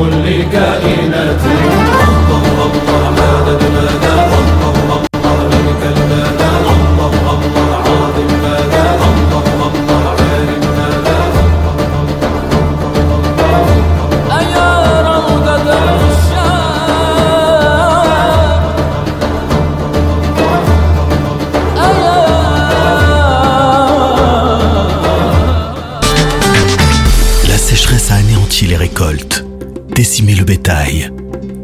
كل 0.00 0.42
كائنات 0.52 1.49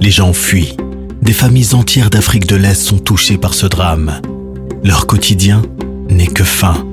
Les 0.06 0.12
gens 0.12 0.32
fuient. 0.32 0.76
Des 1.20 1.32
familles 1.32 1.74
entières 1.74 2.10
d'Afrique 2.10 2.46
de 2.46 2.54
l'Est 2.54 2.80
sont 2.80 3.00
touchées 3.00 3.38
par 3.38 3.54
ce 3.54 3.66
drame. 3.66 4.20
Leur 4.84 5.08
quotidien 5.08 5.62
n'est 6.08 6.28
que 6.28 6.44
faim, 6.44 6.86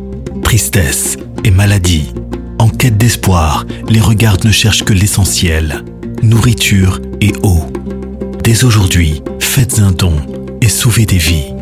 tristesse 0.44 1.17
et 1.44 1.52
maladie. 1.52 2.12
En 2.58 2.70
quête 2.70 2.98
d'espoir, 2.98 3.67
les 3.88 3.99
regards 3.99 4.44
ne 4.44 4.52
cherchent 4.52 4.84
que 4.84 4.94
l'essentiel, 4.94 5.84
nourriture 6.23 7.02
et 7.22 7.34
eau. 7.44 7.72
Dès 8.44 8.63
aujourd'hui, 8.63 9.22
faites 9.39 9.77
un 9.77 9.91
don 9.91 10.16
et 10.61 10.67
sauvez 10.67 11.05
des 11.05 11.20
vies. 11.20 11.53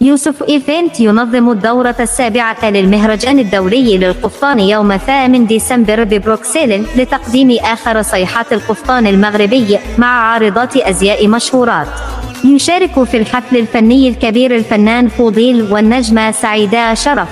يوسف 0.00 0.42
إيفنت 0.42 1.00
ينظم 1.00 1.50
الدورة 1.50 1.96
السابعة 2.00 2.70
للمهرجان 2.70 3.38
الدولي 3.38 3.98
للقفطان 3.98 4.60
يوم 4.60 4.96
8 4.96 5.46
ديسمبر 5.46 6.04
ببروكسل 6.04 6.84
لتقديم 6.96 7.56
آخر 7.64 8.02
صيحات 8.02 8.52
القفطان 8.52 9.06
المغربي 9.06 9.78
مع 9.98 10.06
عارضات 10.06 10.76
أزياء 10.76 11.28
مشهورات. 11.28 11.86
يشارك 12.44 13.04
في 13.04 13.16
الحفل 13.16 13.56
الفني 13.56 14.08
الكبير 14.08 14.56
الفنان 14.56 15.08
فوضيل 15.08 15.72
والنجمة 15.72 16.30
سعيدة 16.30 16.94
شرف 16.94 17.28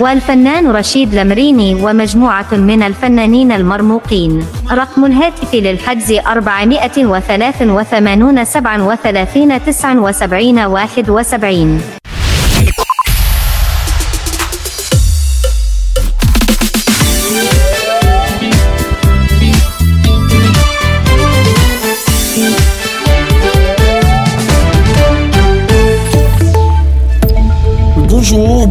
والفنان 0.00 0.70
رشيد 0.70 1.14
لمريني 1.14 1.74
ومجموعة 1.74 2.54
من 2.54 2.82
الفنانين 2.82 3.52
المرموقين. 3.52 4.46
رقم 4.72 5.04
الهاتف 5.04 5.54
للحجز 5.54 6.12
483 6.12 8.44
37 8.44 9.64
79 9.64 10.64
71 10.64 12.03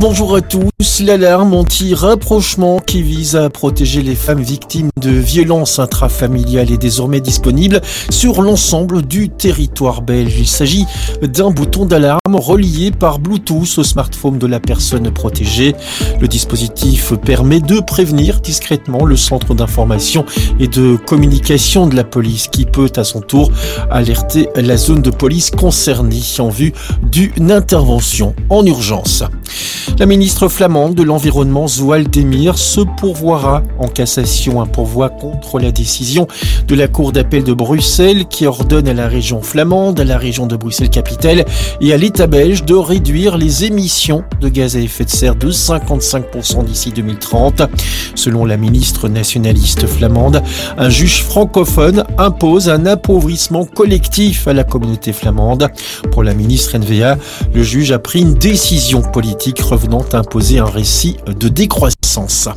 Bonjour, 0.06 0.36
à 0.36 0.42
tous. 0.42 1.00
L'alarme 1.00 1.54
anti-rapprochement 1.54 2.80
qui 2.80 3.02
vise 3.02 3.38
à 3.38 3.50
protéger 3.50 4.02
les 4.02 4.16
femmes 4.16 4.42
victimes 4.42 4.90
de 5.00 5.10
violences 5.10 5.80
intrafamiliales 5.80 6.74
est 6.74 6.78
désormais 6.78 7.22
disponible 7.22 7.80
sur 8.10 8.42
l'ensemble 8.42 9.02
du 9.04 9.30
territoire 9.30 10.02
belge. 10.02 10.36
Il 10.38 10.48
s'agit 10.48 10.86
d'un 11.22 11.52
bouton 11.52 11.86
d'alarme 11.86 12.36
relié 12.36 12.92
par 12.92 13.20
Bluetooth 13.20 13.78
au 13.78 13.84
smartphone 13.84 14.40
de 14.40 14.46
la 14.46 14.60
personne 14.60 15.10
protégée. 15.10 15.74
Le 16.20 16.28
dispositif 16.28 17.14
permet 17.14 17.62
de 17.62 17.80
prévenir 17.80 18.42
discrètement 18.42 19.06
le 19.06 19.16
centre 19.16 19.56
d'information 19.56 20.26
et 20.60 20.68
de 20.68 20.98
communication 20.98 21.88
de 21.88 21.96
la 21.96 22.04
police 22.04 22.50
qui 22.50 22.66
peut 22.66 22.92
à 22.98 23.06
son 23.06 23.22
tour 23.22 23.52
alerter 23.90 24.50
la 24.58 24.76
zone 24.76 25.02
de 25.02 25.12
police 25.12 25.50
concernée 25.50 26.20
en 26.40 26.50
vue 26.50 26.74
d'une 27.10 27.54
intervention 27.54 28.36
en 28.50 28.66
urgence. 28.66 29.24
La 30.00 30.08
ministre 30.08 30.48
flamande 30.48 30.96
de 30.96 31.04
l'Environnement, 31.04 31.68
Zoual 31.68 32.10
Demir, 32.10 32.58
se 32.58 32.82
pourvoira 32.82 33.62
en 33.78 33.88
cassation 33.88 34.60
un 34.60 34.66
pourvoi 34.66 35.10
contre 35.10 35.60
la 35.60 35.72
décision 35.72 36.28
de 36.68 36.74
la 36.74 36.88
Cour 36.88 37.12
d'appel 37.12 37.44
de 37.44 37.54
Bruxelles 37.54 38.26
qui 38.26 38.48
ordonne 38.48 38.88
à 38.88 38.94
la 38.94 39.08
région 39.08 39.44
flamande, 39.44 40.00
à 40.00 40.04
la 40.04 40.18
région 40.18 40.48
de 40.48 40.56
Bruxelles-Capitale 40.56 41.46
et 41.80 41.94
à 41.94 41.98
l'État 41.98 42.26
belge 42.26 42.66
de 42.66 42.74
réduire 42.74 43.38
les 43.38 43.66
émissions 43.66 44.24
de 44.42 44.50
gaz 44.50 44.76
à 44.76 44.80
effet 44.80 45.06
de 45.06 45.12
serre 45.12 45.36
de 45.36 45.52
55% 45.52 46.66
d'ici 46.66 46.92
2030. 46.92 47.62
Selon 48.16 48.46
la 48.46 48.58
ministre 48.58 49.08
nationaliste 49.08 49.86
flamande, 49.86 50.42
un 50.76 50.90
juge 50.90 51.22
francophone 51.22 52.04
impose 52.18 52.68
un 52.68 52.88
appauvrissement 52.88 53.66
collectif 53.66 54.48
à 54.48 54.54
la 54.54 54.64
communauté 54.64 55.14
flamande. 55.14 55.70
Pour 56.12 56.24
la 56.24 56.34
ministre 56.34 56.78
NVA, 56.80 57.18
le 57.54 57.62
juge 57.64 57.92
a 57.92 58.00
pris 58.00 58.22
une 58.22 58.34
décision 58.34 59.04
politique 59.04 59.62
revenant 59.84 60.06
à 60.14 60.18
imposer 60.20 60.60
un 60.60 60.66
récit 60.66 61.18
de 61.28 61.50
décroissance. 61.50 62.48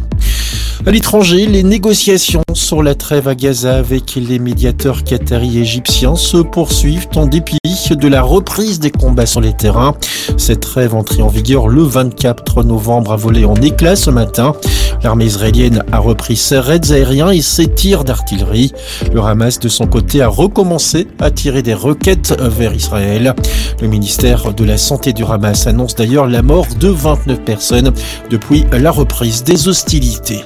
À 0.87 0.91
l'étranger, 0.91 1.47
les 1.47 1.65
négociations 1.65 2.43
sur 2.53 2.83
la 2.83 2.95
trêve 2.95 3.27
à 3.27 3.35
Gaza 3.35 3.77
avec 3.77 4.15
les 4.15 4.39
médiateurs 4.39 5.03
qataris 5.03 5.59
égyptiens 5.59 6.15
se 6.15 6.37
poursuivent 6.37 7.09
en 7.17 7.27
dépit 7.27 7.59
de 7.91 8.09
la 8.09 8.23
reprise 8.23 8.81
des 8.81 8.91
combats 8.91 9.27
sur 9.27 9.41
les 9.41 9.53
terrains. 9.53 9.95
Cette 10.37 10.61
trêve 10.61 10.95
entrée 10.95 11.23
en 11.23 11.29
vigueur 11.29 11.69
le 11.69 11.83
24 11.83 12.63
novembre 12.63 13.13
a 13.13 13.17
volé 13.17 13.45
en 13.45 13.55
éclats 13.57 13.97
ce 13.97 14.11
matin. 14.11 14.55
L'armée 15.03 15.27
israélienne 15.27 15.85
a 15.93 15.99
repris 15.99 16.37
ses 16.37 16.59
raids 16.59 16.91
aériens 16.91 17.31
et 17.31 17.43
ses 17.43 17.67
tirs 17.67 18.03
d'artillerie. 18.03 18.73
Le 19.13 19.21
Hamas, 19.21 19.61
de 19.61 19.69
son 19.69 19.87
côté, 19.87 20.23
a 20.23 20.29
recommencé 20.29 21.07
à 21.21 21.31
tirer 21.31 21.63
des 21.63 21.75
roquettes 21.75 22.35
vers 22.41 22.75
Israël. 22.75 23.35
Le 23.81 23.89
ministère 23.89 24.53
de 24.53 24.65
la 24.65 24.79
Santé 24.79 25.13
du 25.13 25.25
Hamas 25.25 25.67
annonce 25.67 25.95
d'ailleurs 25.95 26.27
la 26.27 26.43
mort 26.43 26.67
de 26.81 26.89
29 27.17 27.41
personnes 27.41 27.93
depuis 28.31 28.65
la 28.73 28.91
reprise 28.91 29.45
des 29.45 29.69
hostilités. 29.69 30.43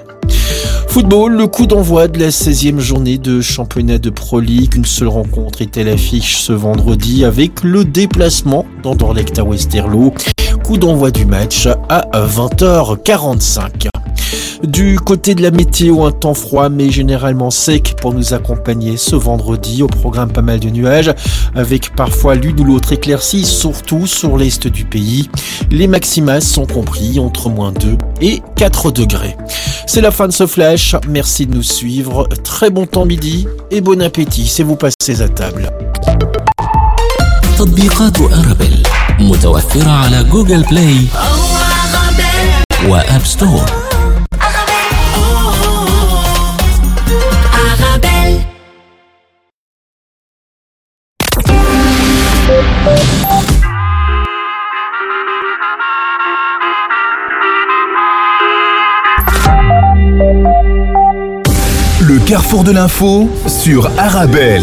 Football, 0.88 1.36
le 1.36 1.46
coup 1.46 1.66
d'envoi 1.66 2.08
de 2.08 2.18
la 2.18 2.30
16e 2.30 2.80
journée 2.80 3.16
de 3.16 3.40
championnat 3.40 3.98
de 3.98 4.10
Pro 4.10 4.40
League. 4.40 4.74
Une 4.74 4.84
seule 4.84 5.08
rencontre 5.08 5.62
était 5.62 5.84
l'affiche 5.84 6.38
ce 6.38 6.52
vendredi 6.52 7.24
avec 7.24 7.62
le 7.62 7.84
déplacement 7.84 8.66
d'Anderlecht 8.82 9.38
à 9.38 9.44
Westerlo. 9.44 10.12
Coup 10.64 10.78
d'envoi 10.78 11.12
du 11.12 11.26
match 11.26 11.68
à 11.88 12.10
20h45. 12.26 13.99
Du 14.63 14.99
côté 14.99 15.35
de 15.35 15.41
la 15.41 15.51
météo, 15.51 16.05
un 16.05 16.11
temps 16.11 16.33
froid 16.33 16.69
mais 16.69 16.89
généralement 16.89 17.51
sec 17.51 17.95
pour 18.01 18.13
nous 18.13 18.33
accompagner 18.33 18.97
ce 18.97 19.15
vendredi. 19.15 19.83
Au 19.83 19.87
programme 19.87 20.31
pas 20.31 20.41
mal 20.41 20.59
de 20.59 20.69
nuages 20.69 21.13
avec 21.53 21.95
parfois 21.95 22.35
l'une 22.35 22.59
ou 22.59 22.63
l'autre 22.63 22.93
éclaircie, 22.93 23.45
surtout 23.45 24.07
sur 24.07 24.37
l'est 24.37 24.67
du 24.67 24.85
pays. 24.85 25.29
Les 25.71 25.87
maximas 25.87 26.41
sont 26.41 26.65
compris 26.65 27.19
entre 27.19 27.49
moins 27.49 27.71
2 27.71 27.97
et 28.21 28.41
4 28.55 28.91
degrés. 28.91 29.35
C'est 29.87 30.01
la 30.01 30.11
fin 30.11 30.27
de 30.27 30.33
ce 30.33 30.47
flash. 30.47 30.95
Merci 31.07 31.45
de 31.45 31.55
nous 31.55 31.63
suivre. 31.63 32.27
Très 32.43 32.69
bon 32.69 32.85
temps 32.85 33.05
midi 33.05 33.47
et 33.71 33.81
bon 33.81 34.01
appétit 34.01 34.47
si 34.47 34.63
vous 34.63 34.75
passez 34.75 35.21
à 35.21 35.29
table. 35.29 35.69
تطبيقات 37.57 38.21
أرابيل 38.21 38.83
متوفرة 39.19 39.89
على 39.89 40.23
جوجل 40.23 40.63
بلاي 40.63 41.05
وآب 42.87 43.25
ستور 43.25 43.78
Le 62.02 62.18
carrefour 62.26 62.64
de 62.64 62.72
l'info 62.72 63.28
sur 63.46 63.90
Arabelle. 63.98 64.62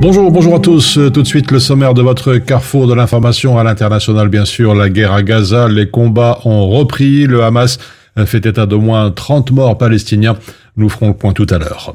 Bonjour, 0.00 0.30
bonjour 0.30 0.56
à 0.56 0.58
tous. 0.58 0.98
Euh, 0.98 1.10
Tout 1.10 1.22
de 1.22 1.26
suite, 1.26 1.50
le 1.50 1.58
sommaire 1.58 1.94
de 1.94 2.02
votre 2.02 2.36
carrefour 2.36 2.86
de 2.86 2.94
l'information 2.94 3.58
à 3.58 3.64
l'international, 3.64 4.28
bien 4.28 4.44
sûr. 4.44 4.74
La 4.74 4.90
guerre 4.90 5.12
à 5.12 5.22
Gaza, 5.22 5.68
les 5.68 5.88
combats 5.88 6.38
ont 6.44 6.68
repris. 6.68 7.26
Le 7.26 7.42
Hamas 7.42 7.78
euh, 8.18 8.26
fait 8.26 8.44
état 8.44 8.66
d'au 8.66 8.80
moins 8.80 9.10
30 9.10 9.52
morts 9.52 9.78
palestiniens. 9.78 10.36
Nous 10.76 10.88
ferons 10.88 11.08
le 11.08 11.14
point 11.14 11.34
tout 11.34 11.46
à 11.50 11.58
l'heure. 11.58 11.94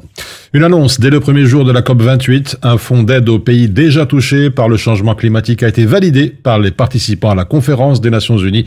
Une 0.54 0.64
annonce 0.64 1.00
dès 1.00 1.10
le 1.10 1.20
premier 1.20 1.46
jour 1.46 1.66
de 1.66 1.72
la 1.72 1.82
COP28. 1.82 2.58
Un 2.62 2.78
fonds 2.78 3.02
d'aide 3.02 3.28
aux 3.28 3.40
pays 3.40 3.68
déjà 3.68 4.06
touchés 4.06 4.52
par 4.52 4.70
le 4.70 4.78
changement 4.78 5.16
climatique 5.16 5.64
a 5.64 5.68
été 5.68 5.86
validé 5.86 6.30
par 6.30 6.60
les 6.60 6.70
participants 6.70 7.32
à 7.32 7.36
la 7.36 7.46
conférence 7.46 8.02
des 8.02 8.12
Nations 8.12 8.38
Unies 8.38 8.66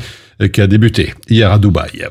qui 0.53 0.61
a 0.61 0.67
débuté 0.67 1.15
hier 1.29 1.53
à 1.53 1.59
Dubaï. 1.59 2.09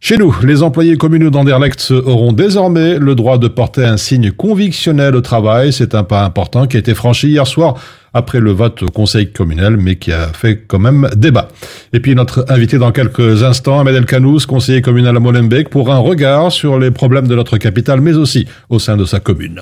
Chez 0.00 0.16
nous, 0.16 0.34
les 0.44 0.62
employés 0.62 0.96
communaux 0.96 1.30
d'Anderlecht 1.30 1.90
auront 1.90 2.32
désormais 2.32 2.98
le 2.98 3.14
droit 3.16 3.36
de 3.36 3.48
porter 3.48 3.84
un 3.84 3.96
signe 3.96 4.30
convictionnel 4.30 5.16
au 5.16 5.20
travail. 5.20 5.72
C'est 5.72 5.94
un 5.96 6.04
pas 6.04 6.24
important 6.24 6.66
qui 6.68 6.76
a 6.76 6.80
été 6.80 6.94
franchi 6.94 7.28
hier 7.30 7.46
soir 7.46 7.74
après 8.14 8.40
le 8.40 8.50
vote 8.52 8.82
au 8.82 8.88
conseil 8.88 9.30
communal, 9.30 9.76
mais 9.76 9.96
qui 9.96 10.12
a 10.12 10.28
fait 10.28 10.64
quand 10.66 10.78
même 10.78 11.08
débat. 11.16 11.48
Et 11.92 12.00
puis 12.00 12.14
notre 12.14 12.44
invité 12.48 12.78
dans 12.78 12.92
quelques 12.92 13.42
instants, 13.42 13.80
Ahmed 13.80 13.94
El 13.94 14.06
conseiller 14.46 14.82
communal 14.82 15.16
à 15.16 15.20
Molenbeek, 15.20 15.68
pour 15.68 15.92
un 15.92 15.98
regard 15.98 16.52
sur 16.52 16.78
les 16.78 16.90
problèmes 16.90 17.28
de 17.28 17.34
notre 17.34 17.58
capitale, 17.58 18.00
mais 18.00 18.14
aussi 18.14 18.46
au 18.68 18.78
sein 18.78 18.96
de 18.96 19.04
sa 19.04 19.20
commune. 19.20 19.60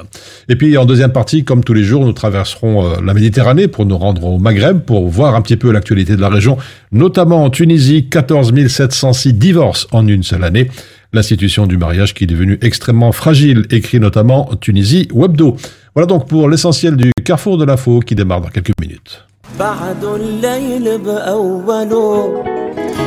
Et 0.49 0.57
puis 0.57 0.77
en 0.77 0.85
deuxième 0.85 1.13
partie, 1.13 1.45
comme 1.45 1.65
tous 1.65 1.75
les 1.75 1.85
jours, 1.85 2.05
nous 2.05 2.13
traverserons 2.13 2.87
euh, 2.87 2.97
la 3.05 3.15
Méditerranée 3.15 3.69
pour 3.69 3.87
nous 3.87 3.99
rendre 3.99 4.25
au 4.25 4.39
Maghreb, 4.39 4.81
pour 4.81 5.09
voir 5.09 5.35
un 5.35 5.43
petit 5.43 5.57
peu 5.57 5.71
l'actualité 5.71 6.17
de 6.17 6.21
la 6.21 6.29
région, 6.29 6.57
notamment 6.93 7.45
en 7.45 7.51
Tunisie, 7.51 8.09
14 8.09 8.53
706 8.69 9.35
divorces 9.35 9.87
en 9.93 10.07
une 10.07 10.23
seule 10.23 10.45
année. 10.45 10.69
L'institution 11.13 11.67
du 11.67 11.79
mariage 11.79 12.13
qui 12.13 12.25
est 12.25 12.27
devenue 12.27 12.59
extrêmement 12.61 13.13
fragile, 13.13 13.65
écrit 13.71 13.99
notamment 13.99 14.51
Tunisie 14.61 15.09
Webdo. 15.13 15.57
Voilà 15.98 16.08
donc 16.08 16.28
pour 16.28 16.50
l'essentiel 16.50 16.96
du 16.96 17.12
carrefour 17.24 17.58
de 17.58 17.66
l'info 17.66 18.00
qui 18.00 18.16
démarre 18.16 18.42
dans 18.42 18.50
quelques 18.50 18.80
minutes. 18.82 19.24
بعد 19.60 20.04
الليل 20.04 20.98
بأوله 20.98 22.44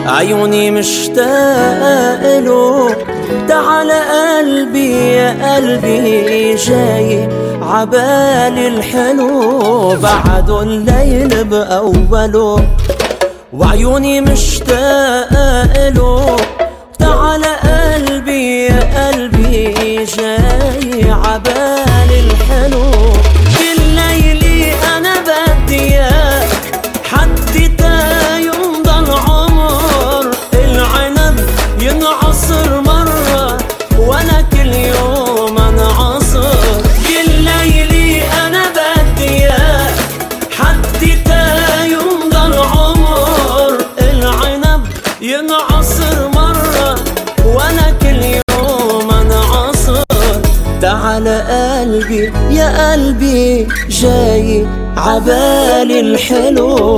عيوني 0.06 0.70
مشتاق 0.70 2.38
له 2.38 2.96
تعال 3.48 3.90
قلبي 3.90 4.90
يا 4.92 5.56
قلبي 5.56 6.54
جاي 6.54 7.28
عبالي 7.62 8.68
الحلو 8.68 9.96
بعد 10.02 10.50
الليل 10.50 11.44
بأوله 11.44 12.68
وعيوني 13.52 14.20
مشتاق 14.20 15.32
له 15.96 16.36
جاي 20.17 21.11
عبالي 21.11 22.19
الحلو 22.19 23.00
تعال 51.25 51.41
قلبي 51.81 52.31
يا 52.51 52.91
قلبي 52.91 53.67
جاي 53.89 54.67
عبالي 54.97 55.99
الحلو. 55.99 56.97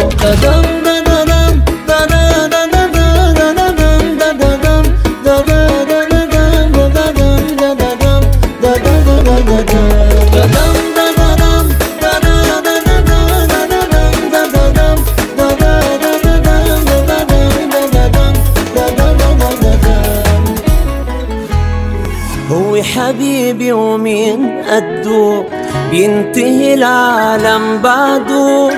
حبيبي 22.83 23.71
ومين 23.71 24.63
قده 24.69 25.43
بينتهي 25.91 26.73
العالم 26.73 27.81
بعده. 27.81 28.69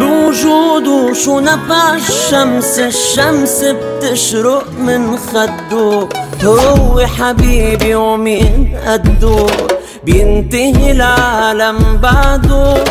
بوجوده 0.00 1.14
شو 1.14 1.40
نفع 1.40 1.94
الشمس؟ 1.94 2.78
الشمس 2.78 3.64
بتشرق 3.64 4.66
من 4.78 5.16
خده. 5.16 6.08
هو 6.44 7.06
حبيبي 7.18 7.94
ومين 7.94 8.76
قده 8.86 9.46
بينتهي 10.04 10.90
العالم 10.90 11.78
بعده. 12.02 12.84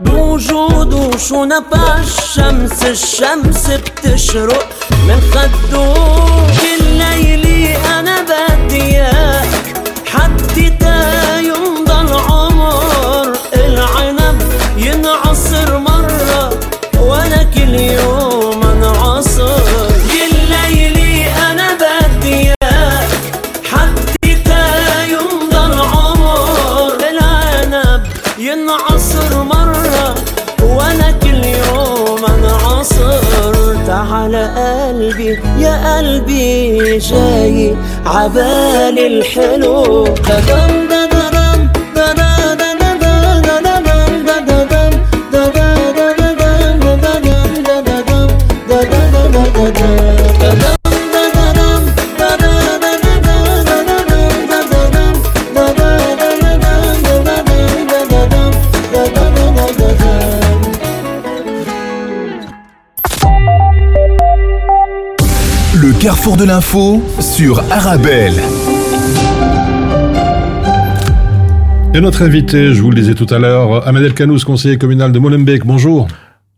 بوجوده 0.00 1.18
شو 1.18 1.44
نفع 1.44 1.98
الشمس؟ 1.98 2.84
الشمس 2.84 3.70
بتشرق 3.70 4.66
من 5.08 5.20
خده. 5.32 5.94
كل 6.60 6.84
ليلي 6.84 7.76
أنا 7.98 8.16
بدي 8.22 8.82
إياك. 8.82 9.69
حدي 10.14 10.70
تا 10.70 11.40
يمضى 11.40 12.00
العمر 12.00 13.32
العنب 13.54 14.42
ينعصر 14.76 15.78
مرة 15.78 16.50
وأنا 17.00 17.42
كل 17.54 17.74
يوم 17.74 18.62
انعصر. 18.62 19.60
كل 20.12 20.34
ليلي 20.50 21.26
أنا 21.26 21.68
بدي 21.80 22.34
إياك. 22.34 23.08
حدي 23.72 24.34
تا 24.34 24.64
يمضى 25.04 25.62
العمر 25.72 26.96
العنب 27.10 28.02
ينعصر 28.38 29.42
مرة 29.42 30.14
وأنا 30.62 31.10
كل 31.22 31.44
يوم 31.44 32.24
انعصر. 32.24 33.14
تعال 33.86 34.34
قلبي 35.00 35.38
يا 35.58 35.96
قلبي 35.96 36.98
جاي 36.98 37.76
عبالي 38.06 39.06
الحلو 39.06 40.04
ددم 40.04 40.89
carrefour 66.22 66.36
de 66.36 66.44
l'info 66.44 67.02
sur 67.18 67.60
Arabelle. 67.72 68.34
Et 71.94 72.00
notre 72.02 72.20
invité, 72.20 72.74
je 72.74 72.82
vous 72.82 72.90
le 72.90 72.96
disais 73.00 73.14
tout 73.14 73.26
à 73.30 73.38
l'heure, 73.38 73.88
Ahmed 73.88 74.02
El 74.04 74.12
Kanous, 74.12 74.44
conseiller 74.44 74.76
communal 74.76 75.12
de 75.12 75.18
Molenbeek. 75.18 75.64
Bonjour. 75.64 76.08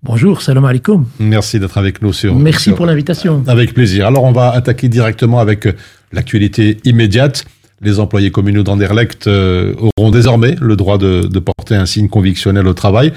Bonjour, 0.02 0.42
salam 0.42 0.64
alaikum. 0.64 1.04
Merci 1.21 1.61
d'être 1.61 1.78
avec 1.78 2.02
nous 2.02 2.12
sur. 2.12 2.35
Merci 2.35 2.64
sur- 2.71 2.75
pour 2.75 2.87
l'invitation. 2.87 3.45
Avec 3.47 3.73
plaisir. 3.73 4.09
Alors, 4.09 4.25
on 4.25 4.33
va 4.33 4.50
attaquer 4.50 4.88
directement 4.88 5.38
avec 5.38 5.66
euh, 5.69 5.75
l'actualité 6.12 6.78
immédiate. 6.83 7.45
Les 7.83 8.00
employés 8.00 8.33
communaux 8.33 8.64
d'Anderlecht 8.64 9.28
euh, 9.28 9.75
auront 9.97 10.11
désormais 10.11 10.57
le 10.61 10.75
droit 10.75 10.99
de, 10.99 11.28
de 11.28 11.38
porter 11.38 11.76
un 11.76 11.87
signe 11.87 12.09
convictionnel 12.09 12.66
au 12.66 12.75
travail. 12.75 13.12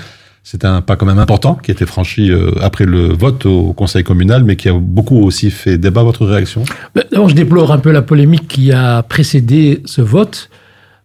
C'est 0.48 0.64
un 0.64 0.82
pas 0.82 0.96
quand 0.96 1.08
même 1.08 1.18
important 1.18 1.56
qui 1.56 1.72
a 1.72 1.74
été 1.74 1.88
franchi 1.88 2.30
euh, 2.30 2.52
après 2.62 2.86
le 2.86 3.12
vote 3.12 3.48
au 3.48 3.74
conseil 3.74 4.04
communal, 4.04 4.44
mais 4.44 4.56
qui 4.56 4.70
a 4.70 4.74
beaucoup 4.74 5.20
aussi 5.24 5.50
fait 5.50 5.80
débat. 5.80 6.04
Votre 6.04 6.24
réaction? 6.28 6.64
Ben, 6.94 7.04
D'abord, 7.12 7.30
je 7.30 7.34
déplore 7.34 7.72
un 7.72 7.80
peu 7.80 7.92
la 7.92 8.04
polémique 8.04 8.48
qui 8.48 8.72
a 8.72 9.02
précédé 9.02 9.82
ce 9.86 10.02
vote. 10.04 10.52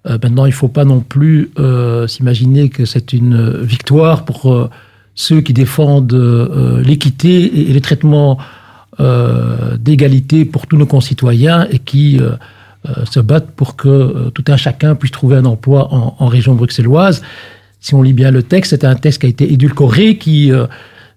Euh, 0.06 0.18
maintenant, 0.22 0.44
il 0.44 0.50
ne 0.50 0.54
faut 0.54 0.68
pas 0.68 0.84
non 0.84 1.00
plus 1.00 1.50
euh, 1.58 2.06
s'imaginer 2.06 2.68
que 2.68 2.84
c'est 2.84 3.14
une 3.14 3.62
victoire 3.62 4.26
pour 4.26 4.52
euh, 4.52 4.68
ceux 5.14 5.40
qui 5.40 5.54
défendent 5.54 6.12
euh, 6.12 6.82
l'équité 6.82 7.40
et, 7.42 7.70
et 7.70 7.72
le 7.72 7.80
traitement 7.80 8.36
euh, 9.00 9.78
d'égalité 9.78 10.44
pour 10.44 10.66
tous 10.66 10.76
nos 10.76 10.84
concitoyens 10.84 11.66
et 11.70 11.78
qui 11.78 12.20
se 13.10 13.20
battent 13.20 13.52
pour 13.52 13.76
que 13.76 14.28
tout 14.30 14.44
un 14.48 14.58
chacun 14.58 14.94
puisse 14.94 15.12
trouver 15.12 15.36
un 15.36 15.46
emploi 15.46 15.94
en, 15.94 16.14
en 16.18 16.26
région 16.26 16.54
bruxelloise. 16.54 17.22
Si 17.80 17.94
on 17.94 18.02
lit 18.02 18.12
bien 18.12 18.30
le 18.30 18.42
texte, 18.42 18.70
c'est 18.70 18.84
un 18.84 18.94
texte 18.94 19.20
qui 19.20 19.26
a 19.26 19.30
été 19.30 19.52
édulcoré, 19.52 20.16
qui 20.16 20.52
euh, 20.52 20.66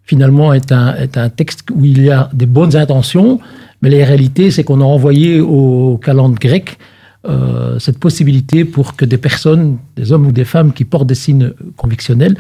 finalement 0.06 0.54
est 0.54 0.72
un, 0.72 0.96
est 0.96 1.18
un 1.18 1.30
texte 1.30 1.70
où 1.74 1.86
il 1.86 2.02
y 2.02 2.10
a 2.10 2.30
des 2.34 2.46
bonnes 2.46 2.76
intentions, 2.76 3.40
mais 3.82 3.90
la 3.90 4.06
réalité, 4.06 4.50
c'est 4.50 4.64
qu'on 4.64 4.82
a 4.82 4.86
envoyé 4.86 5.42
au 5.42 5.98
calendrier 5.98 6.40
grec 6.40 6.78
euh, 7.26 7.80
cette 7.80 8.00
possibilité 8.00 8.66
pour 8.66 8.98
que 8.98 9.06
des 9.06 9.18
personnes, 9.18 9.78
des 9.96 10.12
hommes 10.12 10.28
ou 10.28 10.34
des 10.34 10.44
femmes 10.44 10.74
qui 10.74 10.84
portent 10.84 11.08
des 11.08 11.16
signes 11.16 11.54
convictionnels 11.78 12.36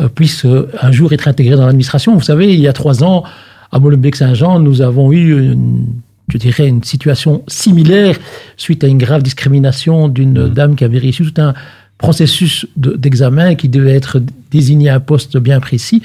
euh, 0.00 0.08
puissent 0.08 0.46
euh, 0.46 0.70
un 0.80 0.92
jour 0.92 1.12
être 1.12 1.28
intégrés 1.28 1.56
dans 1.56 1.66
l'administration. 1.66 2.14
Vous 2.14 2.22
savez, 2.22 2.54
il 2.54 2.60
y 2.60 2.66
a 2.66 2.72
trois 2.72 3.04
ans, 3.04 3.24
à 3.70 3.78
Molenbeek-Saint-Jean, 3.78 4.60
nous 4.60 4.80
avons 4.80 5.12
eu 5.12 5.52
une, 5.52 5.86
je 6.28 6.38
dirais, 6.38 6.68
une 6.68 6.82
situation 6.82 7.44
similaire 7.48 8.16
suite 8.56 8.82
à 8.82 8.86
une 8.86 8.96
grave 8.96 9.22
discrimination 9.22 10.08
d'une 10.08 10.48
dame 10.48 10.74
qui 10.74 10.84
avait 10.84 10.98
réussi 10.98 11.22
tout 11.22 11.40
un 11.40 11.52
processus 11.98 12.66
de- 12.76 12.94
d'examen 12.96 13.54
qui 13.54 13.68
devait 13.68 13.94
être 13.94 14.20
désigné 14.50 14.88
à 14.88 14.96
un 14.96 15.00
poste 15.00 15.36
bien 15.38 15.60
précis. 15.60 16.02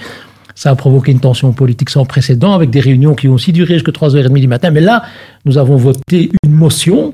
Ça 0.56 0.70
a 0.72 0.76
provoqué 0.76 1.12
une 1.12 1.20
tension 1.22 1.52
politique 1.54 1.90
sans 1.90 2.06
précédent 2.06 2.54
avec 2.54 2.70
des 2.70 2.80
réunions 2.82 3.16
qui 3.16 3.28
ont 3.28 3.34
aussi 3.34 3.54
duré 3.54 3.76
jusqu'à 3.76 3.92
3h30 3.92 4.40
du 4.42 4.48
matin. 4.48 4.72
Mais 4.72 4.82
là, 4.82 5.04
nous 5.46 5.58
avons 5.58 5.78
voté 5.78 6.32
une 6.46 6.52
motion 6.54 7.14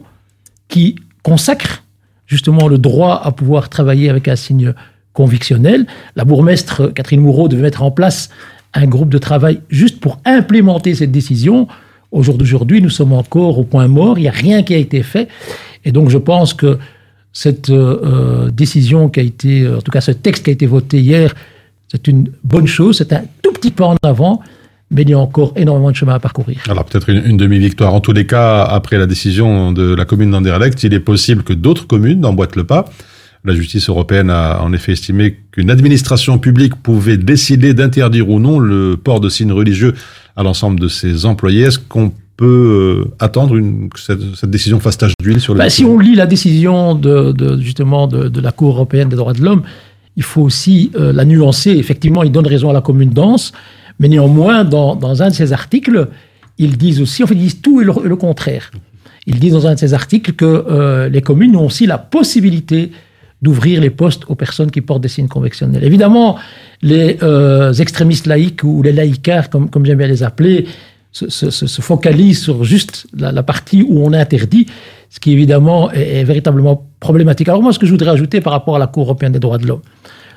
qui 0.67 0.95
consacre 1.23 1.83
justement 2.25 2.67
le 2.67 2.77
droit 2.79 3.21
à 3.23 3.31
pouvoir 3.31 3.69
travailler 3.69 4.09
avec 4.09 4.27
un 4.27 4.35
signe 4.35 4.73
convictionnel. 5.13 5.85
La 6.15 6.25
bourgmestre 6.25 6.91
Catherine 6.93 7.21
Moureau 7.21 7.47
devait 7.47 7.61
mettre 7.61 7.83
en 7.83 7.91
place 7.91 8.29
un 8.73 8.87
groupe 8.87 9.09
de 9.09 9.17
travail 9.19 9.61
juste 9.69 9.99
pour 9.99 10.19
implémenter 10.25 10.95
cette 10.95 11.11
décision. 11.11 11.67
Au 12.11 12.23
jour 12.23 12.37
d'aujourd'hui, 12.37 12.81
nous 12.81 12.89
sommes 12.89 13.13
encore 13.13 13.57
au 13.59 13.63
point 13.63 13.87
mort, 13.87 14.17
il 14.17 14.21
n'y 14.23 14.27
a 14.27 14.31
rien 14.31 14.63
qui 14.63 14.73
a 14.73 14.77
été 14.77 15.03
fait. 15.03 15.27
Et 15.85 15.91
donc 15.91 16.09
je 16.09 16.17
pense 16.17 16.53
que 16.53 16.79
cette 17.35 17.69
euh, 17.69 17.99
euh, 18.03 18.49
décision 18.49 19.09
qui 19.09 19.19
a 19.19 19.23
été, 19.23 19.63
euh, 19.63 19.77
en 19.77 19.81
tout 19.81 19.91
cas 19.91 19.99
ce 19.99 20.11
texte 20.11 20.45
qui 20.45 20.51
a 20.51 20.53
été 20.53 20.65
voté 20.65 21.01
hier, 21.01 21.35
c'est 21.91 22.07
une 22.07 22.31
bonne 22.45 22.65
chose, 22.65 22.97
c'est 22.97 23.11
un 23.11 23.23
tout 23.43 23.51
petit 23.51 23.71
pas 23.71 23.87
en 23.87 23.97
avant, 24.03 24.41
mais 24.89 25.01
il 25.01 25.09
y 25.09 25.13
a 25.13 25.19
encore 25.19 25.51
énormément 25.57 25.91
de 25.91 25.97
chemin 25.97 26.13
à 26.13 26.19
parcourir. 26.19 26.63
Alors 26.69 26.85
peut-être 26.85 27.09
une, 27.09 27.35
demi-victoire. 27.35 27.93
En 27.93 27.99
tous 27.99 28.13
les 28.13 28.25
cas, 28.25 28.63
après 28.63 28.97
la 28.97 29.05
décision 29.05 29.73
de 29.73 29.93
la 29.93 30.05
commune 30.05 30.31
d'Anderlecht, 30.31 30.81
il 30.83 30.93
est 30.93 30.99
possible 31.01 31.43
que 31.43 31.51
d'autres 31.51 31.87
communes 31.87 32.25
emboîtent 32.25 32.55
le 32.55 32.63
pas. 32.63 32.85
La 33.43 33.53
justice 33.53 33.89
européenne 33.89 34.29
a 34.29 34.61
en 34.61 34.71
effet 34.71 34.93
estimé 34.93 35.37
qu'une 35.51 35.69
administration 35.69 36.39
publique 36.39 36.75
pouvait 36.75 37.17
décider 37.17 37.73
d'interdire 37.73 38.29
ou 38.29 38.39
non 38.39 38.59
le 38.59 38.95
port 38.95 39.19
de 39.19 39.27
signes 39.27 39.51
religieux 39.51 39.93
à 40.37 40.43
l'ensemble 40.43 40.79
de 40.79 40.87
ses 40.87 41.25
employés. 41.25 41.63
Est-ce 41.63 41.79
qu'on 41.79 42.13
peut 42.37 43.05
euh, 43.07 43.11
attendre 43.19 43.55
une, 43.55 43.89
que 43.89 43.99
cette, 43.99 44.35
cette 44.35 44.49
décision 44.49 44.79
fasse 44.79 44.97
tache 44.97 45.13
d'huile 45.21 45.39
sur 45.39 45.53
le 45.53 45.59
Bah, 45.59 45.69
si 45.69 45.85
on 45.85 45.97
lit 45.99 46.15
la 46.15 46.25
décision 46.25 46.95
de, 46.95 47.31
de- 47.31 47.59
justement 47.59 48.07
de, 48.07 48.27
de 48.27 48.41
la 48.41 48.51
Cour 48.51 48.71
européenne 48.75 49.09
des 49.09 49.15
droits 49.15 49.33
de 49.33 49.41
l'homme, 49.41 49.63
il 50.17 50.23
faut 50.23 50.41
aussi 50.41 50.91
euh, 50.95 51.13
la 51.13 51.25
nuancer. 51.25 51.71
Effectivement, 51.71 52.23
il 52.23 52.31
donne 52.31 52.47
raison 52.47 52.69
à 52.69 52.73
la 52.73 52.81
commune 52.81 53.09
dense, 53.09 53.51
mais 53.99 54.07
néanmoins, 54.09 54.63
dans, 54.63 54.95
dans 54.95 55.21
un 55.23 55.29
de 55.29 55.33
ses 55.33 55.53
articles, 55.53 56.07
ils 56.57 56.77
disent 56.77 57.01
aussi, 57.01 57.23
en 57.23 57.27
fait, 57.27 57.35
ils 57.35 57.41
disent 57.41 57.61
tout 57.61 57.81
et 57.81 57.85
le, 57.85 58.15
contraire. 58.15 58.71
Ils 59.27 59.39
disent 59.39 59.53
dans 59.53 59.67
un 59.67 59.73
de 59.73 59.79
ses 59.79 59.93
articles 59.93 60.33
que 60.33 60.45
euh, 60.45 61.09
les 61.09 61.21
communes 61.21 61.55
ont 61.55 61.65
aussi 61.65 61.85
la 61.85 61.97
possibilité 61.97 62.91
d'ouvrir 63.41 63.81
les 63.81 63.89
postes 63.89 64.23
aux 64.27 64.35
personnes 64.35 64.71
qui 64.71 64.81
portent 64.81 65.01
des 65.01 65.09
signes 65.09 65.27
convectionnels. 65.27 65.83
Évidemment, 65.83 66.37
les 66.81 67.17
euh, 67.23 67.73
extrémistes 67.73 68.27
laïcs 68.27 68.63
ou 68.63 68.81
les 68.81 68.93
laïcards, 68.93 69.49
comme, 69.49 69.69
comme 69.69 69.85
j'aime 69.85 69.97
bien 69.97 70.07
les 70.07 70.23
appeler, 70.23 70.65
se, 71.17 71.25
se- 71.37 71.49
se- 71.57 71.67
se 71.75 71.81
focalisent 71.81 72.41
sur 72.47 72.57
juste 72.73 72.95
la, 73.21 73.29
la 73.31 73.43
partie 73.51 73.81
où 73.89 73.95
on 74.07 74.11
interdit, 74.23 74.65
ce 75.13 75.17
qui 75.21 75.29
évidemment 75.37 75.81
est, 75.91 76.19
est 76.19 76.23
véritablement 76.31 76.75
problématique. 76.99 77.47
Alors 77.51 77.61
moi, 77.65 77.71
ce 77.75 77.79
que 77.79 77.85
je 77.89 77.91
voudrais 77.95 78.11
ajouter 78.17 78.41
par 78.41 78.51
rapport 78.57 78.75
à 78.75 78.79
la 78.79 78.87
Cour 78.87 79.03
européenne 79.07 79.31
des 79.31 79.39
droits 79.45 79.57
de 79.63 79.65
l'homme, 79.69 79.83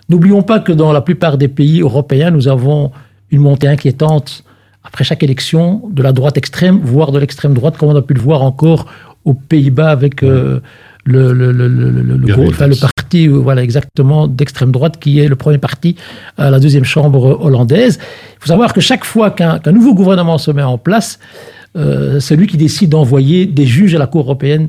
n'oublions 0.09 0.43
pas 0.51 0.59
que 0.67 0.73
dans 0.83 0.93
la 0.99 1.01
plupart 1.09 1.37
des 1.37 1.49
pays 1.49 1.81
européens, 1.81 2.31
nous 2.31 2.47
avons 2.57 2.93
une 3.35 3.41
montée 3.49 3.67
inquiétante 3.69 4.45
après 4.89 5.05
chaque 5.05 5.23
élection 5.29 5.65
de 5.99 6.03
la 6.03 6.13
droite 6.13 6.37
extrême, 6.43 6.79
voire 6.95 7.11
de 7.13 7.19
l'extrême 7.19 7.55
droite, 7.55 7.77
comme 7.77 7.89
on 7.95 7.97
a 7.97 8.03
pu 8.03 8.15
le 8.15 8.21
voir 8.29 8.41
encore 8.43 8.87
aux 9.25 9.35
Pays-Bas 9.35 9.91
avec 9.91 10.23
euh, 10.23 10.61
le, 11.05 11.33
le, 11.33 11.51
le, 11.53 11.67
le, 11.69 11.91
le- 11.91 12.05
le 12.09 12.17
le 12.71 12.77
parti, 13.09 13.27
euh, 13.27 13.39
voilà 13.39 13.63
exactement 13.63 14.29
d'extrême 14.29 14.71
droite, 14.71 14.99
qui 15.01 15.19
est 15.21 15.29
le 15.29 15.37
premier 15.37 15.59
parti 15.59 15.97
à 16.37 16.51
la 16.51 16.61
deuxième 16.61 16.85
chambre 16.85 17.39
hollandaise. 17.41 17.99
Il 18.01 18.41
faut 18.41 18.49
savoir 18.49 18.73
que 18.73 18.81
chaque 18.81 19.05
fois 19.05 19.31
qu'un 19.31 19.73
nouveau 19.73 19.95
gouvernement 19.95 20.39
se 20.39 20.51
met 20.51 20.63
en 20.63 20.79
place, 20.79 21.19
euh, 21.77 22.21
c'est 22.21 22.37
lui 22.37 22.47
qui 22.47 22.57
décide 22.57 22.91
d'envoyer 22.91 23.47
des 23.47 23.67
juges 23.67 23.95
à 23.95 23.99
la 23.99 24.07
Cour 24.07 24.23
européenne 24.23 24.69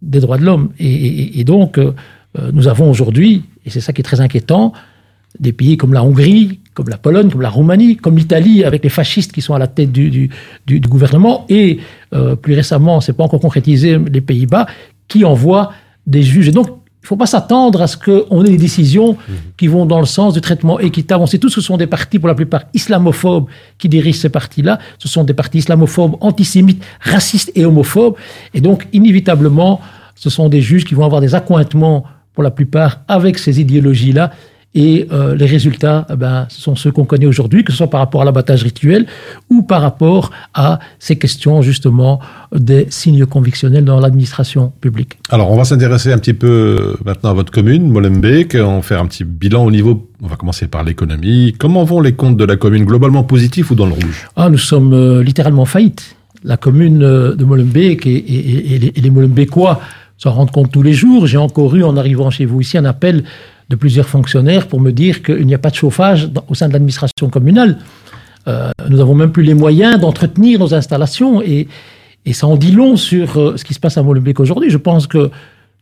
des 0.00 0.20
droits 0.20 0.38
de 0.38 0.44
l'homme. 0.44 0.70
Et, 0.78 1.44
donc, 1.44 1.78
euh, 1.78 1.92
euh, 2.38 2.50
nous 2.52 2.68
avons 2.68 2.90
aujourd'hui, 2.90 3.44
et 3.66 3.70
c'est 3.70 3.80
ça 3.80 3.92
qui 3.92 4.00
est 4.00 4.04
très 4.04 4.20
inquiétant, 4.20 4.72
des 5.38 5.52
pays 5.52 5.76
comme 5.76 5.92
la 5.92 6.02
Hongrie, 6.02 6.60
comme 6.74 6.88
la 6.88 6.96
Pologne, 6.96 7.30
comme 7.30 7.42
la 7.42 7.50
Roumanie, 7.50 7.96
comme 7.96 8.16
l'Italie, 8.16 8.64
avec 8.64 8.82
les 8.82 8.88
fascistes 8.88 9.32
qui 9.32 9.42
sont 9.42 9.54
à 9.54 9.58
la 9.58 9.66
tête 9.66 9.92
du, 9.92 10.30
gouvernement, 10.88 11.44
et 11.48 11.80
plus 12.40 12.54
récemment, 12.54 13.00
c'est 13.00 13.12
pas 13.12 13.24
encore 13.24 13.40
concrétisé, 13.40 13.98
les 13.98 14.20
Pays-Bas, 14.20 14.66
qui 15.08 15.24
envoient 15.24 15.72
des 16.06 16.22
juges. 16.22 16.48
Et 16.48 16.52
donc, 16.52 16.77
il 17.00 17.04
ne 17.04 17.08
faut 17.08 17.16
pas 17.16 17.26
s'attendre 17.26 17.80
à 17.80 17.86
ce 17.86 17.96
qu'on 17.96 18.44
ait 18.44 18.50
des 18.50 18.56
décisions 18.56 19.16
qui 19.56 19.68
vont 19.68 19.86
dans 19.86 20.00
le 20.00 20.06
sens 20.06 20.34
du 20.34 20.40
traitement 20.40 20.80
équitable. 20.80 21.22
On 21.22 21.26
sait 21.26 21.38
tous 21.38 21.48
que 21.48 21.60
ce 21.60 21.66
sont 21.66 21.76
des 21.76 21.86
partis, 21.86 22.18
pour 22.18 22.28
la 22.28 22.34
plupart, 22.34 22.64
islamophobes 22.74 23.46
qui 23.78 23.88
dirigent 23.88 24.18
ces 24.18 24.28
partis-là. 24.28 24.78
Ce 24.98 25.06
sont 25.08 25.22
des 25.22 25.32
partis 25.32 25.58
islamophobes, 25.58 26.16
antisémites, 26.20 26.84
racistes 27.00 27.52
et 27.54 27.64
homophobes. 27.64 28.16
Et 28.52 28.60
donc, 28.60 28.88
inévitablement, 28.92 29.80
ce 30.16 30.28
sont 30.28 30.48
des 30.48 30.60
juges 30.60 30.84
qui 30.84 30.94
vont 30.94 31.04
avoir 31.04 31.20
des 31.20 31.34
accointements, 31.34 32.04
pour 32.34 32.42
la 32.42 32.50
plupart, 32.50 33.00
avec 33.08 33.38
ces 33.38 33.60
idéologies-là. 33.60 34.32
Et 34.74 35.08
euh, 35.12 35.34
les 35.34 35.46
résultats, 35.46 36.06
eh 36.12 36.14
ben, 36.16 36.46
sont 36.50 36.76
ceux 36.76 36.92
qu'on 36.92 37.06
connaît 37.06 37.26
aujourd'hui, 37.26 37.64
que 37.64 37.72
ce 37.72 37.78
soit 37.78 37.88
par 37.90 38.00
rapport 38.00 38.20
à 38.22 38.24
l'abattage 38.26 38.62
rituel 38.62 39.06
ou 39.50 39.62
par 39.62 39.80
rapport 39.80 40.30
à 40.52 40.78
ces 40.98 41.16
questions, 41.16 41.62
justement, 41.62 42.20
des 42.54 42.86
signes 42.90 43.24
convictionnels 43.24 43.84
dans 43.84 43.98
l'administration 43.98 44.72
publique. 44.80 45.18
Alors, 45.30 45.50
on 45.50 45.56
va 45.56 45.64
s'intéresser 45.64 46.12
un 46.12 46.18
petit 46.18 46.34
peu 46.34 46.46
euh, 46.46 46.96
maintenant 47.04 47.30
à 47.30 47.34
votre 47.34 47.50
commune, 47.50 47.88
Molenbeek. 47.90 48.56
On 48.60 48.76
va 48.76 48.82
faire 48.82 49.00
un 49.00 49.06
petit 49.06 49.24
bilan 49.24 49.64
au 49.64 49.70
niveau. 49.70 50.06
On 50.22 50.26
va 50.26 50.36
commencer 50.36 50.68
par 50.68 50.84
l'économie. 50.84 51.54
Comment 51.58 51.84
vont 51.84 52.00
les 52.00 52.12
comptes 52.12 52.36
de 52.36 52.44
la 52.44 52.56
commune 52.56 52.84
Globalement 52.84 53.24
positifs 53.24 53.70
ou 53.70 53.74
dans 53.74 53.86
le 53.86 53.92
rouge? 53.94 54.28
Ah, 54.36 54.50
nous 54.50 54.58
sommes 54.58 54.92
euh, 54.92 55.22
littéralement 55.24 55.64
faillites. 55.64 56.14
La 56.44 56.56
commune 56.58 57.02
euh, 57.02 57.34
de 57.34 57.44
Molenbeek 57.44 58.06
et, 58.06 58.10
et- 58.16 58.74
et 58.74 58.78
les, 58.78 58.92
et 58.94 59.00
les 59.00 59.10
Molenbeekois 59.10 59.80
s'en 60.18 60.30
rendent 60.32 60.50
compte 60.52 60.70
tous 60.70 60.82
les 60.82 60.92
jours. 60.92 61.26
J'ai 61.26 61.38
encore 61.38 61.74
eu, 61.74 61.82
en 61.84 61.96
arrivant 61.96 62.30
chez 62.30 62.44
vous 62.44 62.60
ici, 62.60 62.76
un 62.76 62.84
appel 62.84 63.24
de 63.68 63.76
plusieurs 63.76 64.08
fonctionnaires 64.08 64.66
pour 64.66 64.80
me 64.80 64.92
dire 64.92 65.22
qu'il 65.22 65.46
n'y 65.46 65.54
a 65.54 65.58
pas 65.58 65.70
de 65.70 65.74
chauffage 65.74 66.28
au 66.48 66.54
sein 66.54 66.68
de 66.68 66.72
l'administration 66.72 67.28
communale. 67.28 67.78
Euh, 68.46 68.70
nous 68.88 68.96
n'avons 68.96 69.14
même 69.14 69.30
plus 69.30 69.42
les 69.42 69.54
moyens 69.54 70.00
d'entretenir 70.00 70.58
nos 70.58 70.74
installations 70.74 71.42
et, 71.42 71.68
et 72.24 72.32
ça 72.32 72.46
en 72.46 72.56
dit 72.56 72.72
long 72.72 72.96
sur 72.96 73.36
euh, 73.36 73.56
ce 73.56 73.64
qui 73.64 73.74
se 73.74 73.80
passe 73.80 73.98
à 73.98 74.02
Molenbeek 74.02 74.40
aujourd'hui. 74.40 74.70
Je 74.70 74.78
pense 74.78 75.06
que 75.06 75.30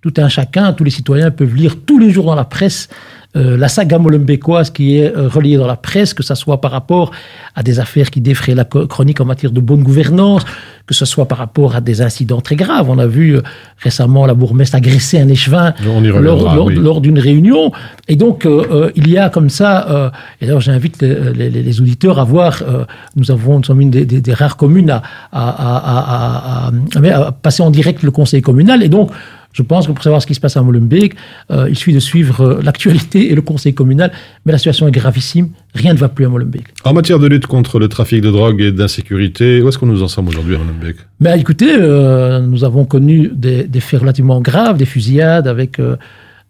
tout 0.00 0.14
un 0.16 0.28
chacun, 0.28 0.72
tous 0.72 0.84
les 0.84 0.90
citoyens 0.90 1.30
peuvent 1.30 1.54
lire 1.54 1.76
tous 1.84 1.98
les 1.98 2.10
jours 2.10 2.26
dans 2.26 2.34
la 2.34 2.44
presse 2.44 2.88
euh, 3.36 3.56
la 3.56 3.68
saga 3.68 3.98
molenbeekoise 3.98 4.70
qui 4.70 4.96
est 4.96 5.10
reliée 5.14 5.58
dans 5.58 5.66
la 5.66 5.76
presse, 5.76 6.14
que 6.14 6.22
ce 6.22 6.34
soit 6.34 6.60
par 6.60 6.70
rapport 6.70 7.10
à 7.54 7.62
des 7.62 7.80
affaires 7.80 8.10
qui 8.10 8.22
défraient 8.22 8.54
la 8.54 8.64
chronique 8.64 9.20
en 9.20 9.26
matière 9.26 9.52
de 9.52 9.60
bonne 9.60 9.82
gouvernance, 9.82 10.42
que 10.86 10.94
ce 10.94 11.04
soit 11.04 11.26
par 11.26 11.38
rapport 11.38 11.74
à 11.74 11.80
des 11.80 12.00
incidents 12.00 12.40
très 12.40 12.54
graves. 12.56 12.88
On 12.88 12.98
a 12.98 13.06
vu 13.06 13.36
euh, 13.36 13.42
récemment 13.78 14.24
la 14.26 14.34
bourgmestre 14.34 14.76
agresser 14.76 15.18
un 15.18 15.28
échevin 15.28 15.74
lors, 16.20 16.54
lors- 16.54 16.66
oui. 16.66 16.74
lors 16.76 17.00
d'une 17.00 17.18
réunion. 17.18 17.72
Et 18.08 18.16
donc, 18.16 18.46
euh, 18.46 18.64
euh, 18.70 18.90
il 18.94 19.08
y 19.10 19.18
a 19.18 19.28
comme 19.28 19.50
ça, 19.50 19.90
euh, 19.90 20.10
et 20.40 20.46
d'ailleurs 20.46 20.60
j'invite 20.60 21.02
les, 21.02 21.32
les- 21.50 21.50
les 21.50 21.80
auditeurs 21.80 22.18
à 22.20 22.24
voir, 22.24 22.62
euh, 22.62 22.84
nous 23.16 23.30
avons, 23.30 23.58
nous 23.58 23.64
sommes 23.64 23.80
une 23.80 23.90
des, 23.90 24.04
des- 24.06 24.20
des 24.20 24.34
rares 24.34 24.56
communes 24.56 24.90
à, 24.90 25.02
à- 25.32 25.48
à- 25.48 25.76
à- 25.76 26.68
à- 26.68 26.70
à- 26.70 27.26
à 27.28 27.32
passer 27.32 27.62
en 27.62 27.70
direct 27.70 28.02
le 28.02 28.10
conseil 28.12 28.40
communal. 28.42 28.82
Et 28.82 28.88
donc, 28.88 29.10
je 29.56 29.62
pense 29.62 29.86
que 29.86 29.92
pour 29.92 30.04
savoir 30.04 30.20
ce 30.20 30.26
qui 30.26 30.34
se 30.34 30.40
passe 30.40 30.56
à 30.58 30.62
Molenbeek, 30.62 31.14
euh, 31.50 31.66
il 31.70 31.76
suffit 31.76 31.94
de 31.94 31.98
suivre 31.98 32.42
euh, 32.42 32.60
l'actualité 32.62 33.32
et 33.32 33.34
le 33.34 33.40
conseil 33.40 33.72
communal. 33.72 34.12
Mais 34.44 34.52
la 34.52 34.58
situation 34.58 34.86
est 34.86 34.90
gravissime. 34.90 35.48
Rien 35.74 35.94
ne 35.94 35.98
va 35.98 36.10
plus 36.10 36.26
à 36.26 36.28
Molenbeek. 36.28 36.64
En 36.84 36.92
matière 36.92 37.18
de 37.18 37.26
lutte 37.26 37.46
contre 37.46 37.78
le 37.78 37.88
trafic 37.88 38.20
de 38.20 38.30
drogue 38.30 38.60
et 38.60 38.70
d'insécurité, 38.70 39.62
où 39.62 39.68
est-ce 39.68 39.78
qu'on 39.78 39.86
nous 39.86 40.02
en 40.02 40.08
sommes 40.08 40.28
aujourd'hui 40.28 40.56
à 40.56 40.58
Molenbeek 40.58 40.96
Ben, 41.20 41.40
écoutez, 41.40 41.74
euh, 41.74 42.40
nous 42.40 42.64
avons 42.64 42.84
connu 42.84 43.30
des, 43.32 43.64
des 43.64 43.80
faits 43.80 44.00
relativement 44.00 44.42
graves, 44.42 44.76
des 44.76 44.84
fusillades 44.84 45.48
avec 45.48 45.80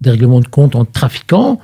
des 0.00 0.10
règlements 0.10 0.40
de 0.40 0.48
compte 0.48 0.74
entre 0.74 0.90
trafiquants. 0.90 1.60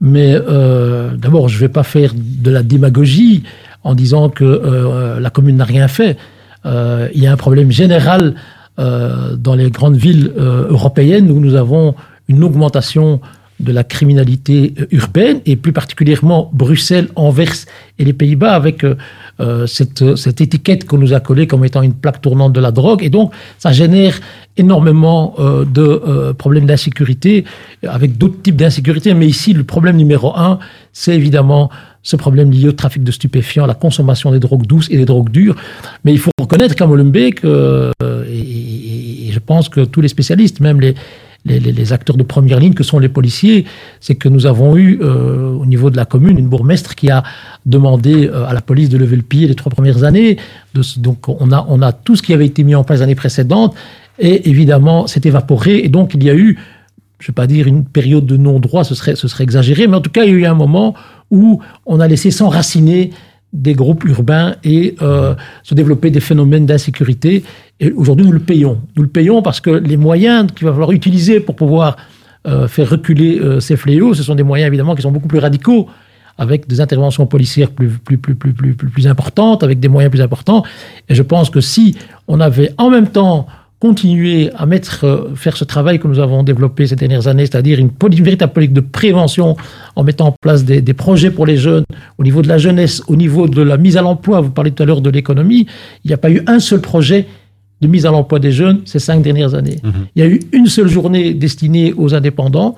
Mais 0.00 0.32
d'abord, 0.32 1.48
je 1.48 1.54
ne 1.54 1.60
vais 1.60 1.68
pas 1.68 1.84
faire 1.84 2.12
de 2.16 2.50
la 2.50 2.64
démagogie 2.64 3.44
en 3.84 3.94
disant 3.94 4.30
que 4.30 5.18
la 5.20 5.30
commune 5.30 5.56
n'a 5.56 5.64
rien 5.64 5.86
fait. 5.86 6.16
Il 6.64 7.22
y 7.22 7.28
a 7.28 7.32
un 7.32 7.36
problème 7.36 7.70
général 7.70 8.34
euh, 8.82 9.36
dans 9.36 9.54
les 9.54 9.70
grandes 9.70 9.96
villes 9.96 10.32
euh, 10.36 10.66
européennes 10.68 11.30
où 11.30 11.38
nous 11.38 11.54
avons 11.54 11.94
une 12.26 12.42
augmentation 12.42 13.20
de 13.60 13.70
la 13.70 13.84
criminalité 13.84 14.74
euh, 14.80 14.86
urbaine 14.90 15.40
et 15.46 15.54
plus 15.54 15.72
particulièrement 15.72 16.50
Bruxelles, 16.52 17.08
Anvers 17.14 17.66
et 18.00 18.04
les 18.04 18.12
Pays-Bas 18.12 18.54
avec 18.54 18.84
cette, 19.66 20.16
cette 20.16 20.40
étiquette 20.40 20.86
qu'on 20.86 20.98
nous 20.98 21.14
a 21.14 21.20
collée 21.20 21.46
comme 21.46 21.64
étant 21.64 21.82
une 21.82 21.94
plaque 21.94 22.20
tournante 22.20 22.52
de 22.52 22.60
la 22.60 22.70
drogue. 22.70 23.02
Et 23.02 23.10
donc, 23.10 23.32
ça 23.58 23.72
génère 23.72 24.20
énormément 24.56 25.34
de 25.38 26.32
problèmes 26.38 26.66
d'insécurité 26.66 27.44
avec 27.86 28.18
d'autres 28.18 28.40
types 28.40 28.54
d'insécurité. 28.56 29.14
Mais 29.14 29.26
ici, 29.26 29.52
le 29.52 29.64
problème 29.64 29.96
numéro 29.96 30.36
un, 30.36 30.60
c'est 30.92 31.16
évidemment 31.16 31.70
ce 32.04 32.14
problème 32.16 32.52
lié 32.52 32.68
au 32.68 32.72
trafic 32.72 33.02
de 33.02 33.10
stupéfiants, 33.10 33.66
la 33.66 33.74
consommation 33.74 34.30
des 34.30 34.38
drogues 34.38 34.66
douces 34.66 34.88
et 34.90 34.96
des 34.96 35.06
drogues 35.06 35.30
dures. 35.30 35.56
Mais 36.04 36.12
il 36.12 36.18
faut 36.18 36.30
reconnaître 36.40 36.76
qu'à 36.76 36.86
Molenbeek, 36.86 37.44
et 37.44 38.71
je 39.32 39.38
pense 39.38 39.68
que 39.68 39.80
tous 39.80 40.00
les 40.00 40.08
spécialistes, 40.08 40.60
même 40.60 40.80
les, 40.80 41.92
acteurs 41.92 42.16
de 42.16 42.22
première 42.22 42.60
ligne 42.60 42.74
que 42.74 42.84
sont 42.84 43.00
les 43.00 43.08
policiers, 43.08 43.64
c'est 44.00 44.14
que 44.14 44.28
nous 44.28 44.46
avons 44.46 44.76
eu 44.76 45.00
euh, 45.02 45.50
au 45.50 45.66
niveau 45.66 45.90
de 45.90 45.96
la 45.96 46.04
commune 46.04 46.38
une 46.38 46.46
bourgmestre 46.46 46.94
qui 46.94 47.10
a 47.10 47.24
demandé 47.66 48.28
euh, 48.28 48.46
à 48.46 48.52
la 48.52 48.60
police 48.60 48.88
de 48.88 48.96
lever 48.96 49.16
le 49.16 49.22
pied 49.22 49.48
les 49.48 49.56
trois 49.56 49.70
premières 49.70 50.04
années. 50.04 50.36
Donc 50.98 51.28
on 51.28 51.50
a, 51.50 51.66
on 51.68 51.82
a 51.82 51.92
tout 51.92 52.14
ce 52.14 52.22
qui 52.22 52.32
avait 52.32 52.46
été 52.46 52.62
mis 52.62 52.76
en 52.76 52.84
place 52.84 53.00
les 53.00 53.04
années 53.04 53.14
précédentes 53.16 53.74
et 54.20 54.48
évidemment 54.48 55.08
s'est 55.08 55.22
évaporé 55.24 55.78
et 55.78 55.88
donc 55.88 56.14
il 56.14 56.22
y 56.22 56.30
a 56.30 56.34
eu 56.34 56.58
je 57.22 57.28
ne 57.28 57.28
vais 57.28 57.34
pas 57.34 57.46
dire 57.46 57.68
une 57.68 57.84
période 57.84 58.26
de 58.26 58.36
non-droit, 58.36 58.82
ce 58.82 58.96
serait 58.96 59.44
exagéré, 59.44 59.86
mais 59.86 59.96
en 59.96 60.00
tout 60.00 60.10
cas, 60.10 60.24
il 60.24 60.30
y 60.30 60.34
a 60.34 60.38
eu 60.38 60.44
un 60.44 60.54
moment 60.54 60.92
où 61.30 61.60
on 61.86 62.00
a 62.00 62.08
laissé 62.08 62.32
s'enraciner 62.32 63.10
des 63.52 63.74
groupes 63.74 64.04
urbains 64.04 64.56
et 64.64 64.96
euh, 65.02 65.34
se 65.62 65.74
développer 65.74 66.10
des 66.10 66.20
phénomènes 66.20 66.66
d'insécurité. 66.66 67.44
Et 67.80 67.92
aujourd'hui, 67.92 68.24
nous 68.24 68.32
le 68.32 68.38
payons. 68.38 68.80
Nous 68.96 69.02
le 69.02 69.08
payons 69.08 69.42
parce 69.42 69.60
que 69.60 69.70
les 69.70 69.96
moyens 69.96 70.50
qu'il 70.52 70.66
va 70.66 70.72
falloir 70.72 70.92
utiliser 70.92 71.40
pour 71.40 71.56
pouvoir 71.56 71.96
euh, 72.46 72.66
faire 72.66 72.88
reculer 72.88 73.38
euh, 73.38 73.60
ces 73.60 73.76
fléaux, 73.76 74.14
ce 74.14 74.22
sont 74.22 74.34
des 74.34 74.42
moyens 74.42 74.68
évidemment 74.68 74.94
qui 74.94 75.02
sont 75.02 75.12
beaucoup 75.12 75.28
plus 75.28 75.38
radicaux, 75.38 75.88
avec 76.38 76.66
des 76.66 76.80
interventions 76.80 77.26
policières 77.26 77.70
plus, 77.70 77.90
plus, 77.90 78.16
plus, 78.16 78.34
plus, 78.34 78.52
plus, 78.52 78.74
plus, 78.74 78.88
plus 78.88 79.06
importantes, 79.06 79.62
avec 79.62 79.80
des 79.80 79.88
moyens 79.88 80.10
plus 80.10 80.22
importants. 80.22 80.64
Et 81.08 81.14
je 81.14 81.22
pense 81.22 81.50
que 81.50 81.60
si 81.60 81.96
on 82.26 82.40
avait 82.40 82.72
en 82.78 82.88
même 82.88 83.08
temps 83.08 83.46
continué 83.82 84.48
à 84.54 84.64
mettre, 84.64 85.04
euh, 85.04 85.34
faire 85.34 85.56
ce 85.56 85.64
travail 85.64 85.98
que 85.98 86.06
nous 86.06 86.20
avons 86.20 86.44
développé 86.44 86.86
ces 86.86 86.94
dernières 86.94 87.26
années, 87.26 87.46
c'est-à-dire 87.46 87.80
une, 87.80 87.90
véritable 88.22 88.52
politique 88.52 88.74
de 88.74 88.80
prévention 88.80 89.56
en 89.96 90.04
mettant 90.04 90.28
en 90.28 90.34
place 90.40 90.64
des, 90.64 90.80
des 90.80 90.94
projets 90.94 91.32
pour 91.32 91.46
les 91.46 91.56
jeunes, 91.56 91.82
au 92.16 92.22
niveau 92.22 92.42
de 92.42 92.48
la 92.48 92.58
jeunesse, 92.58 93.02
au 93.08 93.16
niveau 93.16 93.48
de 93.48 93.60
la 93.60 93.78
mise 93.78 93.96
à 93.96 94.02
l'emploi, 94.02 94.40
vous 94.40 94.50
parlez 94.50 94.70
tout 94.70 94.84
à 94.84 94.86
l'heure 94.86 95.00
de 95.00 95.10
l'économie, 95.10 95.66
il 96.04 96.08
n'y 96.08 96.14
a 96.14 96.16
pas 96.16 96.30
eu 96.30 96.42
un 96.46 96.60
seul 96.60 96.80
projet 96.80 97.26
de 97.80 97.88
mise 97.88 98.06
à 98.06 98.12
l'emploi 98.12 98.38
des 98.38 98.52
jeunes 98.52 98.82
ces 98.84 99.00
cinq 99.00 99.20
dernières 99.20 99.56
années. 99.56 99.80
Il 100.14 100.22
y 100.22 100.24
a 100.24 100.28
eu 100.28 100.38
une 100.52 100.68
seule 100.68 100.88
journée 100.88 101.34
destinée 101.34 101.92
aux 101.96 102.14
indépendants, 102.14 102.76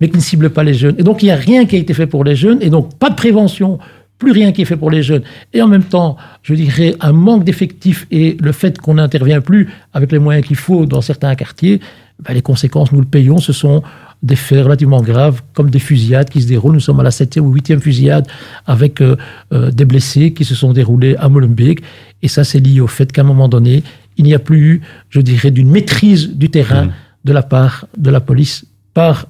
mais 0.00 0.08
qui 0.08 0.16
ne 0.16 0.22
cible 0.22 0.50
pas 0.50 0.64
les 0.64 0.74
jeunes. 0.74 0.96
Et 0.98 1.04
donc, 1.04 1.22
il 1.22 1.26
n'y 1.26 1.30
a 1.30 1.36
rien 1.36 1.64
qui 1.64 1.76
a 1.76 1.78
été 1.78 1.94
fait 1.94 2.08
pour 2.08 2.24
les 2.24 2.34
jeunes, 2.34 2.58
et 2.60 2.70
donc 2.70 2.92
pas 2.98 3.10
de 3.10 3.14
prévention, 3.14 3.78
plus 4.20 4.30
rien 4.30 4.52
qui 4.52 4.62
est 4.62 4.66
fait 4.66 4.76
pour 4.76 4.92
les 4.92 5.02
jeunes. 5.02 5.22
Et 5.52 5.60
en 5.62 5.66
même 5.66 5.82
temps, 5.82 6.16
je 6.42 6.54
dirais, 6.54 6.94
un 7.00 7.12
manque 7.12 7.42
d'effectifs 7.42 8.06
et 8.12 8.36
le 8.38 8.52
fait 8.52 8.78
qu'on 8.78 8.94
n'intervient 8.94 9.40
plus 9.40 9.68
avec 9.92 10.12
les 10.12 10.20
moyens 10.20 10.46
qu'il 10.46 10.56
faut 10.56 10.86
dans 10.86 11.00
certains 11.00 11.34
quartiers, 11.34 11.80
ben, 12.22 12.34
les 12.34 12.42
conséquences, 12.42 12.92
nous 12.92 13.00
le 13.00 13.06
payons, 13.06 13.38
ce 13.38 13.52
sont 13.52 13.82
des 14.22 14.36
faits 14.36 14.62
relativement 14.62 15.00
graves, 15.00 15.40
comme 15.54 15.70
des 15.70 15.78
fusillades 15.78 16.28
qui 16.28 16.42
se 16.42 16.46
déroulent. 16.46 16.74
Nous 16.74 16.80
sommes 16.80 17.00
à 17.00 17.02
la 17.02 17.10
septième 17.10 17.46
ou 17.46 17.52
huitième 17.52 17.80
fusillade 17.80 18.28
avec 18.66 19.00
euh, 19.00 19.16
euh, 19.52 19.70
des 19.70 19.86
blessés 19.86 20.34
qui 20.34 20.44
se 20.44 20.54
sont 20.54 20.74
déroulés 20.74 21.16
à 21.16 21.30
Molenbeek. 21.30 21.80
Et 22.22 22.28
ça, 22.28 22.44
c'est 22.44 22.60
lié 22.60 22.80
au 22.80 22.86
fait 22.86 23.10
qu'à 23.10 23.22
un 23.22 23.24
moment 23.24 23.48
donné, 23.48 23.82
il 24.18 24.24
n'y 24.24 24.34
a 24.34 24.38
plus 24.38 24.60
eu, 24.60 24.80
je 25.08 25.22
dirais, 25.22 25.50
d'une 25.50 25.70
maîtrise 25.70 26.36
du 26.36 26.50
terrain 26.50 26.90
de 27.24 27.32
la 27.32 27.42
part 27.42 27.86
de 27.96 28.10
la 28.10 28.20
police 28.20 28.66
par 28.92 29.26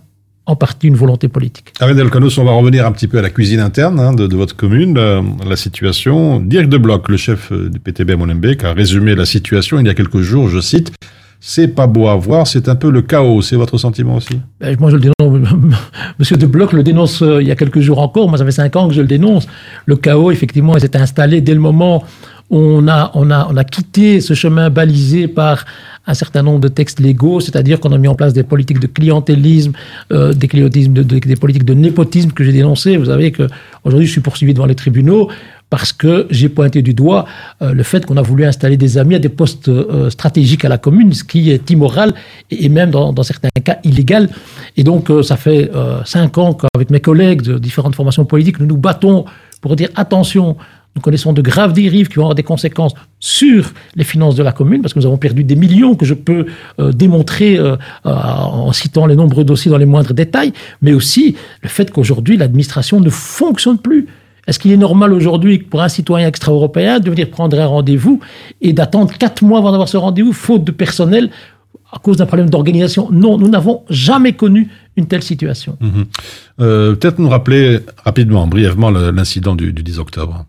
en 0.50 0.56
partie 0.56 0.88
une 0.88 0.96
volonté 0.96 1.28
politique. 1.28 1.72
Arène 1.78 1.96
Delcanos, 1.96 2.36
on 2.38 2.44
va 2.44 2.52
revenir 2.52 2.84
un 2.84 2.92
petit 2.92 3.06
peu 3.06 3.18
à 3.18 3.22
la 3.22 3.30
cuisine 3.30 3.60
interne 3.60 4.00
hein, 4.00 4.12
de, 4.12 4.26
de 4.26 4.36
votre 4.36 4.56
commune, 4.56 4.98
euh, 4.98 5.22
la 5.48 5.56
situation. 5.56 6.40
Dirk 6.40 6.68
de 6.68 6.76
Bloch, 6.76 7.08
le 7.08 7.16
chef 7.16 7.52
euh, 7.52 7.70
du 7.70 7.78
PTB 7.78 8.10
à 8.10 8.16
Molenbeek, 8.16 8.64
a 8.64 8.72
résumé 8.72 9.14
la 9.14 9.26
situation 9.26 9.78
il 9.78 9.86
y 9.86 9.90
a 9.90 9.94
quelques 9.94 10.20
jours, 10.20 10.48
je 10.48 10.60
cite. 10.60 10.92
C'est 11.42 11.68
pas 11.68 11.86
beau 11.86 12.08
à 12.08 12.16
voir, 12.16 12.46
c'est 12.46 12.68
un 12.68 12.74
peu 12.74 12.90
le 12.90 13.00
chaos. 13.00 13.40
C'est 13.40 13.56
votre 13.56 13.78
sentiment 13.78 14.16
aussi? 14.16 14.40
Ben, 14.60 14.76
moi, 14.78 14.90
je 14.90 14.96
le 14.96 15.02
dénonce. 15.02 15.48
Monsieur 16.18 16.36
De 16.36 16.46
Bloch 16.46 16.72
le 16.72 16.82
dénonce 16.82 17.22
euh, 17.22 17.40
il 17.40 17.48
y 17.48 17.50
a 17.50 17.56
quelques 17.56 17.80
jours 17.80 18.00
encore. 18.00 18.28
Moi, 18.28 18.36
ça 18.36 18.44
fait 18.44 18.50
cinq 18.50 18.76
ans 18.76 18.88
que 18.88 18.94
je 18.94 19.00
le 19.00 19.06
dénonce. 19.06 19.46
Le 19.86 19.96
chaos, 19.96 20.30
effectivement, 20.32 20.74
il 20.74 20.80
s'est 20.80 20.96
installé 20.96 21.40
dès 21.40 21.54
le 21.54 21.60
moment 21.60 22.04
où 22.50 22.58
on 22.58 22.88
a, 22.88 23.12
on 23.14 23.30
a, 23.30 23.48
on 23.50 23.56
a 23.56 23.64
quitté 23.64 24.20
ce 24.20 24.34
chemin 24.34 24.68
balisé 24.68 25.28
par 25.28 25.64
un 26.06 26.14
certain 26.14 26.42
nombre 26.42 26.60
de 26.60 26.68
textes 26.68 26.98
légaux, 27.00 27.40
c'est-à-dire 27.40 27.78
qu'on 27.78 27.92
a 27.92 27.98
mis 27.98 28.08
en 28.08 28.14
place 28.14 28.32
des 28.32 28.42
politiques 28.42 28.80
de 28.80 28.86
clientélisme, 28.86 29.72
euh, 30.12 30.32
des, 30.32 30.48
des 30.48 31.36
politiques 31.36 31.64
de 31.64 31.74
népotisme 31.74 32.30
que 32.30 32.42
j'ai 32.42 32.52
dénoncées. 32.52 32.96
Vous 32.96 33.06
savez 33.06 33.32
que 33.32 33.46
aujourd'hui, 33.84 34.06
je 34.06 34.12
suis 34.12 34.20
poursuivi 34.20 34.54
devant 34.54 34.66
les 34.66 34.74
tribunaux 34.74 35.28
parce 35.68 35.92
que 35.92 36.26
j'ai 36.30 36.48
pointé 36.48 36.82
du 36.82 36.94
doigt 36.94 37.26
euh, 37.62 37.72
le 37.72 37.82
fait 37.84 38.04
qu'on 38.04 38.16
a 38.16 38.22
voulu 38.22 38.44
installer 38.44 38.76
des 38.76 38.98
amis 38.98 39.14
à 39.14 39.18
des 39.20 39.28
postes 39.28 39.68
euh, 39.68 40.10
stratégiques 40.10 40.64
à 40.64 40.68
la 40.68 40.78
commune, 40.78 41.12
ce 41.12 41.22
qui 41.22 41.50
est 41.50 41.70
immoral 41.70 42.14
et, 42.50 42.68
même 42.68 42.90
dans, 42.90 43.22
certains 43.22 43.50
cas 43.62 43.78
illégal. 43.84 44.30
Et 44.76 44.82
donc, 44.82 45.12
ça 45.22 45.36
fait 45.36 45.70
cinq 46.04 46.38
ans 46.38 46.54
qu'avec 46.54 46.90
mes 46.90 47.00
collègues 47.00 47.42
de 47.42 47.58
différentes 47.58 47.94
formations 47.94 48.24
politiques, 48.24 48.58
nous 48.58 48.66
nous 48.66 48.78
battons 48.78 49.26
pour 49.60 49.76
dire 49.76 49.90
attention, 49.94 50.56
nous 50.96 51.02
connaissons 51.02 51.32
de 51.32 51.42
graves 51.42 51.72
dérives 51.72 52.08
qui 52.08 52.16
vont 52.16 52.22
avoir 52.22 52.34
des 52.34 52.42
conséquences 52.42 52.94
sur 53.20 53.72
les 53.94 54.04
finances 54.04 54.34
de 54.34 54.42
la 54.42 54.52
commune, 54.52 54.82
parce 54.82 54.92
que 54.92 54.98
nous 54.98 55.06
avons 55.06 55.18
perdu 55.18 55.44
des 55.44 55.56
millions 55.56 55.94
que 55.94 56.04
je 56.04 56.14
peux 56.14 56.46
euh, 56.80 56.92
démontrer 56.92 57.58
euh, 57.58 57.76
euh, 58.06 58.10
en 58.12 58.72
citant 58.72 59.06
les 59.06 59.16
nombreux 59.16 59.44
dossiers 59.44 59.70
dans 59.70 59.78
les 59.78 59.86
moindres 59.86 60.14
détails, 60.14 60.52
mais 60.82 60.92
aussi 60.92 61.36
le 61.62 61.68
fait 61.68 61.90
qu'aujourd'hui, 61.90 62.36
l'administration 62.36 63.00
ne 63.00 63.10
fonctionne 63.10 63.78
plus. 63.78 64.08
Est-ce 64.46 64.58
qu'il 64.58 64.72
est 64.72 64.76
normal 64.76 65.12
aujourd'hui 65.12 65.58
pour 65.58 65.80
un 65.82 65.88
citoyen 65.88 66.26
extra-européen 66.26 66.98
de 66.98 67.08
venir 67.08 67.30
prendre 67.30 67.58
un 67.58 67.66
rendez-vous 67.66 68.20
et 68.60 68.72
d'attendre 68.72 69.12
quatre 69.16 69.44
mois 69.44 69.58
avant 69.58 69.70
d'avoir 69.70 69.88
ce 69.88 69.96
rendez-vous, 69.96 70.32
faute 70.32 70.64
de 70.64 70.72
personnel, 70.72 71.30
à 71.92 71.98
cause 71.98 72.16
d'un 72.16 72.26
problème 72.26 72.50
d'organisation? 72.50 73.08
Non, 73.12 73.38
nous 73.38 73.48
n'avons 73.48 73.82
jamais 73.90 74.32
connu 74.32 74.68
une 74.96 75.06
telle 75.06 75.22
situation. 75.22 75.78
Euh, 76.60 76.94
Peut-être 76.94 77.20
nous 77.20 77.28
rappeler 77.28 77.78
rapidement, 78.04 78.46
brièvement, 78.48 78.90
l'incident 78.90 79.54
du 79.54 79.72
10 79.72 79.98
octobre. 79.98 80.46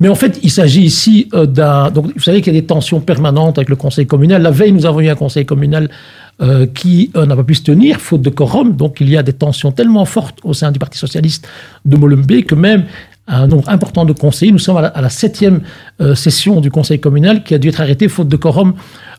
Mais 0.00 0.08
en 0.08 0.14
fait, 0.14 0.38
il 0.42 0.50
s'agit 0.50 0.82
ici 0.82 1.28
euh, 1.34 1.46
d'un. 1.46 1.90
Vous 1.90 2.20
savez 2.20 2.40
qu'il 2.40 2.54
y 2.54 2.56
a 2.56 2.60
des 2.60 2.66
tensions 2.66 3.00
permanentes 3.00 3.58
avec 3.58 3.68
le 3.68 3.76
conseil 3.76 4.06
communal. 4.06 4.42
La 4.42 4.50
veille, 4.50 4.72
nous 4.72 4.86
avons 4.86 5.00
eu 5.00 5.08
un 5.08 5.14
conseil 5.14 5.46
communal 5.46 5.90
euh, 6.42 6.66
qui 6.66 7.10
euh, 7.16 7.26
n'a 7.26 7.34
pas 7.34 7.44
pu 7.44 7.54
se 7.54 7.62
tenir, 7.62 8.00
faute 8.00 8.22
de 8.22 8.30
quorum. 8.30 8.76
Donc, 8.76 9.00
il 9.00 9.08
y 9.08 9.16
a 9.16 9.22
des 9.22 9.32
tensions 9.32 9.72
tellement 9.72 10.04
fortes 10.04 10.38
au 10.44 10.52
sein 10.52 10.70
du 10.70 10.78
Parti 10.78 10.98
socialiste 10.98 11.48
de 11.84 11.96
Molenbeek 11.96 12.48
que 12.48 12.54
même 12.54 12.84
un 13.28 13.46
nombre 13.48 13.68
important 13.68 14.04
de 14.04 14.12
conseillers, 14.12 14.52
nous 14.52 14.58
sommes 14.58 14.76
à 14.76 15.00
la, 15.00 15.08
septième 15.10 15.62
euh, 16.00 16.14
session 16.14 16.60
du 16.60 16.70
conseil 16.70 17.00
communal 17.00 17.42
qui 17.42 17.54
a 17.54 17.58
dû 17.58 17.68
être 17.68 17.80
arrêtée 17.80 18.08
faute 18.08 18.28
de 18.28 18.36
quorum 18.36 18.74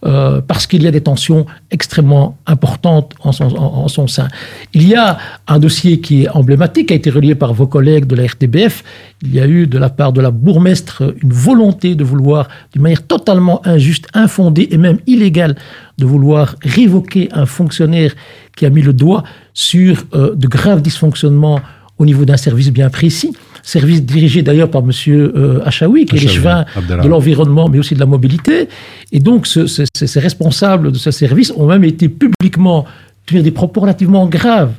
euh, 0.05 0.39
parce 0.41 0.65
qu'il 0.67 0.81
y 0.83 0.87
a 0.87 0.91
des 0.91 1.01
tensions 1.01 1.45
extrêmement 1.71 2.37
importantes 2.45 3.13
en 3.21 3.31
son, 3.31 3.45
en- 3.55 3.83
en 3.83 3.87
son 3.89 4.07
sein. 4.07 4.27
Il 4.73 4.87
y 4.87 4.95
a 4.95 5.17
un 5.47 5.59
dossier 5.59 5.99
qui 5.99 6.23
est 6.23 6.29
emblématique, 6.29 6.87
qui 6.87 6.93
a 6.93 6.95
été 6.95 7.09
relié 7.09 7.35
par 7.35 7.53
vos 7.53 7.67
collègues 7.67 8.05
de 8.05 8.15
la 8.15 8.25
RTBF. 8.27 8.83
Il 9.23 9.33
y 9.33 9.39
a 9.41 9.47
eu 9.47 9.67
de 9.67 9.77
la 9.77 9.89
part 9.89 10.13
de 10.13 10.21
la 10.21 10.31
bourgmestre 10.31 11.03
une 11.21 11.33
volonté 11.33 11.95
de 11.95 12.03
vouloir, 12.03 12.47
d'une 12.71 12.83
manière 12.83 13.05
totalement 13.05 13.61
injuste, 13.67 14.07
infondée 14.13 14.69
et 14.71 14.77
même 14.77 14.99
illégale, 15.07 15.55
de 15.97 16.05
vouloir 16.05 16.55
révoquer 16.61 17.27
un 17.33 17.45
fonctionnaire 17.45 18.13
qui 18.55 18.65
a 18.65 18.69
mis 18.69 18.83
le 18.83 18.93
doigt 18.93 19.23
sur 19.53 20.05
euh, 20.13 20.33
de 20.35 20.47
graves 20.47 20.81
dysfonctionnements 20.81 21.59
au 21.97 22.05
niveau 22.05 22.25
d'un 22.25 22.37
service 22.37 22.71
bien 22.71 22.89
précis. 22.91 23.33
Service 23.67 24.01
dirigé 24.05 24.41
d'ailleurs 24.43 24.71
par 24.71 24.81
M. 24.81 24.91
Euh, 25.09 25.59
Achaoui, 25.65 26.05
qui 26.05 26.15
est 26.15 26.19
l'échevin 26.27 26.65
de 27.03 27.09
l'environnement, 27.09 27.67
mais 27.67 27.79
aussi 27.79 27.95
de 27.95 27.99
la 27.99 28.05
mobilité. 28.05 28.69
Et 29.11 29.19
donc, 29.19 29.45
ce- 29.45 29.67
ce- 29.67 29.83
ce- 29.97 30.05
ces 30.05 30.19
responsables 30.21 30.91
de 30.93 30.97
ce 30.97 31.11
service 31.11 31.51
ont 31.57 31.67
même 31.67 31.83
été 31.83 32.07
publiquement 32.07 32.85
tenir 33.25 33.43
des 33.43 33.51
propos 33.51 33.81
relativement 33.81 34.25
graves, 34.27 34.71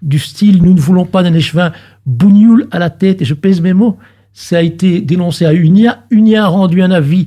du 0.00 0.18
style 0.18 0.62
nous 0.62 0.72
ne 0.72 0.80
voulons 0.80 1.04
pas 1.04 1.22
d'un 1.22 1.34
échevin 1.34 1.72
bougnoul 2.06 2.66
à 2.70 2.78
la 2.78 2.88
tête, 2.88 3.20
et 3.20 3.26
je 3.26 3.34
pèse 3.34 3.60
mes 3.60 3.74
mots. 3.74 3.98
Ça 4.32 4.56
a 4.58 4.62
été 4.62 5.02
dénoncé 5.02 5.44
à 5.44 5.52
UNIA. 5.52 6.04
UNIA 6.10 6.44
a 6.44 6.48
rendu 6.48 6.80
un 6.80 6.90
avis 6.92 7.26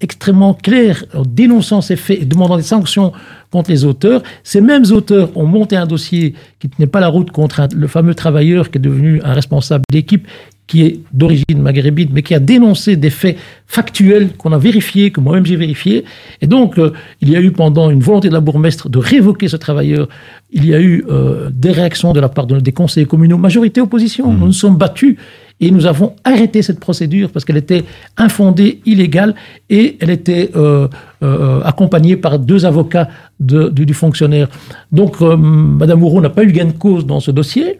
extrêmement 0.00 0.54
clair 0.54 1.04
en 1.14 1.22
dénonçant 1.22 1.80
ces 1.80 1.96
faits 1.96 2.20
et 2.20 2.24
demandant 2.24 2.56
des 2.56 2.62
sanctions 2.62 3.12
contre 3.50 3.70
les 3.70 3.84
auteurs. 3.84 4.22
Ces 4.44 4.60
mêmes 4.60 4.84
auteurs 4.92 5.34
ont 5.36 5.46
monté 5.46 5.76
un 5.76 5.86
dossier 5.86 6.34
qui 6.58 6.66
ne 6.68 6.72
tenait 6.74 6.86
pas 6.86 7.00
la 7.00 7.08
route 7.08 7.30
contre 7.30 7.60
un- 7.60 7.68
le 7.74 7.86
fameux 7.86 8.14
travailleur 8.14 8.70
qui 8.70 8.78
est 8.78 8.80
devenu 8.80 9.20
un 9.24 9.32
responsable 9.32 9.84
d'équipe 9.90 10.26
qui 10.66 10.82
est 10.82 10.98
d'origine 11.12 11.62
maghrébine, 11.62 12.08
mais 12.12 12.22
qui 12.22 12.34
a 12.34 12.40
dénoncé 12.40 12.96
des 12.96 13.10
faits 13.10 13.36
factuels 13.68 14.30
qu'on 14.36 14.50
a 14.52 14.58
vérifiés, 14.58 15.12
que 15.12 15.20
moi-même 15.20 15.46
j'ai 15.46 15.54
vérifiés. 15.54 16.04
Et 16.42 16.48
donc, 16.48 16.76
euh, 16.76 16.92
il 17.20 17.30
y 17.30 17.36
a 17.36 17.40
eu 17.40 17.52
pendant 17.52 17.88
une 17.88 18.00
volonté 18.00 18.28
de 18.28 18.32
la 18.34 18.40
bourgmestre 18.40 18.88
de 18.88 18.98
révoquer 18.98 19.46
ce 19.46 19.56
travailleur, 19.56 20.08
il 20.50 20.66
y 20.66 20.74
a 20.74 20.80
eu 20.80 21.04
euh, 21.08 21.50
des 21.52 21.70
réactions 21.70 22.12
de 22.12 22.18
la 22.18 22.28
part 22.28 22.48
de- 22.48 22.58
des 22.58 22.72
conseillers 22.72 23.06
communaux, 23.06 23.38
majorité 23.38 23.80
opposition. 23.80 24.32
Nous 24.32 24.46
nous 24.46 24.52
sommes 24.52 24.76
battus 24.76 25.16
et 25.60 25.70
nous 25.70 25.86
avons 25.86 26.14
arrêté 26.24 26.62
cette 26.62 26.80
procédure 26.80 27.30
parce 27.30 27.44
qu'elle 27.44 27.56
était 27.56 27.84
infondée, 28.16 28.80
illégale, 28.84 29.34
et 29.70 29.96
elle 30.00 30.10
était 30.10 30.50
euh, 30.54 30.88
euh, 31.22 31.62
accompagnée 31.62 32.16
par 32.16 32.38
deux 32.38 32.66
avocats 32.66 33.08
du 33.40 33.94
fonctionnaire. 33.94 34.48
Donc, 34.92 35.22
euh, 35.22 35.36
Madame 35.36 36.00
Moreau 36.00 36.20
n'a 36.20 36.30
pas 36.30 36.44
eu 36.44 36.52
gain 36.52 36.66
de 36.66 36.72
cause 36.72 37.06
dans 37.06 37.20
ce 37.20 37.30
dossier. 37.30 37.78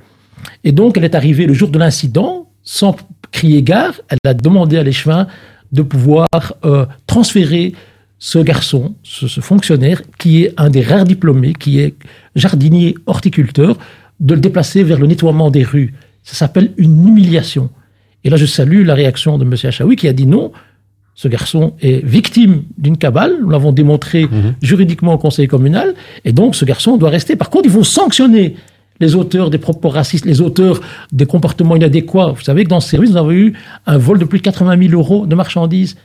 Et 0.64 0.72
donc, 0.72 0.96
elle 0.96 1.04
est 1.04 1.14
arrivée 1.14 1.46
le 1.46 1.52
jour 1.52 1.68
de 1.68 1.78
l'incident, 1.78 2.48
sans 2.62 2.96
crier 3.30 3.62
gare. 3.62 3.94
Elle 4.08 4.18
a 4.24 4.34
demandé 4.34 4.78
à 4.78 4.82
l'échevin 4.82 5.26
de 5.72 5.82
pouvoir 5.82 6.28
euh, 6.64 6.86
transférer 7.06 7.74
ce 8.18 8.38
garçon, 8.38 8.94
ce, 9.02 9.28
ce 9.28 9.40
fonctionnaire, 9.42 10.00
qui 10.18 10.44
est 10.44 10.54
un 10.56 10.70
des 10.70 10.80
rares 10.80 11.04
diplômés, 11.04 11.52
qui 11.52 11.80
est 11.80 11.94
jardinier 12.34 12.94
horticulteur, 13.04 13.76
de 14.20 14.34
le 14.34 14.40
déplacer 14.40 14.82
vers 14.82 14.98
le 14.98 15.06
nettoiement 15.06 15.50
des 15.50 15.62
rues. 15.62 15.92
Ça 16.26 16.34
s'appelle 16.34 16.72
une 16.76 17.06
humiliation. 17.08 17.70
Et 18.24 18.30
là, 18.30 18.36
je 18.36 18.46
salue 18.46 18.84
la 18.84 18.94
réaction 18.94 19.38
de 19.38 19.44
M. 19.44 19.54
Achaoui 19.64 19.94
qui 19.96 20.08
a 20.08 20.12
dit 20.12 20.26
non, 20.26 20.50
Ce 21.14 21.28
garçon 21.28 21.74
est 21.80 22.04
victime 22.04 22.64
d'une 22.76 22.98
cabale, 22.98 23.32
nous 23.40 23.48
l'avons 23.48 23.72
démontré 23.72 24.26
juridiquement 24.60 25.14
au 25.14 25.18
conseil 25.18 25.46
communal, 25.48 25.94
et 26.24 26.32
donc 26.32 26.54
ce 26.56 26.64
garçon 26.66 26.96
doit 26.98 27.10
rester. 27.10 27.36
Par 27.36 27.48
contre, 27.48 27.66
il 27.66 27.70
faut 27.72 27.84
sanctionner 27.84 28.56
les 29.00 29.14
auteurs 29.14 29.48
des 29.50 29.58
propos 29.58 29.88
racistes, 29.88 30.24
les 30.26 30.40
auteurs 30.40 30.80
des 31.12 31.26
comportements 31.26 31.76
inadéquats. 31.76 32.32
Vous 32.36 32.42
savez 32.42 32.64
que 32.64 32.68
dans 32.70 32.80
ce 32.80 32.88
service, 32.90 33.10
nous 33.10 33.16
avons 33.16 33.30
eu 33.32 33.54
un 33.86 33.96
vol 33.98 34.18
de 34.18 34.24
plus 34.24 34.38
de 34.40 34.44
80 34.44 34.88
000 34.88 34.92
euros 35.00 35.26
de 35.26 35.34
marchandises. 35.34 35.96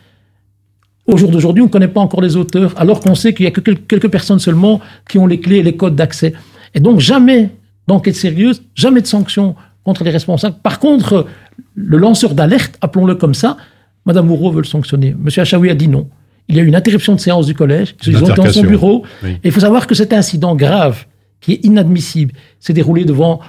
Au 1.08 1.18
jour 1.18 1.32
d'aujourd'hui, 1.32 1.62
on 1.64 1.66
ne 1.68 1.72
connaît 1.72 1.88
pas 1.88 2.00
encore 2.02 2.22
les 2.22 2.36
auteurs, 2.38 2.74
alors 2.78 3.00
qu'on 3.00 3.16
sait 3.16 3.34
qu'il 3.34 3.44
n'y 3.46 3.48
a 3.48 3.52
que 3.52 3.62
quel- 3.62 3.82
quelques 3.82 4.10
personnes 4.10 4.40
seulement 4.40 4.80
qui 5.10 5.18
ont 5.18 5.26
les 5.26 5.40
clés 5.40 5.58
et 5.58 5.64
les 5.64 5.76
codes 5.76 5.96
d'accès. 5.96 6.34
Et 6.76 6.80
donc, 6.80 7.00
jamais 7.00 7.50
d'enquête 7.88 8.16
sérieuse, 8.16 8.62
jamais 8.76 9.02
de 9.02 9.08
sanctions 9.08 9.56
contre 9.84 10.04
les 10.04 10.12
responsables. 10.12 10.56
Par 10.62 10.80
contre, 10.80 11.28
le 11.76 11.98
lanceur 11.98 12.34
d'alerte, 12.34 12.78
appelons-le 12.82 13.16
comme 13.16 13.34
ça, 13.34 13.58
Madame 14.06 14.28
Moreau 14.28 14.52
veut 14.52 14.62
le 14.62 14.68
sanctionner. 14.68 15.16
Monsieur 15.18 15.42
Achaoui 15.42 15.70
a 15.70 15.76
dit 15.76 15.88
non. 15.88 16.08
Il 16.48 16.56
y 16.56 16.60
a 16.60 16.64
eu 16.64 16.68
une 16.68 16.76
interruption 16.76 17.16
de 17.16 17.20
séance 17.20 17.46
du 17.46 17.54
collège. 17.54 17.96
Ils 18.06 18.18
ont 18.18 18.28
été 18.28 18.34
dans 18.34 18.52
son 18.52 18.64
bureau. 18.64 19.06
Oui. 19.24 19.32
Et 19.44 19.48
il 19.48 19.52
faut 19.52 19.60
savoir 19.60 19.88
que 19.88 19.96
cet 19.96 20.12
incident 20.12 20.56
grave, 20.56 21.06
qui 21.40 21.54
est 21.54 21.66
inadmissible, 21.66 22.34
s'est 22.60 22.74
déroulé 22.74 23.06
devant 23.06 23.40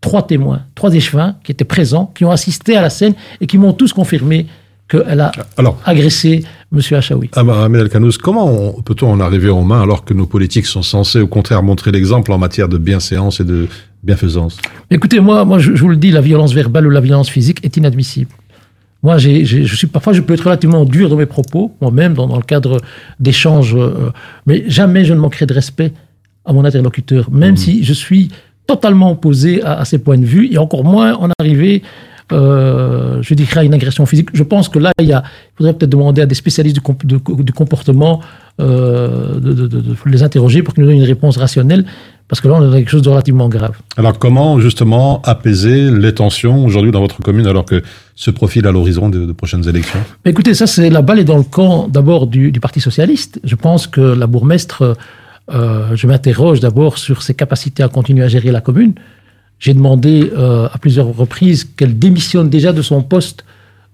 trois 0.00 0.26
témoins, 0.26 0.66
trois 0.74 0.92
échevins 0.94 1.36
qui 1.44 1.52
étaient 1.52 1.64
présents, 1.64 2.06
qui 2.14 2.24
ont 2.24 2.30
assisté 2.30 2.76
à 2.76 2.82
la 2.82 2.90
scène 2.90 3.14
et 3.40 3.46
qui 3.46 3.56
m'ont 3.56 3.72
tous 3.72 3.92
confirmé 3.92 4.46
qu'elle 4.96 5.20
a 5.20 5.32
Alors, 5.56 5.80
agressé 5.84 6.44
M. 6.72 6.80
Achaoui. 6.92 7.30
Ah 7.34 7.44
bah, 7.44 7.64
Ahmed 7.64 7.80
El-Kanouz, 7.82 8.18
comment 8.18 8.46
on- 8.46 8.82
peut-on 8.82 9.10
en 9.10 9.20
arriver 9.20 9.48
aux 9.48 9.62
mains 9.62 9.82
alors 9.82 10.04
que 10.04 10.14
nos 10.14 10.26
politiques 10.26 10.66
sont 10.66 10.82
censés 10.82 11.20
au 11.20 11.26
contraire 11.26 11.62
montrer 11.62 11.90
l'exemple 11.92 12.30
en 12.32 12.38
matière 12.38 12.68
de 12.68 12.78
bienséance 12.78 13.40
et 13.40 13.44
de 13.44 13.66
bienfaisance? 14.02 14.58
Écoutez, 14.90 15.20
moi, 15.20 15.44
moi 15.44 15.58
je, 15.58 15.74
je 15.74 15.80
vous 15.80 15.88
le 15.88 15.96
dis, 15.96 16.10
la 16.10 16.20
violence 16.20 16.52
verbale 16.54 16.86
ou 16.86 16.90
la 16.90 17.00
violence 17.00 17.28
physique 17.30 17.58
est 17.64 17.76
inadmissible. 17.76 18.30
Moi, 19.02 19.18
je 19.18 19.64
suis 19.74 19.88
parfois, 19.88 20.12
je 20.12 20.20
peux 20.20 20.34
être 20.34 20.44
relativement 20.44 20.84
dur 20.84 21.08
dans 21.08 21.16
mes 21.16 21.26
propos, 21.26 21.72
moi-même, 21.80 22.14
dans, 22.14 22.28
dans 22.28 22.36
le 22.36 22.42
cadre 22.44 22.80
d'échanges, 23.18 23.74
euh, 23.76 24.12
mais 24.46 24.62
jamais 24.68 25.04
je 25.04 25.12
ne 25.12 25.18
manquerai 25.18 25.44
de 25.46 25.54
respect 25.54 25.92
à 26.44 26.52
mon 26.52 26.64
interlocuteur, 26.64 27.28
même 27.32 27.56
si 27.56 27.82
je 27.82 27.92
suis 27.92 28.28
totalement 28.68 29.10
opposé 29.10 29.60
à, 29.62 29.72
à 29.80 29.84
ses 29.84 29.98
points 29.98 30.18
de 30.18 30.24
vue, 30.24 30.48
et 30.52 30.58
encore 30.58 30.84
moins 30.84 31.14
en 31.14 31.28
arriver, 31.40 31.82
euh, 32.32 33.18
je 33.22 33.34
dirais, 33.34 33.64
une 33.66 33.74
agression 33.74 34.04
physique. 34.06 34.30
Je 34.32 34.42
pense 34.42 34.68
que 34.68 34.78
là, 34.78 34.92
il, 35.00 35.06
y 35.06 35.12
a, 35.12 35.22
il 35.26 35.56
faudrait 35.58 35.74
peut-être 35.74 35.90
demander 35.90 36.22
à 36.22 36.26
des 36.26 36.34
spécialistes 36.34 36.76
du, 36.76 36.80
comp- 36.80 37.04
de- 37.06 37.20
du 37.42 37.52
comportement 37.52 38.20
euh, 38.60 39.34
de, 39.38 39.52
de- 39.52 39.66
de- 39.66 39.80
de 39.80 39.94
les 40.06 40.22
interroger 40.22 40.62
pour 40.62 40.74
qu'ils 40.74 40.82
nous 40.84 40.90
donnent 40.90 40.98
une 41.00 41.04
réponse 41.16 41.36
rationnelle, 41.36 41.84
parce 42.28 42.40
que 42.40 42.48
là, 42.48 42.54
on 42.58 42.72
a 42.72 42.76
quelque 42.78 42.90
chose 42.90 43.02
de 43.02 43.10
relativement 43.10 43.48
grave. 43.48 43.74
Alors 43.96 44.18
comment 44.18 44.58
justement 44.60 45.20
apaiser 45.22 45.90
les 45.90 46.14
tensions 46.14 46.64
aujourd'hui 46.64 46.90
dans 46.92 47.00
votre 47.00 47.20
commune 47.22 47.46
alors 47.46 47.64
que 47.66 47.82
se 48.14 48.30
profile 48.30 48.66
à 48.66 48.72
l'horizon 48.72 49.08
de, 49.10 49.26
de 49.26 49.32
prochaines 49.32 49.68
élections? 49.68 50.00
Mais 50.24 50.30
Écoutez, 50.30 50.54
ça, 50.54 50.66
c'est 50.66 50.88
la 50.90 51.02
balle 51.02 51.18
est 51.18 51.24
dans 51.24 51.36
le 51.38 51.42
camp 51.44 51.88
d'abord 51.88 52.26
du, 52.26 52.50
du 52.52 52.60
Parti 52.60 52.80
socialiste. 52.80 53.40
Je 53.44 53.54
pense 53.56 53.86
que 53.86 54.00
la 54.00 54.26
bourgmestre, 54.26 54.96
euh, 55.52 55.94
je 55.94 56.06
m'interroge 56.06 56.60
d'abord 56.60 56.96
sur 56.98 57.22
ses 57.22 57.34
capacités 57.34 57.82
à 57.82 57.88
continuer 57.88 58.24
à 58.24 58.28
gérer 58.28 58.50
la 58.52 58.60
commune. 58.60 58.94
J'ai 59.62 59.74
demandé 59.74 60.14
euh, 60.36 60.66
à 60.72 60.76
plusieurs 60.78 61.06
reprises 61.16 61.62
qu'elle 61.76 61.96
démissionne 61.96 62.48
déjà 62.50 62.72
de 62.72 62.82
son 62.82 63.00
poste 63.00 63.44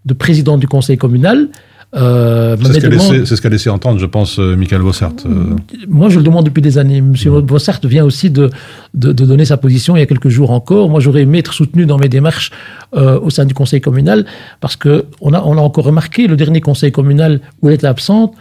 de 0.06 0.14
président 0.14 0.56
du 0.56 0.66
conseil 0.66 0.96
communal. 0.96 1.48
Euh, 1.94 2.56
C'est 2.62 2.72
ce 2.74 2.78
qu'a 2.80 2.88
laissé, 2.88 3.26
ce 3.26 3.40
qu'a 3.42 3.48
laissé 3.50 3.68
entendre, 3.68 3.98
je 3.98 4.06
pense, 4.06 4.38
euh, 4.38 4.56
Michael 4.56 4.80
Bossart. 4.80 5.12
euh. 5.26 5.56
moi, 5.86 6.08
je 6.08 6.16
le 6.18 6.24
demande 6.24 6.46
depuis 6.46 6.62
des 6.62 6.78
années. 6.78 7.02
Monsieur 7.02 7.32
Bossart 7.42 7.80
vient 7.84 8.04
aussi 8.10 8.30
de, 8.30 8.48
de, 8.94 9.12
de 9.12 9.24
donner 9.26 9.44
sa 9.44 9.58
position 9.58 9.94
il 9.94 10.00
y 10.00 10.02
a 10.02 10.06
quelques 10.06 10.28
jours 10.30 10.52
encore. 10.52 10.88
Moi, 10.88 11.00
j'aurais 11.00 11.22
aimé 11.22 11.38
être 11.38 11.52
soutenu 11.52 11.84
dans 11.84 11.98
mes 11.98 12.08
démarches 12.08 12.50
euh, 12.94 13.20
au 13.20 13.28
sein 13.28 13.44
du 13.44 13.52
conseil 13.52 13.82
communal 13.82 14.24
parce 14.60 14.76
que 14.76 15.04
on 15.20 15.34
a, 15.34 15.42
on 15.42 15.56
a 15.58 15.60
encore 15.60 15.84
remarqué 15.84 16.26
le 16.26 16.36
dernier 16.36 16.62
conseil 16.62 16.92
communal 16.92 17.40
où 17.60 17.68
elle 17.68 17.74
était 17.74 17.86
absente. 17.86 18.32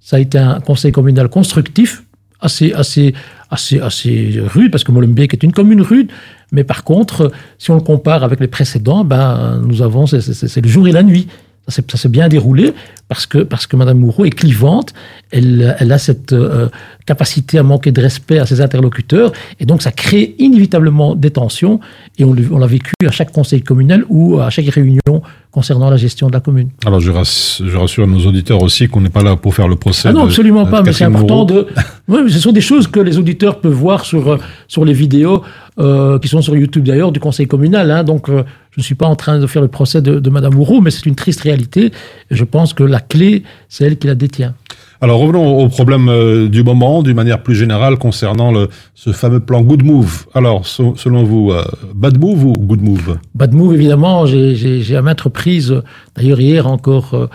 Ça 0.00 0.16
a 0.16 0.20
été 0.20 0.38
un 0.38 0.60
conseil 0.60 0.92
communal 0.92 1.28
constructif, 1.28 2.04
assez, 2.40 2.72
assez, 2.72 3.12
assez, 3.50 3.80
assez 3.80 4.40
rude 4.54 4.70
parce 4.70 4.84
que 4.84 4.92
Molenbeek 4.92 5.32
est 5.32 5.42
une 5.42 5.52
commune 5.52 5.80
rude. 5.82 6.10
Mais 6.56 6.64
par 6.64 6.82
contre, 6.84 7.30
si 7.58 7.70
on 7.70 7.74
le 7.74 7.80
compare 7.82 8.24
avec 8.24 8.40
les 8.40 8.48
précédents, 8.48 9.04
ben, 9.04 9.60
nous 9.64 9.82
avons, 9.82 10.06
c'est- 10.06 10.60
le 10.60 10.68
jour 10.68 10.88
et 10.88 10.92
la 10.92 11.02
nuit. 11.04 11.28
Ça 11.68 11.82
s'est 11.96 12.08
bien 12.08 12.28
déroulé 12.28 12.72
parce 13.08 13.26
que, 13.26 13.38
parce 13.38 13.66
que 13.66 13.76
Mme 13.76 13.98
Moreau 13.98 14.24
est 14.24 14.30
clivante, 14.30 14.92
elle, 15.30 15.76
elle 15.78 15.92
a 15.92 15.98
cette 15.98 16.32
euh, 16.32 16.68
capacité 17.06 17.58
à 17.58 17.62
manquer 17.62 17.92
de 17.92 18.00
respect 18.00 18.38
à 18.38 18.46
ses 18.46 18.60
interlocuteurs, 18.60 19.32
et 19.60 19.66
donc 19.66 19.82
ça 19.82 19.92
crée 19.92 20.34
inévitablement 20.38 21.14
des 21.14 21.30
tensions, 21.30 21.80
et 22.18 22.24
on, 22.24 22.34
l'a 22.34 22.66
vécu 22.66 22.92
à 23.06 23.10
chaque 23.10 23.32
conseil 23.32 23.62
communal 23.62 24.04
ou 24.08 24.40
à 24.40 24.50
chaque 24.50 24.66
réunion 24.66 25.22
concernant 25.52 25.88
la 25.88 25.96
gestion 25.96 26.26
de 26.26 26.32
la 26.32 26.40
commune. 26.40 26.68
Alors 26.84 27.00
je 27.00 27.10
rassure, 27.10 27.68
je 27.68 27.76
rassure 27.76 28.06
nos 28.06 28.26
auditeurs 28.26 28.62
aussi 28.62 28.88
qu'on 28.88 29.00
n'est 29.00 29.08
pas 29.08 29.22
là 29.22 29.36
pour 29.36 29.54
faire 29.54 29.68
le 29.68 29.76
procès. 29.76 30.08
Ah 30.08 30.12
non, 30.12 30.24
absolument 30.24 30.64
de 30.64 30.70
pas, 30.70 30.82
mais 30.82 30.92
c'est 30.92 31.04
important 31.04 31.44
de... 31.44 31.66
Oui, 32.08 32.20
mais 32.24 32.30
ce 32.30 32.38
sont 32.38 32.52
des 32.52 32.60
choses 32.60 32.86
que 32.86 33.00
les 33.00 33.18
auditeurs 33.18 33.60
peuvent 33.60 33.72
voir 33.72 34.04
sur, 34.04 34.28
euh, 34.28 34.38
sur 34.68 34.84
les 34.84 34.92
vidéos 34.92 35.42
euh, 35.80 36.18
qui 36.20 36.28
sont 36.28 36.40
sur 36.40 36.56
YouTube 36.56 36.84
d'ailleurs 36.84 37.10
du 37.10 37.18
conseil 37.18 37.46
communal. 37.48 37.90
hein. 37.90 38.04
donc 38.04 38.28
euh, 38.28 38.44
je 38.70 38.80
ne 38.80 38.84
suis 38.84 38.94
pas 38.94 39.06
en 39.06 39.16
train 39.16 39.38
de 39.38 39.46
faire 39.46 39.62
le 39.62 39.68
procès 39.68 40.02
de, 40.02 40.20
de 40.20 40.30
Mme 40.30 40.54
Moreau, 40.54 40.80
mais 40.82 40.90
c'est 40.90 41.06
une 41.06 41.14
triste 41.14 41.40
réalité, 41.40 41.86
et 41.86 41.90
je 42.30 42.44
pense 42.44 42.74
que 42.74 42.84
la 42.84 42.95
clé, 43.00 43.42
c'est 43.68 43.84
elle 43.84 43.96
qui 43.98 44.06
la 44.06 44.14
détient. 44.14 44.54
Alors 45.02 45.20
revenons 45.20 45.58
au 45.58 45.68
problème 45.68 46.08
euh, 46.08 46.48
du 46.48 46.62
moment, 46.62 47.02
d'une 47.02 47.16
manière 47.16 47.42
plus 47.42 47.54
générale 47.54 47.98
concernant 47.98 48.50
le, 48.50 48.68
ce 48.94 49.12
fameux 49.12 49.40
plan 49.40 49.60
Good 49.60 49.82
Move. 49.84 50.26
Alors 50.34 50.66
so- 50.66 50.94
selon 50.96 51.22
vous, 51.22 51.52
euh, 51.52 51.62
Bad 51.94 52.18
Move 52.18 52.44
ou 52.46 52.52
Good 52.54 52.80
Move? 52.82 53.18
Bad 53.34 53.52
move, 53.52 53.74
évidemment, 53.74 54.24
j'ai- 54.24 54.96
à 54.96 55.02
maintes 55.02 55.20
reprises, 55.20 55.82
d'ailleurs 56.16 56.40
hier 56.40 56.66
encore, 56.66 57.12
euh, 57.12 57.26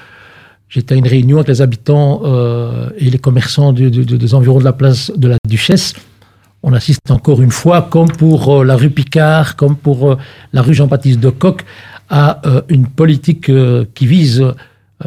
j'étais 0.70 0.96
à 0.96 0.98
une 0.98 1.08
réunion 1.08 1.38
avec 1.38 1.50
les 1.50 1.62
habitants 1.62 2.24
et 2.98 3.10
les 3.12 3.20
commerçants 3.20 3.74
du- 3.74 3.92
du- 3.92 4.06
du- 4.06 4.18
des 4.18 4.34
environs 4.34 4.58
de 4.60 4.64
la 4.64 4.74
place 4.74 5.12
de 5.16 5.28
la 5.28 5.38
Duchesse. 5.48 5.94
On 6.64 6.74
assiste 6.74 7.12
encore 7.12 7.42
une 7.44 7.52
fois, 7.52 7.84
comme 7.84 8.10
pour 8.12 8.64
la 8.64 8.76
rue 8.76 8.90
Picard, 8.90 9.56
comme 9.56 9.76
pour 9.76 10.18
la 10.54 10.62
rue 10.64 10.74
Jean-Baptiste 10.74 11.20
de 11.20 11.30
Coq, 11.30 11.64
à 12.10 12.42
une 12.70 12.88
politique 12.88 13.52
qui 13.94 14.06
vise, 14.08 14.44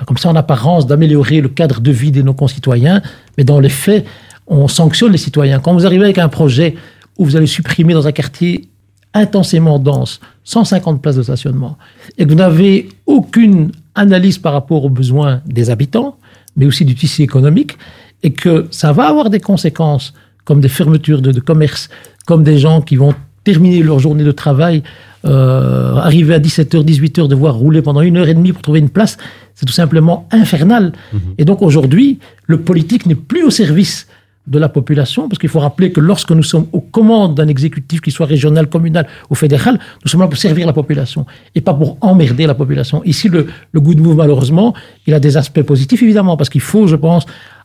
comme 0.07 0.17
ça 0.17 0.29
en 0.29 0.37
apparence, 0.37 0.87
d'améliorer 0.87 1.41
le 1.41 1.49
cadre 1.49 1.81
de 1.81 1.91
vie 1.91 2.11
de 2.11 2.23
nos 2.23 2.35
concitoyens, 2.35 3.03
mais 3.37 3.45
dans 3.45 3.61
les 3.61 3.69
faits, 3.69 4.05
on 4.47 4.69
sanctionne 4.69 5.13
les 5.13 5.19
citoyens. 5.19 5.59
Quand 5.59 5.75
vous 5.75 5.87
arrivez 5.87 6.05
avec 6.05 6.19
un 6.19 6.29
projet 6.29 6.75
où 7.19 7.25
vous 7.25 7.37
allez 7.37 7.47
supprimer 7.47 7.95
dans 7.95 8.07
un 8.07 8.13
quartier 8.13 8.69
intensément 9.15 9.79
dense 9.79 10.21
150 10.43 11.01
places 11.01 11.17
de 11.17 11.23
stationnement 11.23 11.79
et 12.19 12.25
que 12.25 12.31
vous 12.31 12.35
n'avez 12.35 12.89
aucune 13.07 13.71
analyse 13.95 14.39
par 14.39 14.53
rapport 14.53 14.85
aux 14.85 14.91
besoins 14.91 15.41
des 15.47 15.71
habitants, 15.71 16.17
mais 16.57 16.67
aussi 16.67 16.85
du 16.85 16.95
tissu 16.95 17.23
économique, 17.23 17.79
et 18.23 18.33
que 18.33 18.67
ça 18.71 18.93
va 18.93 19.09
avoir 19.09 19.31
des 19.31 19.41
conséquences 19.41 20.13
comme 20.45 20.61
des 20.61 20.69
fermetures 20.69 21.23
de, 21.23 21.33
de 21.33 21.41
commerce, 21.41 21.89
comme 22.27 22.43
des 22.43 22.59
gens 22.59 22.81
qui 22.81 22.97
vont 22.97 23.15
terminer 23.45 23.83
leur 23.83 23.99
journée 23.99 24.25
de 24.25 24.33
travail, 24.33 24.83
euh, 25.25 25.97
arriver 25.97 26.35
à 26.35 26.39
17h, 26.39 26.85
18h, 26.85 27.29
devoir 27.29 27.55
rouler 27.55 27.83
pendant 27.83 28.01
une 28.01 28.17
heure 28.17 28.29
et 28.29 28.35
demie 28.35 28.53
pour 28.53 28.63
trouver 28.63 28.81
une 28.81 28.91
place, 28.91 29.17
c'est 29.55 29.67
tout 29.67 29.73
simplement 29.73 30.29
infernal. 30.31 30.93
Et 31.39 31.45
donc 31.45 31.63
aujourd'hui, 31.63 32.19
le 32.47 32.61
politique 32.61 33.07
n'est 33.07 33.15
plus 33.15 33.45
au 33.45 33.51
service 33.51 34.07
de 34.47 34.59
la 34.59 34.69
population, 34.69 35.27
parce 35.29 35.39
qu'il 35.39 35.49
faut 35.49 35.61
rappeler 35.61 35.91
que 35.91 36.01
lorsque 36.01 36.31
nous 36.31 36.43
sommes 36.43 36.67
aux 36.73 36.81
commandes 36.81 37.35
d'un 37.35 37.49
exécutif, 37.49 38.03
qu'il 38.03 38.13
soit 38.13 38.27
régional, 38.27 38.69
communal 38.69 39.07
ou 39.31 39.35
fédéral, 39.35 39.79
nous 40.05 40.11
sommes 40.11 40.21
là 40.21 40.29
pour 40.29 40.37
servir 40.37 40.67
la 40.67 40.75
population 40.75 41.25
et 41.55 41.63
pas 41.63 41.73
pour 41.73 41.97
emmerder 42.03 42.47
la 42.47 42.55
population. 42.55 43.03
Ici, 43.05 43.31
le, 43.31 43.47
le 43.73 43.81
good 43.81 44.01
move, 44.01 44.17
malheureusement, 44.17 44.75
il 45.07 45.15
a 45.15 45.21
des 45.21 45.39
aspects 45.39 45.63
positifs, 45.63 46.03
évidemment, 46.03 46.37
parce 46.37 46.51
qu'il 46.51 46.61
faut, 46.61 46.87
je 46.87 46.97
pense, 46.97 47.25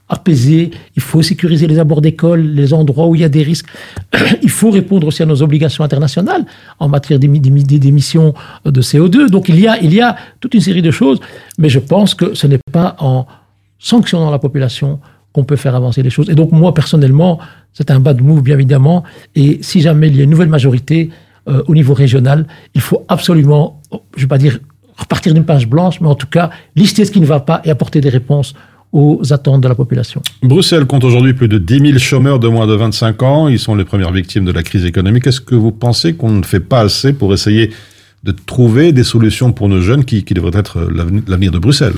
apaiser, 0.10 0.72
il 0.96 1.02
faut 1.02 1.22
sécuriser 1.22 1.68
les 1.68 1.78
abords 1.80 2.02
d'école, 2.02 2.42
les 2.42 2.74
endroits 2.74 3.08
où 3.08 3.16
il 3.16 3.22
y 3.22 3.24
a 3.24 3.30
des 3.30 3.44
risques. 3.44 3.68
il 4.42 4.50
faut 4.50 4.72
répondre 4.72 5.08
aussi 5.08 5.22
à 5.24 5.26
nos 5.26 5.42
obligations 5.44 5.84
internationales 5.84 6.46
en 6.80 6.90
matière 6.90 7.20
d'émi- 7.20 7.40
d'émi- 7.40 7.64
d'émissions 7.64 8.34
de 8.66 8.82
CO2. 8.82 9.30
Donc 9.30 9.50
il 9.50 9.60
y, 9.60 9.68
a, 9.68 9.80
il 9.82 9.94
y 9.94 10.02
a 10.02 10.16
toute 10.40 10.54
une 10.56 10.62
série 10.62 10.82
de 10.82 10.92
choses, 10.92 11.20
mais 11.58 11.70
je 11.70 11.80
pense 11.80 12.16
que 12.16 12.34
ce 12.34 12.48
n'est 12.48 12.60
pas 12.72 12.96
en 13.00 13.26
sanctionnant 13.78 14.32
la 14.32 14.40
population 14.40 15.00
qu'on 15.32 15.44
peut 15.44 15.56
faire 15.56 15.76
avancer 15.76 16.02
les 16.02 16.10
choses. 16.10 16.30
Et 16.30 16.36
donc 16.36 16.52
moi, 16.52 16.74
personnellement, 16.74 17.40
c'est 17.74 17.92
un 17.92 18.00
bad 18.00 18.20
move, 18.22 18.42
bien 18.42 18.56
évidemment. 18.56 19.04
Et 19.36 19.60
si 19.62 19.80
jamais 19.82 20.08
il 20.08 20.16
y 20.18 20.22
a 20.22 20.24
une 20.24 20.32
nouvelle 20.32 20.50
majorité 20.50 21.12
euh, 21.48 21.62
au 21.68 21.76
niveau 21.76 21.94
régional, 21.94 22.48
il 22.74 22.82
faut 22.82 23.06
absolument, 23.08 23.80
je 23.92 23.98
ne 24.18 24.22
vais 24.22 24.28
pas 24.28 24.38
dire 24.40 24.60
repartir 24.98 25.34
d'une 25.34 25.46
page 25.46 25.68
blanche, 25.68 26.02
mais 26.02 26.08
en 26.08 26.16
tout 26.16 26.28
cas 26.28 26.50
lister 26.76 27.06
ce 27.06 27.12
qui 27.12 27.22
ne 27.22 27.26
va 27.26 27.40
pas 27.40 27.62
et 27.64 27.70
apporter 27.70 28.02
des 28.02 28.10
réponses 28.10 28.54
aux 28.92 29.22
attentes 29.32 29.62
de 29.62 29.68
la 29.68 29.76
population. 29.76 30.22
Bruxelles 30.42 30.86
compte 30.86 31.04
aujourd'hui 31.04 31.34
plus 31.34 31.48
de 31.48 31.58
10 31.58 31.80
000 31.80 32.00
chômeurs 32.00 32.40
de 32.40 32.48
moins 32.48 32.68
de 32.68 32.74
25 32.74 33.24
ans. 33.24 33.48
Ils 33.48 33.60
sont 33.60 33.76
les 33.76 33.86
premières 33.86 34.12
victimes 34.12 34.46
de 34.46 34.52
la 34.52 34.64
crise 34.64 34.86
économique. 34.86 35.28
Est-ce 35.28 35.42
que 35.42 35.56
vous 35.56 35.72
pensez 35.72 36.14
qu'on 36.14 36.32
ne 36.32 36.44
fait 36.44 36.60
pas 36.60 36.82
assez 36.82 37.14
pour 37.14 37.34
essayer 37.34 37.72
de 38.24 38.32
trouver 38.32 38.92
des 38.92 39.04
solutions 39.04 39.52
pour 39.52 39.70
nos 39.70 39.82
jeunes 39.82 40.06
qui, 40.06 40.24
qui 40.24 40.34
devraient 40.34 40.60
être 40.60 40.82
l'avenir 41.28 41.52
de 41.52 41.60
Bruxelles? 41.60 41.94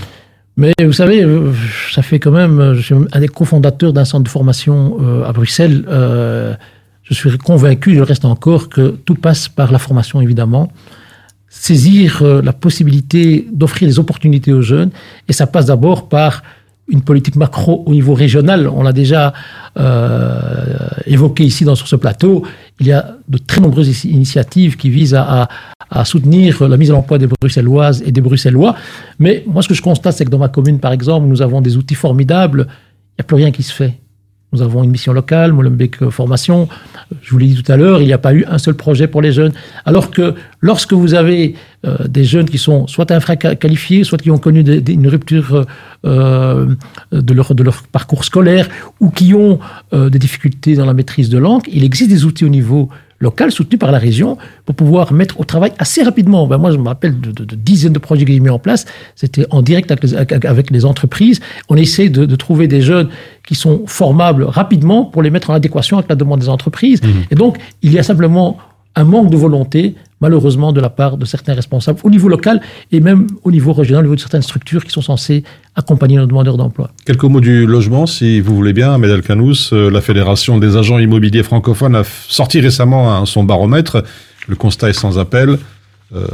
Mais 0.57 0.73
vous 0.83 0.93
savez, 0.93 1.23
euh, 1.23 1.53
ça 1.91 2.01
fait 2.01 2.19
quand 2.19 2.31
même, 2.31 2.59
euh, 2.59 2.75
je 2.75 2.81
suis 2.81 2.95
un 3.11 3.19
des 3.19 3.29
cofondateurs 3.29 3.93
d'un 3.93 4.05
centre 4.05 4.25
de 4.25 4.29
formation 4.29 4.97
euh, 5.01 5.23
à 5.23 5.31
Bruxelles. 5.31 5.85
Euh, 5.87 6.53
je 7.03 7.13
suis 7.13 7.37
convaincu, 7.37 7.93
il 7.93 8.01
reste 8.01 8.25
encore, 8.25 8.69
que 8.69 8.89
tout 9.05 9.15
passe 9.15 9.47
par 9.47 9.71
la 9.71 9.79
formation, 9.79 10.21
évidemment. 10.21 10.71
saisir 11.51 12.21
euh, 12.21 12.41
la 12.41 12.53
possibilité 12.53 13.45
d'offrir 13.51 13.87
des 13.87 13.99
opportunités 13.99 14.53
aux 14.53 14.61
jeunes. 14.61 14.89
Et 15.27 15.33
ça 15.33 15.45
passe 15.47 15.65
d'abord 15.65 16.07
par 16.07 16.43
une 16.91 17.01
politique 17.01 17.35
macro 17.35 17.83
au 17.85 17.93
niveau 17.93 18.13
régional. 18.13 18.67
On 18.67 18.83
l'a 18.83 18.93
déjà 18.93 19.33
euh, 19.79 20.87
évoqué 21.05 21.43
ici 21.43 21.63
dans, 21.65 21.75
sur 21.75 21.87
ce 21.87 21.95
plateau. 21.95 22.43
Il 22.79 22.87
y 22.87 22.91
a 22.91 23.15
de 23.27 23.37
très 23.37 23.61
nombreuses 23.61 24.05
initiatives 24.05 24.75
qui 24.75 24.89
visent 24.89 25.15
à, 25.15 25.23
à, 25.23 25.49
à 25.89 26.05
soutenir 26.05 26.67
la 26.67 26.77
mise 26.77 26.91
en 26.91 26.97
emploi 26.97 27.17
des 27.17 27.27
Bruxelloises 27.27 28.03
et 28.05 28.11
des 28.11 28.21
Bruxellois. 28.21 28.75
Mais 29.19 29.43
moi, 29.47 29.61
ce 29.63 29.69
que 29.69 29.73
je 29.73 29.81
constate, 29.81 30.15
c'est 30.17 30.25
que 30.25 30.29
dans 30.29 30.37
ma 30.37 30.49
commune, 30.49 30.79
par 30.79 30.91
exemple, 30.91 31.27
nous 31.27 31.41
avons 31.41 31.61
des 31.61 31.77
outils 31.77 31.95
formidables. 31.95 32.67
Il 32.67 33.19
n'y 33.19 33.21
a 33.21 33.23
plus 33.23 33.35
rien 33.37 33.51
qui 33.51 33.63
se 33.63 33.73
fait. 33.73 33.93
Nous 34.53 34.61
avons 34.61 34.83
une 34.83 34.91
mission 34.91 35.13
locale, 35.13 35.53
Molenbeek 35.53 36.09
Formation. 36.09 36.67
Je 37.21 37.31
vous 37.31 37.37
l'ai 37.37 37.47
dit 37.47 37.63
tout 37.63 37.71
à 37.71 37.77
l'heure, 37.77 38.01
il 38.01 38.05
n'y 38.05 38.11
a 38.11 38.17
pas 38.17 38.33
eu 38.33 38.43
un 38.49 38.57
seul 38.57 38.73
projet 38.73 39.07
pour 39.07 39.21
les 39.21 39.31
jeunes. 39.31 39.53
Alors 39.85 40.11
que 40.11 40.35
lorsque 40.59 40.91
vous 40.91 41.13
avez 41.13 41.55
euh, 41.85 42.05
des 42.05 42.25
jeunes 42.25 42.49
qui 42.49 42.57
sont 42.57 42.85
soit 42.87 43.11
infraqualifiés, 43.11 44.03
soit 44.03 44.17
qui 44.17 44.29
ont 44.29 44.37
connu 44.37 44.59
une 44.59 45.07
rupture 45.07 45.65
euh, 46.05 46.75
de, 47.13 47.33
leur, 47.33 47.55
de 47.55 47.63
leur 47.63 47.83
parcours 47.83 48.25
scolaire, 48.25 48.67
ou 48.99 49.09
qui 49.09 49.33
ont 49.33 49.59
euh, 49.93 50.09
des 50.09 50.19
difficultés 50.19 50.75
dans 50.75 50.85
la 50.85 50.93
maîtrise 50.93 51.29
de 51.29 51.37
langue, 51.37 51.63
il 51.71 51.85
existe 51.85 52.09
des 52.09 52.25
outils 52.25 52.43
au 52.43 52.49
niveau 52.49 52.89
local 53.21 53.51
soutenu 53.51 53.77
par 53.77 53.91
la 53.91 53.97
région 53.97 54.37
pour 54.65 54.75
pouvoir 54.75 55.13
mettre 55.13 55.39
au 55.39 55.45
travail 55.45 55.71
assez 55.77 56.03
rapidement. 56.03 56.47
Ben 56.47 56.57
moi, 56.57 56.71
je 56.71 56.77
me 56.77 56.87
rappelle 56.87 57.19
de, 57.19 57.31
de, 57.31 57.45
de 57.45 57.55
dizaines 57.55 57.93
de 57.93 57.99
projets 57.99 58.25
que 58.25 58.31
j'ai 58.33 58.39
mis 58.39 58.49
en 58.49 58.59
place. 58.59 58.85
C'était 59.15 59.45
en 59.51 59.61
direct 59.61 59.91
avec 59.91 60.03
les, 60.03 60.15
avec 60.15 60.71
les, 60.71 60.85
entreprises. 60.85 61.39
On 61.69 61.77
essaie 61.77 62.09
de, 62.09 62.25
de, 62.25 62.35
trouver 62.35 62.67
des 62.67 62.81
jeunes 62.81 63.09
qui 63.47 63.55
sont 63.55 63.83
formables 63.85 64.43
rapidement 64.43 65.05
pour 65.05 65.21
les 65.21 65.29
mettre 65.29 65.51
en 65.51 65.53
adéquation 65.53 65.97
avec 65.97 66.09
la 66.09 66.15
demande 66.15 66.39
des 66.39 66.49
entreprises. 66.49 67.01
Mmh. 67.01 67.07
Et 67.31 67.35
donc, 67.35 67.57
il 67.83 67.93
y 67.93 67.99
a 67.99 68.03
simplement 68.03 68.57
un 68.95 69.03
manque 69.03 69.29
de 69.29 69.37
volonté, 69.37 69.95
malheureusement, 70.21 70.71
de 70.71 70.79
la 70.79 70.89
part 70.89 71.17
de 71.17 71.25
certains 71.25 71.53
responsables 71.53 71.99
au 72.03 72.09
niveau 72.09 72.29
local 72.29 72.61
et 72.91 72.99
même 72.99 73.27
au 73.43 73.51
niveau 73.51 73.73
régional, 73.73 74.03
au 74.03 74.07
niveau 74.07 74.15
de 74.15 74.21
certaines 74.21 74.41
structures 74.41 74.85
qui 74.85 74.91
sont 74.91 75.01
censées 75.01 75.43
accompagner 75.75 76.17
nos 76.17 76.25
demandeurs 76.25 76.57
d'emploi. 76.57 76.91
Quelques 77.05 77.23
mots 77.23 77.41
du 77.41 77.65
logement, 77.65 78.05
si 78.05 78.39
vous 78.39 78.55
voulez 78.55 78.73
bien, 78.73 78.93
Ahmed 78.93 79.21
Canous. 79.21 79.73
Euh, 79.73 79.89
la 79.89 80.01
Fédération 80.01 80.57
des 80.57 80.77
agents 80.77 80.99
immobiliers 80.99 81.43
francophones 81.43 81.95
a 81.95 82.03
sorti 82.03 82.61
récemment 82.61 83.13
hein, 83.13 83.25
son 83.25 83.43
baromètre. 83.43 84.03
Le 84.47 84.55
constat 84.55 84.89
est 84.89 84.93
sans 84.93 85.17
appel. 85.19 85.57
Euh, 86.13 86.25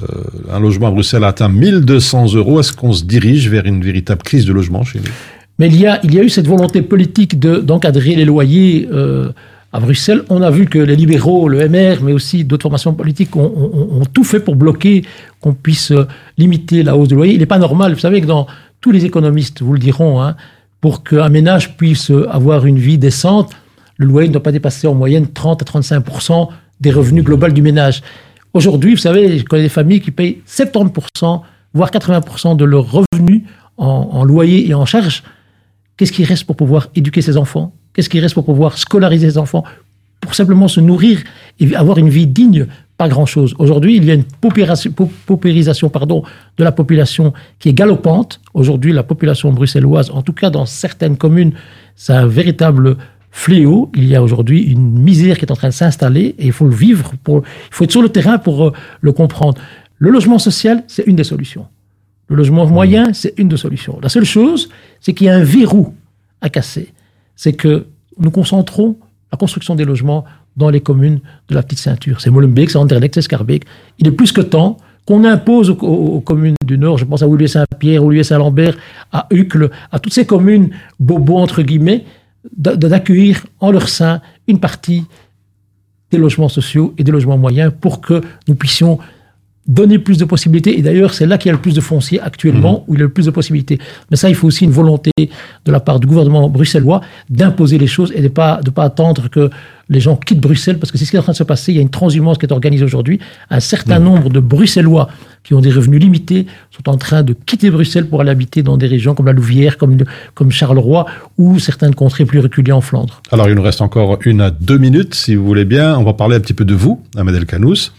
un 0.51 0.59
logement 0.59 0.87
à 0.87 0.91
Bruxelles 0.91 1.23
a 1.23 1.27
atteint 1.27 1.49
1200 1.49 2.33
euros. 2.33 2.59
Est-ce 2.59 2.73
qu'on 2.73 2.93
se 2.93 3.03
dirige 3.03 3.49
vers 3.49 3.65
une 3.65 3.83
véritable 3.83 4.23
crise 4.23 4.45
de 4.45 4.53
logement 4.53 4.83
chez 4.83 4.99
nous? 4.99 5.11
Mais 5.59 5.67
il 5.67 5.79
y 5.79 5.87
a, 5.87 5.99
il 6.03 6.13
y 6.13 6.19
a 6.19 6.23
eu 6.23 6.29
cette 6.29 6.47
volonté 6.47 6.81
politique 6.81 7.39
d'encadrer 7.39 8.11
de, 8.11 8.17
les 8.17 8.25
loyers. 8.25 8.87
Euh, 8.91 9.29
à 9.73 9.79
Bruxelles, 9.79 10.23
on 10.29 10.41
a 10.41 10.49
vu 10.49 10.65
que 10.65 10.79
les 10.79 10.95
libéraux, 10.95 11.49
le 11.49 11.67
MR, 11.67 12.01
mais 12.01 12.13
aussi 12.13 12.43
d'autres 12.43 12.63
formations 12.63 12.93
politiques 12.93 13.35
ont, 13.35 14.01
tout 14.13 14.23
fait 14.23 14.39
pour 14.39 14.55
bloquer 14.55 15.03
qu'on 15.41 15.53
puisse 15.53 15.91
limiter 16.37 16.83
la 16.83 16.95
hausse 16.95 17.09
du 17.09 17.15
loyer. 17.15 17.33
Il 17.33 17.39
n'est 17.39 17.45
pas 17.45 17.57
normal, 17.57 17.93
vous 17.93 17.99
savez 17.99 18.21
que 18.21 18.25
dans 18.25 18.47
tous 18.79 18.91
les 18.91 19.05
économistes 19.05 19.61
vous 19.61 19.73
le 19.73 19.79
diront, 19.79 20.21
hein, 20.21 20.35
pour 20.79 21.03
qu'un 21.03 21.29
ménage 21.29 21.75
puisse 21.75 22.11
avoir 22.29 22.65
une 22.65 22.77
vie 22.77 22.97
décente, 22.97 23.51
le 23.97 24.05
loyer 24.05 24.29
ne 24.29 24.33
doit 24.33 24.43
pas 24.43 24.51
dépasser 24.51 24.87
en 24.87 24.93
moyenne 24.93 25.27
30 25.27 25.61
à 25.61 25.79
35% 25.79 26.47
des 26.79 26.91
revenus 26.91 27.23
globaux 27.23 27.49
du 27.49 27.61
ménage. 27.61 28.03
Aujourd'hui, 28.53 28.91
vous 28.91 29.01
savez, 29.01 29.39
je 29.39 29.43
connais 29.43 29.63
des 29.63 29.69
familles 29.69 30.01
qui 30.01 30.11
payent 30.11 30.41
70% 30.47 31.41
voire 31.73 31.91
80% 31.91 32.55
de 32.55 32.65
leurs 32.65 32.89
revenus 32.89 33.43
en, 33.77 34.09
en 34.11 34.23
loyer 34.23 34.67
et 34.67 34.73
en 34.73 34.85
charge. 34.85 35.23
Qu'est-ce 35.97 36.11
qui 36.11 36.23
reste 36.23 36.45
pour 36.45 36.55
pouvoir 36.55 36.89
éduquer 36.95 37.21
ses 37.21 37.37
enfants? 37.37 37.73
Qu'est-ce 37.97 38.09
qui 38.09 38.19
reste 38.19 38.35
pour 38.35 38.45
pouvoir 38.45 38.77
scolariser 38.77 39.31
ses 39.31 39.37
enfants 39.39 39.63
Pour 40.21 40.35
simplement 40.35 40.67
se 40.67 40.79
nourrir 40.79 41.19
et 41.59 41.75
avoir 41.75 41.97
une 41.97 42.09
vie 42.09 42.27
digne? 42.27 42.67
Pas 42.95 43.09
grand-chose. 43.09 43.55
Aujourd'hui, 43.57 43.97
il 43.97 44.05
y 44.05 44.11
a 44.11 44.13
une 44.13 44.23
paupérisation 44.23 45.89
pardon, 45.89 46.21
de 46.59 46.63
la 46.63 46.71
population 46.71 47.33
qui 47.57 47.69
est 47.69 47.73
galopante. 47.73 48.39
Aujourd'hui, 48.53 48.93
la 48.93 49.01
population 49.01 49.51
bruxelloise, 49.51 50.11
en 50.11 50.21
tout 50.21 50.33
cas 50.33 50.51
dans 50.51 50.67
certaines 50.67 51.17
communes, 51.17 51.53
c'est 51.95 52.13
un 52.13 52.27
véritable 52.27 52.97
fléau. 53.31 53.91
Il 53.95 54.05
y 54.05 54.15
a 54.15 54.21
aujourd'hui 54.21 54.61
une 54.61 54.99
misère 54.99 55.39
qui 55.39 55.45
est 55.45 55.51
en 55.51 55.55
train 55.55 55.69
de 55.69 55.73
s'installer 55.73 56.35
et 56.37 56.45
il 56.45 56.51
faut 56.51 56.67
le 56.67 56.75
vivre. 56.75 57.13
Il 57.27 57.41
faut 57.71 57.83
être 57.83 57.91
sur 57.91 58.03
le 58.03 58.09
terrain 58.09 58.37
pour 58.37 58.67
euh, 58.67 58.73
le 59.01 59.11
comprendre. 59.11 59.59
Le 59.97 60.11
logement 60.11 60.37
social, 60.37 60.83
c'est 60.87 61.07
une 61.07 61.15
des 61.15 61.23
solutions. 61.23 61.65
Le 62.27 62.35
logement 62.35 62.67
moyen, 62.67 63.13
c'est 63.13 63.33
une 63.37 63.47
des 63.47 63.57
solutions. 63.57 63.97
La 64.03 64.09
seule 64.09 64.25
chose, 64.25 64.69
c'est 65.01 65.13
qu'il 65.13 65.25
y 65.25 65.29
a 65.31 65.35
un 65.35 65.43
verrou 65.43 65.95
à 66.41 66.49
casser 66.49 66.93
c'est 67.37 67.53
que 67.53 67.85
nous 68.19 68.31
concentrons 68.31 68.97
la 69.31 69.37
construction 69.37 69.75
des 69.75 69.85
logements 69.85 70.25
dans 70.57 70.69
les 70.69 70.81
communes 70.81 71.19
de 71.47 71.55
la 71.55 71.63
petite 71.63 71.79
ceinture. 71.79 72.19
C'est 72.19 72.31
Molenbeek, 72.31 72.71
c'est 72.71 72.77
Anderlecht, 72.77 73.13
c'est 73.13 73.21
Scarbeck. 73.21 73.63
Il 73.99 74.07
est 74.07 74.11
plus 74.11 74.33
que 74.33 74.41
temps 74.41 74.77
qu'on 75.05 75.23
impose 75.23 75.69
aux, 75.69 76.19
communes 76.19 76.55
du 76.65 76.77
Nord, 76.77 76.97
je 76.97 77.05
pense 77.05 77.23
à 77.23 77.27
Olivier-Saint-Pierre, 77.27 78.03
Olivier-Saint-Lambert, 78.03 78.75
à 79.13 79.27
Uccle, 79.31 79.69
à 79.89 79.99
toutes 79.99 80.11
ces 80.11 80.25
communes 80.25 80.71
bobo, 80.99 81.37
entre 81.37 81.61
guillemets, 81.61 82.03
d'accueillir 82.57 83.45
en 83.61 83.71
leur 83.71 83.87
sein 83.87 84.19
une 84.47 84.59
partie 84.59 85.05
des 86.11 86.17
logements 86.17 86.49
sociaux 86.49 86.93
et 86.97 87.05
des 87.05 87.11
logements 87.11 87.37
moyens 87.37 87.71
pour 87.79 88.01
que 88.01 88.21
nous 88.49 88.55
puissions 88.55 88.99
donner 89.67 89.99
plus 89.99 90.17
de 90.17 90.25
possibilités. 90.25 90.77
Et 90.77 90.81
d'ailleurs, 90.81 91.13
c'est 91.13 91.25
là 91.25 91.37
qu'il 91.37 91.49
y 91.49 91.51
a 91.51 91.55
le 91.55 91.61
plus 91.61 91.73
de 91.73 91.81
fonciers 91.81 92.19
actuellement, 92.21 92.79
mmh. 92.79 92.83
où 92.87 92.95
il 92.95 92.99
y 92.99 93.01
a 93.01 93.05
le 93.05 93.11
plus 93.11 93.25
de 93.25 93.31
possibilités. 93.31 93.79
Mais 94.09 94.17
ça, 94.17 94.29
il 94.29 94.35
faut 94.35 94.47
aussi 94.47 94.65
une 94.65 94.71
volonté 94.71 95.11
de 95.17 95.71
la 95.71 95.79
part 95.79 95.99
du 95.99 96.07
gouvernement 96.07 96.49
bruxellois 96.49 97.01
d'imposer 97.29 97.77
les 97.77 97.87
choses 97.87 98.11
et 98.13 98.19
de 98.19 98.23
ne 98.23 98.27
pas, 98.29 98.61
de 98.63 98.69
pas 98.69 98.85
attendre 98.85 99.29
que 99.29 99.49
les 99.89 99.99
gens 100.01 100.17
quittent 100.17 100.41
Bruxelles, 100.41 100.79
parce 100.79 100.91
que 100.91 100.97
c'est 100.97 101.05
ce 101.05 101.11
qui 101.11 101.15
est 101.15 101.19
en 101.19 101.23
train 101.23 101.31
de 101.31 101.37
se 101.37 101.43
passer. 101.43 101.71
Il 101.71 101.75
y 101.75 101.79
a 101.79 101.81
une 101.81 101.89
transhumance 101.89 102.37
qui 102.37 102.45
est 102.45 102.51
organisée 102.51 102.83
aujourd'hui. 102.83 103.19
Un 103.49 103.61
certain 103.61 103.99
mmh. 103.99 104.03
nombre 104.03 104.29
de 104.29 104.39
Bruxellois 104.39 105.09
qui 105.43 105.53
ont 105.53 105.61
des 105.61 105.71
revenus 105.71 106.01
limités 106.01 106.45
sont 106.71 106.89
en 106.89 106.97
train 106.97 107.23
de 107.23 107.33
quitter 107.33 107.69
Bruxelles 107.69 108.07
pour 108.07 108.19
aller 108.19 108.31
habiter 108.31 108.63
dans 108.63 108.77
des 108.77 108.87
régions 108.87 109.15
comme 109.15 109.27
la 109.27 109.33
Louvière, 109.33 109.77
comme, 109.77 109.97
comme 110.33 110.51
Charleroi, 110.51 111.05
ou 111.37 111.59
certaines 111.59 111.95
contrées 111.95 112.25
plus 112.25 112.39
reculées 112.39 112.73
en 112.73 112.81
Flandre. 112.81 113.21
Alors, 113.31 113.47
il 113.47 113.55
nous 113.55 113.61
reste 113.61 113.81
encore 113.81 114.19
une 114.25 114.41
à 114.41 114.51
deux 114.51 114.77
minutes, 114.77 115.13
si 115.13 115.35
vous 115.35 115.45
voulez 115.45 115.65
bien. 115.65 115.97
On 115.97 116.03
va 116.03 116.13
parler 116.13 116.35
un 116.35 116.41
petit 116.41 116.53
peu 116.53 116.65
de 116.65 116.75
vous, 116.75 117.01
Ahmed 117.15 117.35
El 117.35 117.45
Canous. 117.45 117.91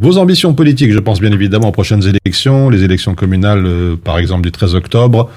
Vos 0.00 0.16
ambitions 0.16 0.54
politiques, 0.54 0.92
je 0.92 0.98
pense 1.00 1.20
bien 1.20 1.32
évidemment 1.32 1.68
aux 1.68 1.72
prochaines 1.72 2.04
élections, 2.06 2.70
les 2.70 2.84
élections 2.84 3.16
communales, 3.16 3.66
euh, 3.66 3.96
par 3.96 4.18
exemple, 4.18 4.42
du 4.42 4.52
13 4.52 4.76
octobre. 4.76 5.28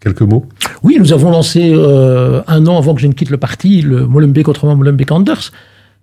Quelques 0.00 0.22
mots? 0.22 0.46
Oui, 0.82 0.96
nous 0.98 1.12
avons 1.12 1.30
lancé 1.30 1.70
euh, 1.72 2.42
un 2.48 2.66
an 2.66 2.76
avant 2.76 2.92
que 2.92 3.00
je 3.00 3.06
ne 3.06 3.12
quitte 3.12 3.30
le 3.30 3.36
parti, 3.36 3.80
le 3.82 4.04
Molenbeek 4.08 4.48
autrement 4.48 4.74
Molenbeek 4.74 5.12
Anders. 5.12 5.52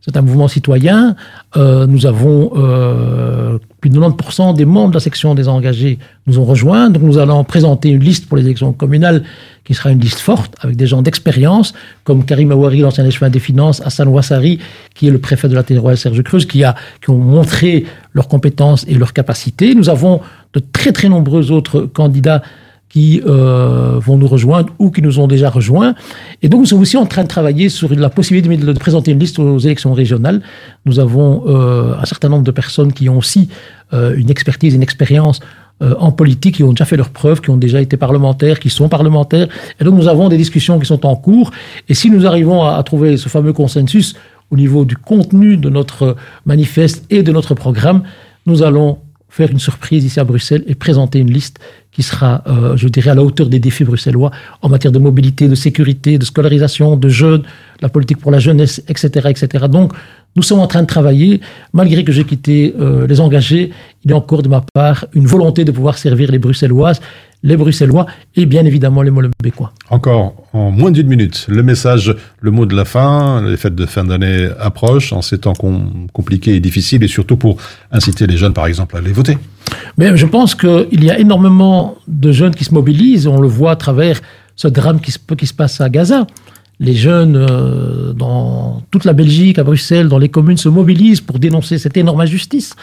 C'est 0.01 0.15
un 0.15 0.21
mouvement 0.21 0.47
citoyen. 0.47 1.15
Euh, 1.57 1.85
nous 1.85 2.05
avons 2.05 2.51
euh, 2.55 3.57
plus 3.81 3.89
de 3.89 3.99
90% 3.99 4.55
des 4.55 4.63
membres 4.63 4.89
de 4.89 4.93
la 4.93 5.01
section 5.01 5.35
des 5.35 5.49
engagés 5.49 5.99
nous 6.25 6.39
ont 6.39 6.45
rejoints. 6.45 6.89
Donc 6.89 7.03
nous 7.03 7.17
allons 7.17 7.43
présenter 7.43 7.89
une 7.89 7.99
liste 7.99 8.27
pour 8.27 8.37
les 8.37 8.43
élections 8.43 8.71
communales 8.71 9.23
qui 9.65 9.73
sera 9.73 9.91
une 9.91 9.99
liste 9.99 10.19
forte 10.19 10.55
avec 10.61 10.77
des 10.77 10.87
gens 10.87 11.01
d'expérience 11.01 11.73
comme 12.05 12.23
Karim 12.23 12.51
Awari, 12.51 12.79
l'ancien 12.79 13.05
échevin 13.05 13.29
des 13.29 13.39
finances, 13.39 13.81
Hassan 13.85 14.07
Ouassari, 14.07 14.59
qui 14.95 15.07
est 15.07 15.11
le 15.11 15.19
préfet 15.19 15.49
de 15.49 15.55
la 15.55 15.63
Royale 15.81 15.97
Serge 15.97 16.23
Creuse, 16.23 16.45
qui, 16.45 16.63
a, 16.63 16.75
qui 17.03 17.09
ont 17.09 17.17
montré 17.17 17.85
leurs 18.13 18.29
compétences 18.29 18.85
et 18.87 18.93
leurs 18.93 19.11
capacités. 19.11 19.75
Nous 19.75 19.89
avons 19.89 20.21
de 20.53 20.59
très 20.59 20.93
très 20.93 21.09
nombreux 21.09 21.51
autres 21.51 21.81
candidats 21.81 22.41
qui 22.89 23.21
euh, 23.25 23.99
vont 23.99 24.17
nous 24.17 24.27
rejoindre 24.27 24.73
ou 24.79 24.89
qui 24.89 25.01
nous 25.01 25.19
ont 25.19 25.27
déjà 25.27 25.49
rejoints. 25.49 25.93
Et 26.41 26.49
donc, 26.49 26.61
nous 26.61 26.65
sommes 26.65 26.81
aussi 26.81 26.97
en 26.97 27.05
train 27.05 27.23
de 27.23 27.27
travailler 27.27 27.69
sur 27.69 27.93
la 27.93 28.09
possibilité 28.09 28.57
de, 28.57 28.73
présenter 28.73 29.11
une 29.11 29.19
liste 29.19 29.39
aux 29.39 29.59
élections 29.59 29.93
régionales. 29.93 30.41
Nous 30.85 30.99
avons 30.99 31.43
euh, 31.47 31.93
un 31.99 32.05
certain 32.05 32.29
nombre 32.29 32.43
de 32.43 32.51
personnes 32.51 32.91
qui 32.91 33.07
ont 33.07 33.17
aussi 33.17 33.49
euh, 33.93 34.15
une 34.15 34.29
expertise, 34.29 34.73
une 34.73 34.83
expérience 34.83 35.39
euh, 35.81 35.95
en 35.99 36.11
politique, 36.11 36.55
qui 36.55 36.63
ont 36.63 36.71
déjà 36.71 36.85
fait 36.85 36.97
leurs 36.97 37.11
preuves, 37.11 37.41
qui 37.41 37.51
ont 37.51 37.57
déjà 37.57 37.79
été 37.79 37.95
parlementaires, 37.95 38.59
qui 38.59 38.69
sont 38.69 38.89
parlementaires. 38.89 39.47
Et 39.79 39.83
donc, 39.83 39.93
nous 39.95 40.07
avons 40.07 40.27
des 40.27 40.37
discussions 40.37 40.79
qui 40.79 40.87
sont 40.87 41.05
en 41.05 41.15
cours. 41.15 41.51
Et 41.87 41.93
si 41.93 42.09
nous 42.09 42.25
arrivons 42.25 42.65
à 42.65 42.81
trouver 42.83 43.17
ce 43.17 43.29
fameux 43.29 43.53
consensus 43.53 44.15
au 44.49 44.55
niveau 44.55 44.83
du 44.83 44.97
contenu 44.97 45.57
de 45.57 45.69
notre 45.69 46.15
manifeste 46.45 47.05
et 47.11 47.21
de 47.21 47.31
notre 47.31 47.53
programme, 47.53 48.01
nous 48.47 48.63
allons 48.63 48.97
faire 49.29 49.51
une 49.51 49.59
surprise 49.59 50.03
ici 50.03 50.19
à 50.19 50.23
Bruxelles 50.23 50.63
et 50.67 50.75
présenter 50.75 51.19
une 51.19 51.31
liste 51.31 51.59
qui 51.91 52.03
sera, 52.03 52.43
euh, 52.47 52.75
je 52.75 52.87
dirais, 52.87 53.11
à 53.11 53.15
la 53.15 53.23
hauteur 53.23 53.47
des 53.47 53.59
défis 53.59 53.83
bruxellois 53.83 54.31
en 54.61 54.69
matière 54.69 54.91
de 54.91 54.99
mobilité, 54.99 55.47
de 55.47 55.55
sécurité, 55.55 56.17
de 56.17 56.25
scolarisation, 56.25 56.95
de 56.97 57.09
jeunes, 57.09 57.43
la 57.81 57.89
politique 57.89 58.17
pour 58.17 58.31
la 58.31 58.39
jeunesse, 58.39 58.83
etc. 58.87 59.29
etc. 59.29 59.65
Donc, 59.69 59.93
nous 60.35 60.43
sommes 60.43 60.59
en 60.59 60.67
train 60.67 60.81
de 60.81 60.87
travailler. 60.87 61.41
Malgré 61.73 62.03
que 62.03 62.11
j'ai 62.11 62.23
quitté 62.23 62.75
euh, 62.79 63.07
les 63.07 63.19
engagés, 63.19 63.71
il 64.03 64.11
y 64.11 64.13
a 64.13 64.17
encore 64.17 64.43
de 64.43 64.49
ma 64.49 64.63
part 64.73 65.05
une 65.13 65.25
volonté 65.25 65.63
de 65.65 65.71
pouvoir 65.71 65.97
servir 65.97 66.31
les 66.31 66.39
Bruxelloises, 66.39 67.01
les 67.43 67.55
Bruxellois 67.57 68.05
et 68.35 68.45
bien 68.45 68.65
évidemment 68.65 69.01
les 69.01 69.11
Molenbeekois. 69.11 69.71
Encore 69.89 70.33
en 70.53 70.71
moins 70.71 70.91
d'une 70.91 71.07
minute, 71.07 71.45
le 71.49 71.63
message, 71.63 72.15
le 72.41 72.51
mot 72.51 72.65
de 72.65 72.75
la 72.75 72.85
fin, 72.85 73.41
les 73.41 73.57
fêtes 73.57 73.75
de 73.75 73.85
fin 73.85 74.03
d'année 74.03 74.49
approchent 74.59 75.13
en 75.13 75.21
ces 75.21 75.37
temps 75.37 75.53
com 75.53 76.07
compliqués 76.13 76.55
et 76.55 76.59
difficiles 76.59 77.03
et 77.03 77.07
surtout 77.07 77.37
pour 77.37 77.57
inciter 77.91 78.27
les 78.27 78.37
jeunes 78.37 78.53
par 78.53 78.67
exemple 78.67 78.95
à 78.95 78.99
aller 78.99 79.13
voter. 79.13 79.37
Mais 79.97 80.15
je 80.17 80.25
pense 80.25 80.55
qu'il 80.55 81.03
y 81.03 81.09
a 81.09 81.19
énormément 81.19 81.97
de 82.07 82.31
jeunes 82.31 82.55
qui 82.55 82.65
se 82.65 82.73
mobilisent, 82.73 83.27
on 83.27 83.39
le 83.39 83.47
voit 83.47 83.71
à 83.71 83.75
travers 83.75 84.19
ce 84.55 84.67
drame 84.67 84.99
qui 84.99 85.11
se, 85.11 85.19
qui 85.37 85.47
se 85.47 85.53
passe 85.53 85.79
à 85.79 85.89
Gaza. 85.89 86.27
Les 86.81 86.95
jeunes 86.95 87.35
euh, 87.35 88.13
dans 88.13 88.83
toute 88.89 89.03
la 89.03 89.11
Belgique, 89.11 89.59
à 89.59 89.65
Bruxelles, 89.65 90.07
dans 90.07 90.17
les 90.17 90.29
communes 90.29 90.57
se 90.57 90.69
mobilisent 90.69 91.19
pour 91.19 91.37
dénoncer 91.37 91.77
cette 91.77 91.97
énorme 91.97 92.21
injustice. 92.21 92.73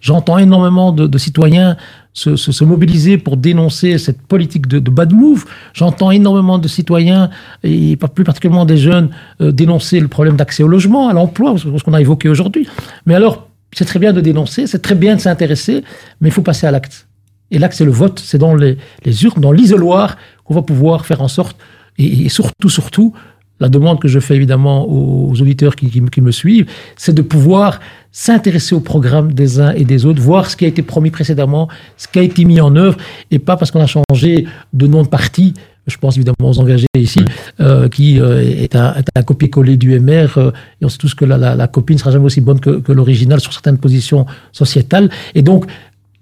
J'entends 0.00 0.38
énormément 0.38 0.92
de, 0.92 1.18
citoyens 1.18 1.76
se, 2.12 2.36
se, 2.36 2.52
se, 2.52 2.64
mobiliser 2.64 3.18
pour 3.18 3.36
dénoncer 3.36 3.98
cette 3.98 4.20
politique 4.22 4.66
de, 4.66 4.78
bad 4.90 5.12
move. 5.12 5.44
J'entends 5.74 6.10
énormément 6.10 6.58
de 6.58 6.68
citoyens, 6.68 7.30
et 7.62 7.96
plus 8.14 8.24
particulièrement 8.24 8.64
des 8.64 8.78
jeunes, 8.78 9.10
euh, 9.40 9.52
dénoncer 9.52 10.00
le 10.00 10.08
problème 10.08 10.36
d'accès 10.36 10.62
au 10.62 10.68
logement, 10.68 11.08
à 11.08 11.12
l'emploi, 11.12 11.54
ce 11.58 11.82
qu'on 11.82 11.94
a 11.94 12.00
évoqué 12.00 12.28
aujourd'hui. 12.28 12.66
Mais 13.04 13.14
alors, 13.14 13.48
c'est 13.72 13.84
très 13.84 13.98
bien 13.98 14.12
de 14.12 14.20
dénoncer, 14.20 14.66
c'est 14.66 14.80
très 14.80 14.94
bien 14.94 15.16
de 15.16 15.20
s'intéresser, 15.20 15.84
mais 16.20 16.28
il 16.28 16.32
faut 16.32 16.42
passer 16.42 16.66
à 16.66 16.70
l'acte. 16.70 17.06
Et 17.50 17.58
l'acte, 17.58 17.74
c'est 17.76 17.84
le 17.84 17.90
vote, 17.90 18.20
c'est 18.24 18.38
dans 18.38 18.54
les, 18.54 18.78
urnes, 19.24 19.40
dans 19.40 19.52
l'isoloir, 19.52 20.16
qu'on 20.44 20.54
va 20.54 20.62
pouvoir 20.62 21.06
faire 21.06 21.20
en 21.20 21.28
sorte, 21.28 21.56
et 21.98 22.30
surtout, 22.30 22.70
surtout, 22.70 23.12
la 23.60 23.68
demande 23.68 24.00
que 24.00 24.08
je 24.08 24.18
fais 24.18 24.34
évidemment 24.34 24.86
aux 24.88 25.40
auditeurs 25.40 25.76
qui, 25.76 25.90
qui, 25.90 26.02
qui 26.02 26.20
me 26.20 26.32
suivent, 26.32 26.66
c'est 26.96 27.14
de 27.14 27.22
pouvoir 27.22 27.80
s'intéresser 28.10 28.74
au 28.74 28.80
programme 28.80 29.32
des 29.32 29.60
uns 29.60 29.72
et 29.72 29.84
des 29.84 30.06
autres, 30.06 30.20
voir 30.20 30.50
ce 30.50 30.56
qui 30.56 30.64
a 30.64 30.68
été 30.68 30.82
promis 30.82 31.10
précédemment, 31.10 31.68
ce 31.96 32.08
qui 32.08 32.18
a 32.18 32.22
été 32.22 32.44
mis 32.44 32.60
en 32.60 32.74
œuvre, 32.74 32.96
et 33.30 33.38
pas 33.38 33.56
parce 33.56 33.70
qu'on 33.70 33.80
a 33.80 33.86
changé 33.86 34.46
de 34.72 34.86
nom 34.86 35.02
de 35.02 35.08
parti, 35.08 35.54
je 35.86 35.96
pense 35.96 36.16
évidemment 36.16 36.50
aux 36.50 36.58
engagés 36.58 36.86
ici, 36.96 37.20
euh, 37.60 37.88
qui 37.88 38.20
euh, 38.20 38.40
est 38.40 38.74
un, 38.74 38.94
un 39.14 39.22
copier-coller 39.22 39.76
du 39.76 39.98
MR, 40.00 40.38
euh, 40.38 40.50
et 40.80 40.84
on 40.84 40.88
sait 40.88 40.98
tous 40.98 41.14
que 41.14 41.24
la, 41.24 41.38
la, 41.38 41.54
la 41.54 41.68
copie 41.68 41.94
ne 41.94 41.98
sera 41.98 42.10
jamais 42.10 42.24
aussi 42.24 42.40
bonne 42.40 42.60
que, 42.60 42.80
que 42.80 42.92
l'original 42.92 43.40
sur 43.40 43.52
certaines 43.52 43.78
positions 43.78 44.26
sociétales, 44.52 45.10
et 45.34 45.42
donc 45.42 45.66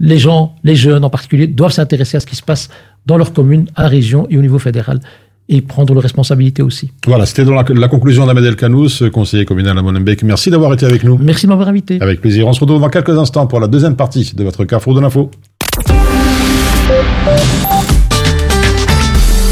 les 0.01 0.19
gens, 0.19 0.55
les 0.65 0.77
jeunes 0.77 1.05
en 1.05 1.11
particulier, 1.11 1.47
doivent 1.47 1.73
s'intéresser 1.73 2.19
à 2.19 2.21
ce 2.21 2.27
qui 2.27 2.37
se 2.37 2.43
passe 2.43 2.69
dans 3.07 3.17
leur 3.17 3.33
commune, 3.33 3.67
à 3.75 3.83
la 3.83 3.89
région 3.89 4.27
et 4.31 4.37
au 4.37 4.43
niveau 4.43 4.59
fédéral 4.59 5.01
et 5.49 5.63
prendre 5.63 5.95
leurs 5.95 6.03
responsabilités 6.03 6.63
aussi. 6.63 6.91
Voilà, 7.07 7.27
c'était 7.27 7.45
dans 7.45 7.55
la, 7.55 7.65
la 7.69 7.89
conclusion 7.89 8.27
d'Ahmed 8.27 8.45
El 8.45 8.57
Kanous, 8.57 9.03
conseiller 9.13 9.45
communal 9.45 9.79
à 9.79 9.83
Molenbeek. 9.83 10.23
Merci 10.23 10.51
d'avoir 10.51 10.73
été 10.73 10.87
avec 10.87 11.05
nous. 11.05 11.19
Merci 11.19 11.47
de 11.47 11.51
m'avoir 11.51 11.69
invité. 11.69 11.99
Avec 12.01 12.21
plaisir. 12.21 12.47
On 12.47 12.53
se 12.53 12.61
retrouve 12.61 12.81
dans 12.81 12.91
quelques 12.91 13.17
instants 13.19 13.47
pour 13.47 13.61
la 13.61 13.67
deuxième 13.67 13.97
partie 13.97 14.33
de 14.35 14.45
votre 14.45 14.65
Carrefour 14.65 14.95
de 14.95 15.01
l'info. 15.01 15.31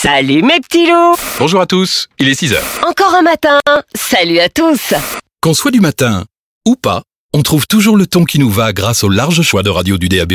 Salut 0.00 0.42
mes 0.42 0.60
petits 0.60 0.86
loups 0.86 1.16
Bonjour 1.38 1.60
à 1.60 1.66
tous, 1.66 2.08
il 2.18 2.28
est 2.28 2.34
6 2.34 2.52
heures. 2.52 2.64
Encore 2.86 3.14
un 3.14 3.22
matin 3.22 3.60
Salut 3.94 4.38
à 4.38 4.48
tous 4.48 4.94
Qu'on 5.40 5.54
soit 5.54 5.70
du 5.70 5.80
matin 5.80 6.24
ou 6.66 6.74
pas, 6.76 7.02
on 7.32 7.42
trouve 7.42 7.66
toujours 7.66 7.96
le 7.96 8.06
ton 8.06 8.24
qui 8.24 8.38
nous 8.38 8.50
va 8.50 8.72
grâce 8.72 9.04
au 9.04 9.08
large 9.08 9.42
choix 9.42 9.62
de 9.62 9.70
radio 9.70 9.98
du 9.98 10.08
DAB+. 10.08 10.32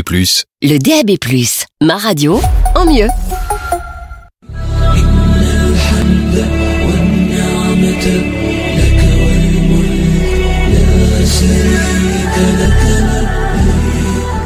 Le 0.61 0.77
DAB+, 0.77 1.17
ma 1.81 1.97
radio, 1.97 2.39
en 2.75 2.85
mieux. 2.85 3.09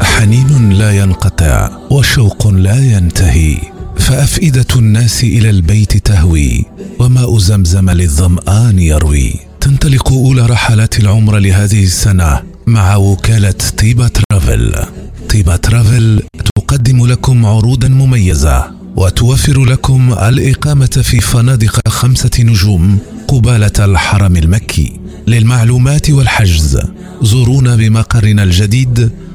حنين 0.02 0.74
لا 0.74 0.92
ينقطع 0.92 1.70
وشوق 1.92 2.48
لا 2.48 2.76
ينتهي 2.76 3.58
فأفئدة 4.01 4.67
الناس 4.77 5.25
إلى 5.25 5.51
البيت 5.51 5.97
تهوي 5.97 6.65
وماء 6.99 7.39
زمزم 7.39 7.91
للظمآن 7.91 8.79
يروي. 8.79 9.35
تنطلق 9.61 10.13
أولى 10.13 10.47
رحلات 10.47 11.01
العمر 11.01 11.39
لهذه 11.39 11.85
السنة 11.85 12.43
مع 12.67 12.97
وكالة 12.97 13.55
طيبة 13.79 14.09
ترافل. 14.09 14.75
طيبة 15.31 15.57
ترافل 15.57 16.23
تقدم 16.57 17.07
لكم 17.07 17.47
عروضا 17.47 17.89
مميزة 17.89 18.71
وتوفر 18.97 19.65
لكم 19.65 20.13
الإقامة 20.13 21.01
في 21.03 21.21
فنادق 21.21 21.89
خمسة 21.89 22.31
نجوم 22.39 22.99
قبالة 23.29 23.85
الحرم 23.85 24.37
المكي. 24.37 25.01
للمعلومات 25.27 26.11
والحجز 26.11 26.79
زورونا 27.23 27.77
بمقرنا 27.77 28.43
الجديد 28.43 29.11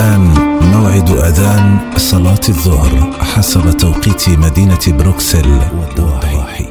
الآن 0.00 0.34
موعد 0.72 1.10
أذان 1.10 1.78
صلاة 1.96 2.40
الظهر 2.48 3.12
حسب 3.20 3.70
توقيت 3.70 4.28
مدينة 4.28 4.78
بروكسل 4.88 5.60
والضواحي 5.78 6.66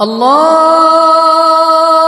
الله 0.00 2.07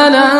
على 0.00 0.39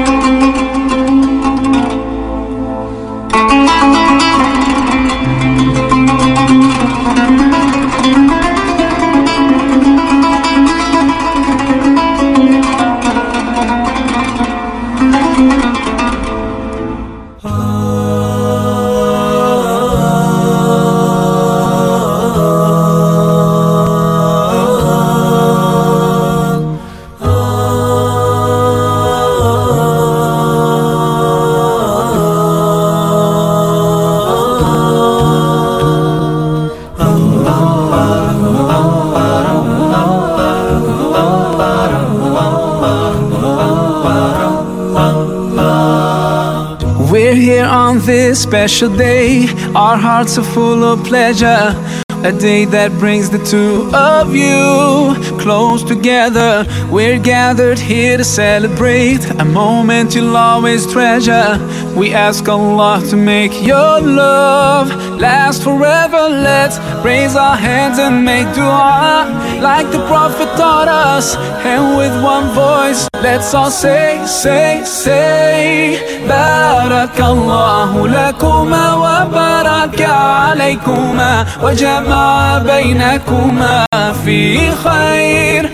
This 48.31 48.43
special 48.43 48.89
day. 48.95 49.45
Our 49.75 49.97
hearts 49.97 50.37
are 50.37 50.49
full 50.55 50.85
of 50.85 51.03
pleasure. 51.03 51.75
A 52.23 52.31
day 52.31 52.63
that 52.65 52.91
brings 52.97 53.29
the 53.29 53.43
two 53.53 53.89
of 53.93 54.33
you 54.33 55.15
close 55.37 55.83
together. 55.83 56.65
We're 56.89 57.19
gathered 57.19 57.79
here 57.79 58.15
to 58.17 58.23
celebrate 58.23 59.23
a 59.43 59.43
moment 59.43 60.15
you'll 60.15 60.37
always 60.37 60.89
treasure. 60.89 61.57
We 61.95 62.13
ask 62.13 62.47
Allah 62.47 63.01
to 63.09 63.15
make 63.17 63.53
your 63.61 63.99
love 64.01 64.87
last 65.19 65.63
forever. 65.63 66.29
Let's 66.29 66.79
raise 67.03 67.35
our 67.35 67.55
hands 67.55 67.99
and 67.99 68.23
make 68.25 68.47
dua 68.55 69.27
like 69.61 69.91
the 69.91 69.99
Prophet 70.07 70.47
taught 70.57 70.87
us. 70.87 71.35
And 71.65 71.97
with 71.97 72.15
one 72.23 72.47
voice, 72.55 73.07
let's 73.21 73.53
all 73.53 73.69
say, 73.69 74.23
say, 74.25 74.83
say, 74.85 75.99
Barakallahu 76.27 78.07
lakuma 78.15 78.85
wa 79.03 79.25
baraka 79.29 80.11
alaykuma 80.55 81.45
wa 81.61 81.71
jama'a 81.73 82.63
baynakuma 82.65 83.85
fi 84.23 84.71
khair. 84.83 85.69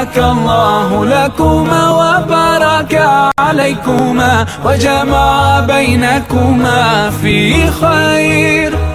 بارك 0.00 0.18
الله 0.18 1.04
لكما 1.04 1.90
وبارك 1.90 3.02
عليكما 3.38 4.46
وجمع 4.64 5.60
بينكما 5.60 7.10
في 7.10 7.70
خير. 7.70 8.89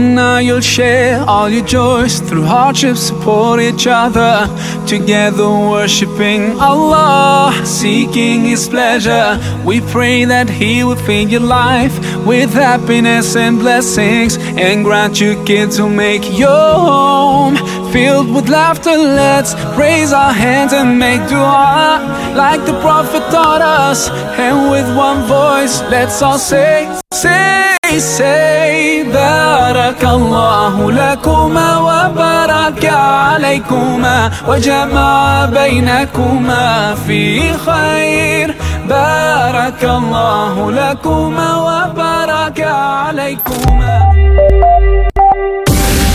From 0.00 0.14
now 0.14 0.38
you'll 0.38 0.62
share 0.62 1.20
all 1.28 1.50
your 1.50 1.66
joys 1.66 2.20
through 2.20 2.44
hardships, 2.44 3.00
support 3.00 3.60
each 3.60 3.86
other. 3.86 4.48
Together 4.86 5.46
worshiping 5.46 6.58
Allah, 6.58 7.52
seeking 7.66 8.46
His 8.46 8.66
pleasure. 8.66 9.38
We 9.62 9.82
pray 9.82 10.24
that 10.24 10.48
He 10.48 10.84
will 10.84 10.96
fill 10.96 11.28
your 11.28 11.42
life 11.42 11.94
with 12.24 12.54
happiness 12.54 13.36
and 13.36 13.58
blessings 13.58 14.38
and 14.38 14.84
grant 14.84 15.20
you 15.20 15.44
kids 15.44 15.76
who 15.76 15.90
make 15.90 16.24
your 16.38 16.72
home 16.88 17.56
filled 17.92 18.34
with 18.34 18.48
laughter. 18.48 18.96
Let's 18.96 19.52
raise 19.76 20.14
our 20.14 20.32
hands 20.32 20.72
and 20.72 20.98
make 20.98 21.20
dua 21.28 22.00
like 22.34 22.64
the 22.64 22.80
Prophet 22.80 23.20
taught 23.30 23.60
us. 23.60 24.08
And 24.08 24.70
with 24.70 24.88
one 24.96 25.26
voice, 25.26 25.82
let's 25.90 26.22
all 26.22 26.38
say, 26.38 26.88
say, 27.12 27.76
say, 27.98 29.02
بارك 29.12 30.04
الله 30.04 30.92
لكما 30.92 31.78
وبارك 31.78 32.84
عليكما 32.84 34.30
وجمع 34.48 35.44
بينكما 35.46 36.94
في 37.06 37.52
خير 37.52 38.54
بارك 38.88 39.84
الله 39.84 40.72
لكما 40.72 41.56
وبارك 41.56 42.60
عليكما 42.60 44.00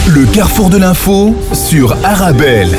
Le 0.07 0.25
carrefour 0.35 0.69
de 0.69 0.77
l'info 0.77 1.35
sur 1.53 1.87
Arabelle. 2.05 2.75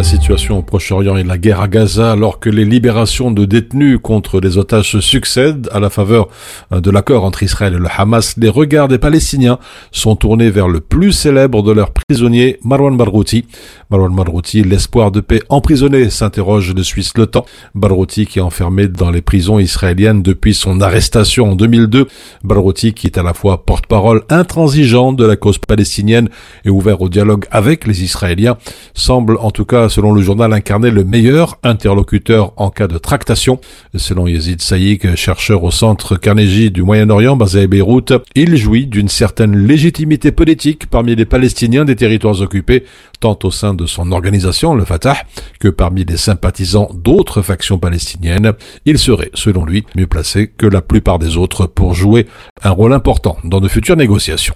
La 0.00 0.04
situation 0.04 0.56
au 0.56 0.62
Proche-Orient 0.62 1.18
et 1.18 1.24
la 1.24 1.36
guerre 1.36 1.60
à 1.60 1.68
Gaza 1.68 2.10
alors 2.10 2.40
que 2.40 2.48
les 2.48 2.64
libérations 2.64 3.30
de 3.30 3.44
détenus 3.44 3.98
contre 4.02 4.40
les 4.40 4.56
otages 4.56 4.92
se 4.92 5.00
succèdent 5.02 5.68
à 5.72 5.78
la 5.78 5.90
faveur 5.90 6.28
de 6.70 6.90
l'accord 6.90 7.22
entre 7.22 7.42
Israël 7.42 7.74
et 7.74 7.78
le 7.78 7.86
Hamas, 7.94 8.34
les 8.38 8.48
regards 8.48 8.88
des 8.88 8.96
Palestiniens 8.96 9.58
sont 9.92 10.16
tournés 10.16 10.48
vers 10.48 10.68
le 10.68 10.80
plus 10.80 11.12
célèbre 11.12 11.62
de 11.62 11.72
leurs 11.72 11.90
prisonniers, 11.90 12.58
Marwan 12.64 12.96
Barghouti. 12.96 13.44
Marwan 13.90 14.16
Barghouti, 14.16 14.62
l'espoir 14.62 15.10
de 15.10 15.20
paix 15.20 15.42
emprisonné, 15.50 16.08
s'interroge 16.08 16.72
le 16.74 16.82
Suisse 16.82 17.12
Le 17.18 17.26
Temps. 17.26 17.44
Barghouti 17.74 18.24
qui 18.24 18.38
est 18.38 18.42
enfermé 18.42 18.88
dans 18.88 19.10
les 19.10 19.20
prisons 19.20 19.58
israéliennes 19.58 20.22
depuis 20.22 20.54
son 20.54 20.80
arrestation 20.80 21.50
en 21.50 21.56
2002. 21.56 22.06
Barghouti 22.42 22.94
qui 22.94 23.06
est 23.06 23.18
à 23.18 23.22
la 23.22 23.34
fois 23.34 23.66
porte-parole 23.66 24.22
intransigeant 24.30 25.12
de 25.12 25.26
la 25.26 25.36
cause 25.36 25.58
palestinienne 25.58 26.30
et 26.64 26.70
ouvert 26.70 27.02
au 27.02 27.10
dialogue 27.10 27.44
avec 27.50 27.86
les 27.86 28.02
Israéliens, 28.02 28.56
semble 28.94 29.36
en 29.36 29.50
tout 29.50 29.66
cas 29.66 29.89
selon 29.90 30.12
le 30.12 30.22
journal, 30.22 30.52
incarner 30.52 30.90
le 30.90 31.04
meilleur 31.04 31.58
interlocuteur 31.62 32.52
en 32.56 32.70
cas 32.70 32.86
de 32.86 32.96
tractation. 32.96 33.60
Selon 33.94 34.26
Yazid 34.26 34.62
Saïk, 34.62 35.16
chercheur 35.16 35.64
au 35.64 35.70
centre 35.70 36.16
Carnegie 36.16 36.70
du 36.70 36.82
Moyen-Orient 36.82 37.36
basé 37.36 37.62
à 37.62 37.66
Beyrouth, 37.66 38.12
il 38.34 38.56
jouit 38.56 38.86
d'une 38.86 39.08
certaine 39.08 39.56
légitimité 39.56 40.32
politique 40.32 40.86
parmi 40.86 41.16
les 41.16 41.24
Palestiniens 41.24 41.84
des 41.84 41.96
territoires 41.96 42.40
occupés, 42.40 42.84
tant 43.18 43.38
au 43.42 43.50
sein 43.50 43.74
de 43.74 43.86
son 43.86 44.12
organisation, 44.12 44.74
le 44.74 44.84
Fatah, 44.84 45.16
que 45.58 45.68
parmi 45.68 46.04
les 46.04 46.16
sympathisants 46.16 46.90
d'autres 46.94 47.42
factions 47.42 47.78
palestiniennes. 47.78 48.52
Il 48.86 48.98
serait, 48.98 49.30
selon 49.34 49.64
lui, 49.64 49.84
mieux 49.96 50.06
placé 50.06 50.46
que 50.46 50.66
la 50.66 50.82
plupart 50.82 51.18
des 51.18 51.36
autres 51.36 51.66
pour 51.66 51.94
jouer 51.94 52.26
un 52.62 52.70
rôle 52.70 52.92
important 52.92 53.36
dans 53.44 53.60
de 53.60 53.68
futures 53.68 53.96
négociations. 53.96 54.54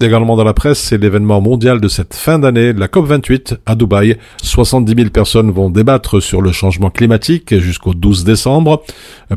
Également 0.00 0.36
dans 0.36 0.44
la 0.44 0.54
presse, 0.54 0.78
c'est 0.78 0.96
l'événement 0.96 1.40
mondial 1.40 1.80
de 1.80 1.88
cette 1.88 2.14
fin 2.14 2.38
d'année, 2.38 2.72
la 2.72 2.86
COP28 2.86 3.56
à 3.66 3.74
Dubaï. 3.74 4.16
70 4.40 4.94
000 4.94 5.10
personnes 5.10 5.50
vont 5.50 5.70
débattre 5.70 6.22
sur 6.22 6.40
le 6.40 6.52
changement 6.52 6.88
climatique 6.88 7.58
jusqu'au 7.58 7.94
12 7.94 8.22
décembre. 8.22 8.84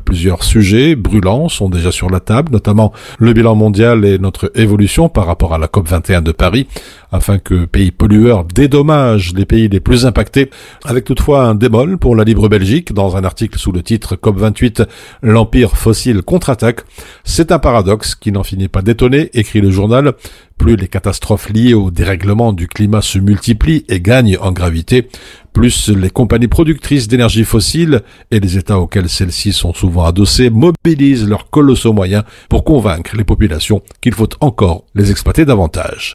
Plusieurs 0.06 0.44
sujets 0.44 0.96
brûlants 0.96 1.50
sont 1.50 1.68
déjà 1.68 1.92
sur 1.92 2.12
la 2.12 2.20
table, 2.20 2.52
notamment 2.52 2.94
le 3.18 3.34
bilan 3.34 3.56
mondial 3.56 4.06
et 4.06 4.20
notre 4.20 4.52
évolution 4.54 5.10
par 5.10 5.26
rapport 5.26 5.56
à 5.56 5.58
la 5.58 5.66
COP21 5.66 6.22
de 6.22 6.32
Paris, 6.32 6.68
afin 7.12 7.40
que 7.40 7.66
pays 7.66 7.90
pollueurs 7.90 8.44
dédommagent 8.44 9.34
les 9.34 9.46
pays 9.46 9.68
les 9.68 9.80
plus 9.80 10.06
impactés, 10.06 10.52
avec 10.86 11.06
toutefois 11.06 11.46
un 11.46 11.56
démol 11.56 11.98
pour 11.98 12.16
la 12.16 12.24
libre 12.24 12.50
Belgique 12.50 12.94
dans 12.94 13.18
un 13.18 13.24
article 13.24 13.58
sous 13.58 13.72
le 13.72 13.82
titre 13.82 14.16
COP28, 14.16 14.86
l'empire 15.24 15.76
fossile 15.76 16.22
contre-attaque. 16.22 16.82
C'est 17.24 17.52
un 17.52 17.58
paradoxe 17.58 18.14
qui 18.14 18.32
n'en 18.32 18.44
finit 18.44 18.68
pas 18.68 18.84
d'étonner, 18.84 19.32
écrit 19.34 19.62
le 19.62 19.72
journal. 19.72 20.14
Plus 20.62 20.76
les 20.76 20.88
catastrophes 20.88 21.50
liées 21.50 21.74
au 21.74 21.90
dérèglement 21.90 22.54
du 22.54 22.68
climat 22.68 23.02
se 23.02 23.18
multiplient 23.18 23.84
et 23.90 24.00
gagnent 24.00 24.38
en 24.40 24.52
gravité, 24.52 25.08
plus 25.54 25.90
les 25.90 26.12
compagnies 26.12 26.48
productrices 26.48 27.08
d'énergie 27.08 27.46
fossile 27.46 28.02
et 28.30 28.40
les 28.40 28.60
États 28.60 28.78
auxquels 28.78 29.10
celles-ci 29.10 29.54
sont 29.54 29.74
souvent 29.74 30.06
adossées 30.06 30.52
mobilisent 30.52 31.28
leurs 31.28 31.50
colossaux 31.50 31.94
moyens 31.94 32.26
pour 32.48 32.64
convaincre 32.64 33.18
les 33.18 33.24
populations 33.24 33.82
qu'il 34.02 34.14
faut 34.14 34.30
encore 34.40 34.86
les 34.94 35.10
exploiter 35.10 35.46
davantage. 35.46 36.14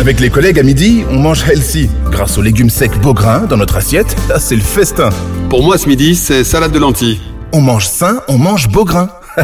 Avec 0.00 0.18
les 0.18 0.30
collègues 0.30 0.58
à 0.58 0.64
midi, 0.64 1.04
on 1.12 1.20
mange 1.20 1.48
healthy. 1.48 1.88
Grâce 2.10 2.38
aux 2.38 2.42
légumes 2.42 2.70
secs 2.70 3.00
Beaugrain 3.00 3.46
dans 3.46 3.56
notre 3.56 3.76
assiette, 3.76 4.16
là 4.28 4.40
c'est 4.40 4.56
le 4.56 4.62
festin. 4.62 5.10
Pour 5.48 5.62
moi 5.62 5.78
ce 5.78 5.88
midi, 5.88 6.16
c'est 6.16 6.42
salade 6.42 6.72
de 6.72 6.80
lentilles. 6.80 7.20
On 7.52 7.60
mange 7.60 7.86
sain, 7.86 8.20
on 8.28 8.38
mange 8.38 8.68
Beaugrain. 8.68 9.08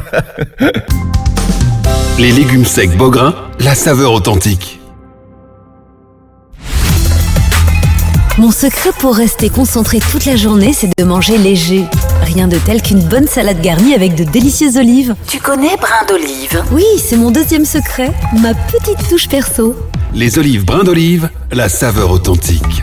Les 2.19 2.33
légumes 2.33 2.65
secs 2.65 2.97
Beaugrain, 2.97 3.35
la 3.61 3.75
saveur 3.75 4.13
authentique. 4.13 4.81
Mon 8.39 8.51
secret 8.51 8.91
pour 8.99 9.15
rester 9.15 9.51
concentré 9.51 10.01
toute 10.01 10.25
la 10.25 10.37
journée, 10.37 10.73
c'est 10.73 10.91
de 10.97 11.05
manger 11.05 11.39
léger. 11.39 11.85
Rien 12.23 12.49
de 12.49 12.57
tel 12.59 12.83
qu'une 12.83 13.03
bonne 13.03 13.27
salade 13.27 13.61
garnie 13.61 13.95
avec 13.95 14.15
de 14.15 14.25
délicieuses 14.25 14.77
olives. 14.77 15.15
Tu 15.29 15.39
connais 15.39 15.77
brin 15.77 16.05
d'olive? 16.09 16.65
Oui, 16.73 16.85
c'est 16.99 17.17
mon 17.17 17.31
deuxième 17.31 17.65
secret, 17.65 18.13
ma 18.41 18.55
petite 18.55 19.09
touche 19.09 19.29
perso. 19.29 19.77
Les 20.15 20.39
olives 20.39 20.65
brin 20.65 20.83
d'olive, 20.83 21.29
la 21.51 21.69
saveur 21.69 22.11
authentique. 22.11 22.83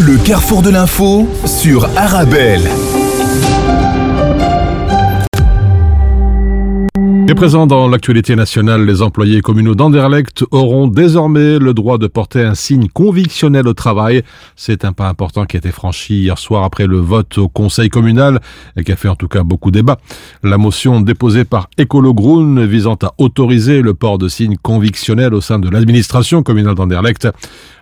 Le 0.00 0.16
carrefour 0.16 0.62
de 0.62 0.70
l'info 0.70 1.28
sur 1.44 1.84
Arabelle. 1.94 2.62
Et 7.30 7.34
présent 7.36 7.68
dans 7.68 7.86
l'actualité 7.86 8.34
nationale, 8.34 8.84
les 8.84 9.02
employés 9.02 9.40
communaux 9.40 9.76
d'Anderlecht 9.76 10.42
auront 10.50 10.88
désormais 10.88 11.60
le 11.60 11.74
droit 11.74 11.96
de 11.96 12.08
porter 12.08 12.42
un 12.42 12.56
signe 12.56 12.88
convictionnel 12.88 13.68
au 13.68 13.72
travail. 13.72 14.22
C'est 14.56 14.84
un 14.84 14.92
pas 14.92 15.06
important 15.06 15.44
qui 15.44 15.56
a 15.56 15.58
été 15.58 15.70
franchi 15.70 16.22
hier 16.22 16.38
soir 16.38 16.64
après 16.64 16.88
le 16.88 16.96
vote 16.96 17.38
au 17.38 17.48
conseil 17.48 17.88
communal 17.88 18.40
et 18.76 18.82
qui 18.82 18.90
a 18.90 18.96
fait 18.96 19.06
en 19.06 19.14
tout 19.14 19.28
cas 19.28 19.44
beaucoup 19.44 19.70
débat. 19.70 19.98
La 20.42 20.58
motion 20.58 21.00
déposée 21.00 21.44
par 21.44 21.70
Ecolo 21.78 22.14
Groen 22.14 22.64
visant 22.64 22.98
à 23.00 23.12
autoriser 23.18 23.80
le 23.80 23.94
port 23.94 24.18
de 24.18 24.26
signes 24.26 24.56
convictionnels 24.56 25.32
au 25.32 25.40
sein 25.40 25.60
de 25.60 25.68
l'administration 25.68 26.42
communale 26.42 26.74
d'Anderlecht 26.74 27.28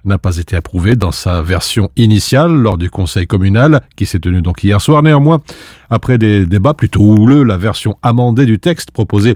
n'a 0.09 0.19
pas 0.19 0.39
été 0.39 0.57
approuvée 0.57 0.97
dans 0.97 1.13
sa 1.13 1.43
version 1.43 1.91
initiale 1.97 2.51
lors 2.51 2.77
du 2.77 2.91
conseil 2.91 3.27
communal 3.27 3.83
qui 3.97 4.07
s'est 4.07 4.19
tenu 4.19 4.43
donc 4.43 4.65
hier 4.65 4.81
soir. 4.81 5.03
Néanmoins, 5.03 5.41
après 5.91 6.19
des 6.19 6.47
débats 6.47 6.75
plutôt 6.75 7.03
houleux, 7.03 7.45
la 7.45 7.57
version 7.57 7.97
amendée 8.03 8.47
du 8.47 8.59
texte 8.59 8.91
proposée 8.91 9.35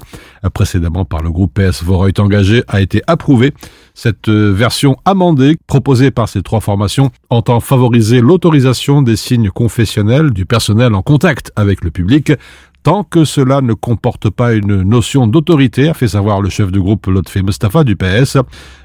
précédemment 0.55 1.05
par 1.05 1.23
le 1.23 1.31
groupe 1.31 1.55
PS 1.55 1.85
Voreut 1.85 2.13
engagé 2.19 2.65
a 2.67 2.81
été 2.81 3.03
approuvée. 3.07 3.55
Cette 3.95 4.29
version 4.29 4.97
amendée 5.05 5.59
proposée 5.67 6.11
par 6.11 6.29
ces 6.29 6.43
trois 6.43 6.61
formations 6.61 7.11
entend 7.31 7.61
favoriser 7.61 8.21
l'autorisation 8.21 9.03
des 9.03 9.17
signes 9.17 9.51
confessionnels 9.51 10.31
du 10.33 10.47
personnel 10.47 10.95
en 10.95 11.03
contact 11.03 11.53
avec 11.55 11.85
le 11.85 11.91
public 11.91 12.33
tant 12.83 13.05
que 13.05 13.25
cela 13.25 13.61
ne 13.61 13.75
comporte 13.75 14.31
pas 14.31 14.55
une 14.55 14.83
notion 14.83 15.27
d'autorité, 15.27 15.89
a 15.89 15.95
fait 15.95 16.09
savoir 16.09 16.41
le 16.41 16.49
chef 16.49 16.73
du 16.73 16.81
groupe 16.81 17.07
Lotfe 17.07 17.37
Mustafa 17.37 17.85
du 17.85 17.97
PS. 17.97 18.39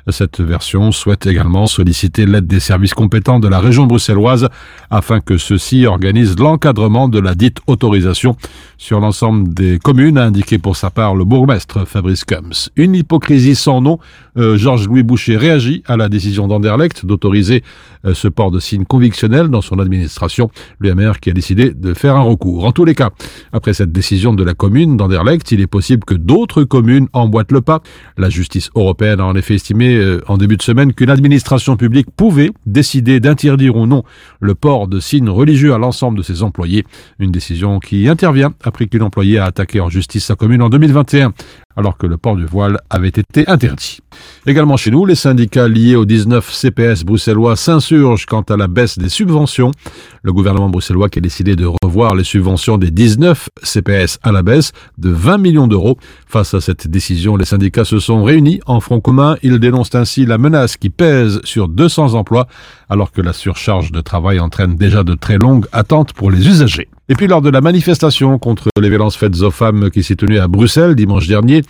Cette 0.10 0.40
version 0.40 0.92
souhaite 0.94 1.28
également 1.28 1.68
solliciter 1.68 2.26
l'aide 2.26 2.48
des 2.48 2.62
services 2.62 2.94
compétents 2.94 3.40
de 3.40 3.48
la 3.50 3.60
région 3.60 3.86
bruxelloise 3.86 4.48
afin 4.90 5.20
que 5.20 5.38
ceux-ci 5.38 5.86
organisent 5.86 6.40
l'encadrement 6.40 7.10
de 7.10 7.20
la 7.20 7.36
dite 7.36 7.58
autorisation 7.68 8.38
sur 8.78 9.00
l'ensemble 9.00 9.54
des 9.54 9.80
communes, 9.80 10.18
a 10.18 10.24
indiqué 10.24 10.60
pour 10.60 10.78
sa 10.78 10.92
part 10.92 11.16
le 11.16 11.26
bourgmestre 11.26 11.86
Fabrice 11.86 12.24
Combs. 12.24 12.70
Une 12.76 12.96
hypocrisie 12.96 13.56
sans 13.56 13.82
nom, 13.82 14.00
euh, 14.38 14.58
Georges-Louis 14.58 15.04
Boucher 15.04 15.36
réagit 15.36 15.84
à 15.88 15.98
la 15.98 16.10
décision 16.10 16.48
d'Anderlecht 16.48 17.06
d'autoriser 17.06 17.64
euh, 18.06 18.14
ce 18.14 18.28
port 18.28 18.52
de 18.52 18.60
signe 18.60 18.86
convictionnel 18.86 19.50
dans 19.50 19.62
son 19.62 19.80
administration, 19.80 20.50
l'UMR 20.80 21.14
qui 21.22 21.32
a 21.32 21.34
décidé 21.34 21.72
de 21.72 21.94
faire 21.94 22.16
un 22.16 22.22
recours. 22.22 22.66
En 22.66 22.72
tous 22.72 22.86
les 22.86 22.96
cas, 22.96 23.10
après 23.52 23.74
cette 23.74 23.92
décision 23.92 24.34
de 24.34 24.44
la 24.44 24.54
commune 24.54 24.96
d'Anderlecht, 24.96 25.52
il 25.52 25.60
est 25.60 25.68
possible 25.68 26.06
que 26.06 26.16
d'autres 26.16 26.64
communes 26.64 27.08
emboîtent 27.14 27.52
le 27.52 27.62
pas. 27.62 27.82
La 28.18 28.30
justice 28.30 28.70
européenne 28.76 29.20
a 29.20 29.26
en 29.26 29.36
effet 29.36 29.56
estimé 29.56 29.97
euh, 29.98 30.22
en 30.28 30.38
début 30.38 30.58
de 30.58 30.62
semaine 30.62 30.94
qu'une 30.94 31.10
administration 31.10 31.78
publique 31.78 32.08
pouvait 32.16 32.52
décider 32.66 33.20
d'interdire 33.20 33.76
ou 33.76 33.86
non 33.86 34.04
le 34.40 34.56
port 34.56 34.88
de 34.88 35.00
signes 35.00 35.30
religieux 35.30 35.74
à 35.74 35.78
l'ensemble 35.78 36.18
de 36.18 36.24
ses 36.24 36.44
employés. 36.44 36.86
Une 37.20 37.32
décision 37.32 37.80
qui 37.80 38.08
intervient 38.08 38.54
après 38.64 38.88
qu'une 38.88 39.04
employée 39.04 39.40
a 39.40 39.46
attaqué 39.46 39.80
en 39.80 39.90
justice 39.90 40.26
sa 40.26 40.36
commune 40.36 40.62
en 40.62 40.70
2021 40.70 41.34
alors 41.78 41.98
que 41.98 42.08
le 42.08 42.18
port 42.18 42.36
du 42.36 42.46
voile 42.46 42.80
avait 42.90 43.08
été 43.08 43.48
interdit. 43.48 44.00
Également 44.48 44.78
chez 44.78 44.90
nous, 44.90 45.06
les 45.06 45.16
syndicats 45.16 45.68
liés 45.68 45.96
aux 45.96 46.06
19 46.06 46.52
CPS 46.52 47.04
bruxellois 47.04 47.56
s'insurgent 47.56 48.26
quant 48.26 48.42
à 48.42 48.58
la 48.58 48.68
baisse 48.68 48.98
des 48.98 49.10
subventions. 49.10 49.72
Le 50.24 50.34
gouvernement 50.34 50.70
bruxellois 50.70 51.10
qui 51.10 51.20
a 51.20 51.22
décidé 51.22 51.56
de 51.56 51.70
revoir 51.84 52.16
les 52.16 52.24
subventions 52.24 52.78
des 52.78 52.90
19 52.90 53.50
CPS 53.62 54.18
à 54.24 54.32
la 54.32 54.42
baisse 54.42 54.72
de 54.98 55.10
20 55.10 55.38
millions 55.38 55.68
d'euros. 55.68 55.98
Face 56.28 56.54
à 56.56 56.62
cette 56.62 56.88
décision, 56.88 57.38
les 57.38 57.46
syndicats 57.46 57.86
se 57.86 58.00
sont 58.00 58.24
réunis 58.24 58.60
en 58.66 58.80
front 58.80 59.00
commun. 59.00 59.38
Ils 59.44 59.60
dénoncent 59.60 59.96
ainsi 59.96 60.26
la 60.26 60.40
menace 60.40 60.78
qui 60.78 60.90
pèse 60.90 61.40
sur 61.44 61.68
200 61.68 62.16
emplois 62.16 62.48
alors 62.90 63.12
que 63.12 63.22
la 63.22 63.34
surcharge 63.34 63.92
de 63.92 64.02
travail 64.02 64.40
entraîne 64.40 64.76
déjà 64.76 65.04
de 65.04 65.14
très 65.14 65.38
longues 65.38 65.68
attentes 65.72 66.14
pour 66.14 66.32
les 66.32 66.48
usagers. 66.48 66.90
Et 67.10 67.16
puis 67.16 67.28
lors 67.28 67.42
de 67.42 67.50
la 67.50 67.62
manifestation 67.62 68.38
contre 68.38 68.68
les 68.78 68.90
violences 68.90 69.16
faites 69.16 69.42
aux 69.42 69.52
femmes 69.52 69.90
qui 69.90 70.04
s'est 70.04 70.18
tenue 70.18 70.40
à 70.40 70.50
Bruxelles 70.50 70.94
dimanche 70.94 71.26
dernier, 71.26 71.62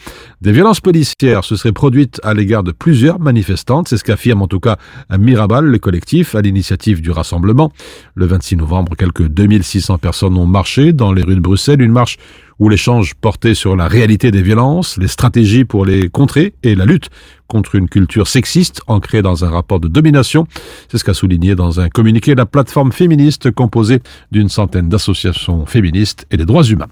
des 0.42 0.52
violences 0.52 0.82
policières 0.82 1.44
se 1.44 1.56
seraient 1.56 1.74
produites 1.74 2.20
à 2.24 2.34
l'égard 2.34 2.64
de 2.64 2.72
plusieurs 2.72 3.20
manifestantes. 3.20 3.88
C'est 3.88 3.98
ce 3.98 4.04
qu'affirme 4.04 4.42
en 4.42 4.48
tout 4.48 4.60
cas 4.60 4.78
un 5.12 5.20
Mirabal, 5.20 5.66
le 5.66 5.78
collectif, 5.78 6.34
à 6.34 6.42
l'initiative 6.42 7.02
du 7.02 7.12
rassemblement. 7.12 7.72
Le 8.16 8.26
26 8.26 8.56
novembre, 8.56 8.96
quelques 8.96 9.28
2600 9.28 10.00
personnes 10.00 10.38
ont 10.38 10.48
marché 10.48 10.92
dans 10.92 11.14
les 11.14 11.22
rues 11.22 11.36
de 11.36 11.40
Bruxelles, 11.40 11.84
une 11.84 11.92
marche 11.92 12.18
où 12.60 12.70
l'échange 12.70 13.14
portait 13.16 13.54
sur 13.54 13.76
la 13.76 13.88
réalité 13.88 14.32
des 14.32 14.42
violences, 14.42 14.98
les 14.98 15.08
stratégies 15.08 15.66
pour 15.66 15.86
les 15.86 16.10
contrer 16.10 16.54
et 16.64 16.76
la 16.76 16.86
lutte 16.86 17.10
contre 17.48 17.76
une 17.76 17.88
culture 17.88 18.28
sexiste 18.28 18.82
ancrée 18.88 19.22
dans 19.22 19.46
un 19.46 19.50
rapport 19.50 19.80
de 19.80 19.88
domination. 19.88 20.48
C'est 20.92 20.98
ce 20.98 21.04
qu'a 21.04 21.14
souligné 21.14 21.56
dans 21.56 21.80
un 21.80 21.90
communiqué 21.90 22.36
la 22.36 22.46
plateforme 22.46 22.92
féministe 22.92 23.52
composée 23.52 24.02
d'une 24.32 24.50
centaine 24.50 24.90
d'associations 24.90 25.66
féministes 25.66 26.26
et 26.32 26.38
des 26.38 26.46
droits 26.46 26.64
humains. 26.64 26.88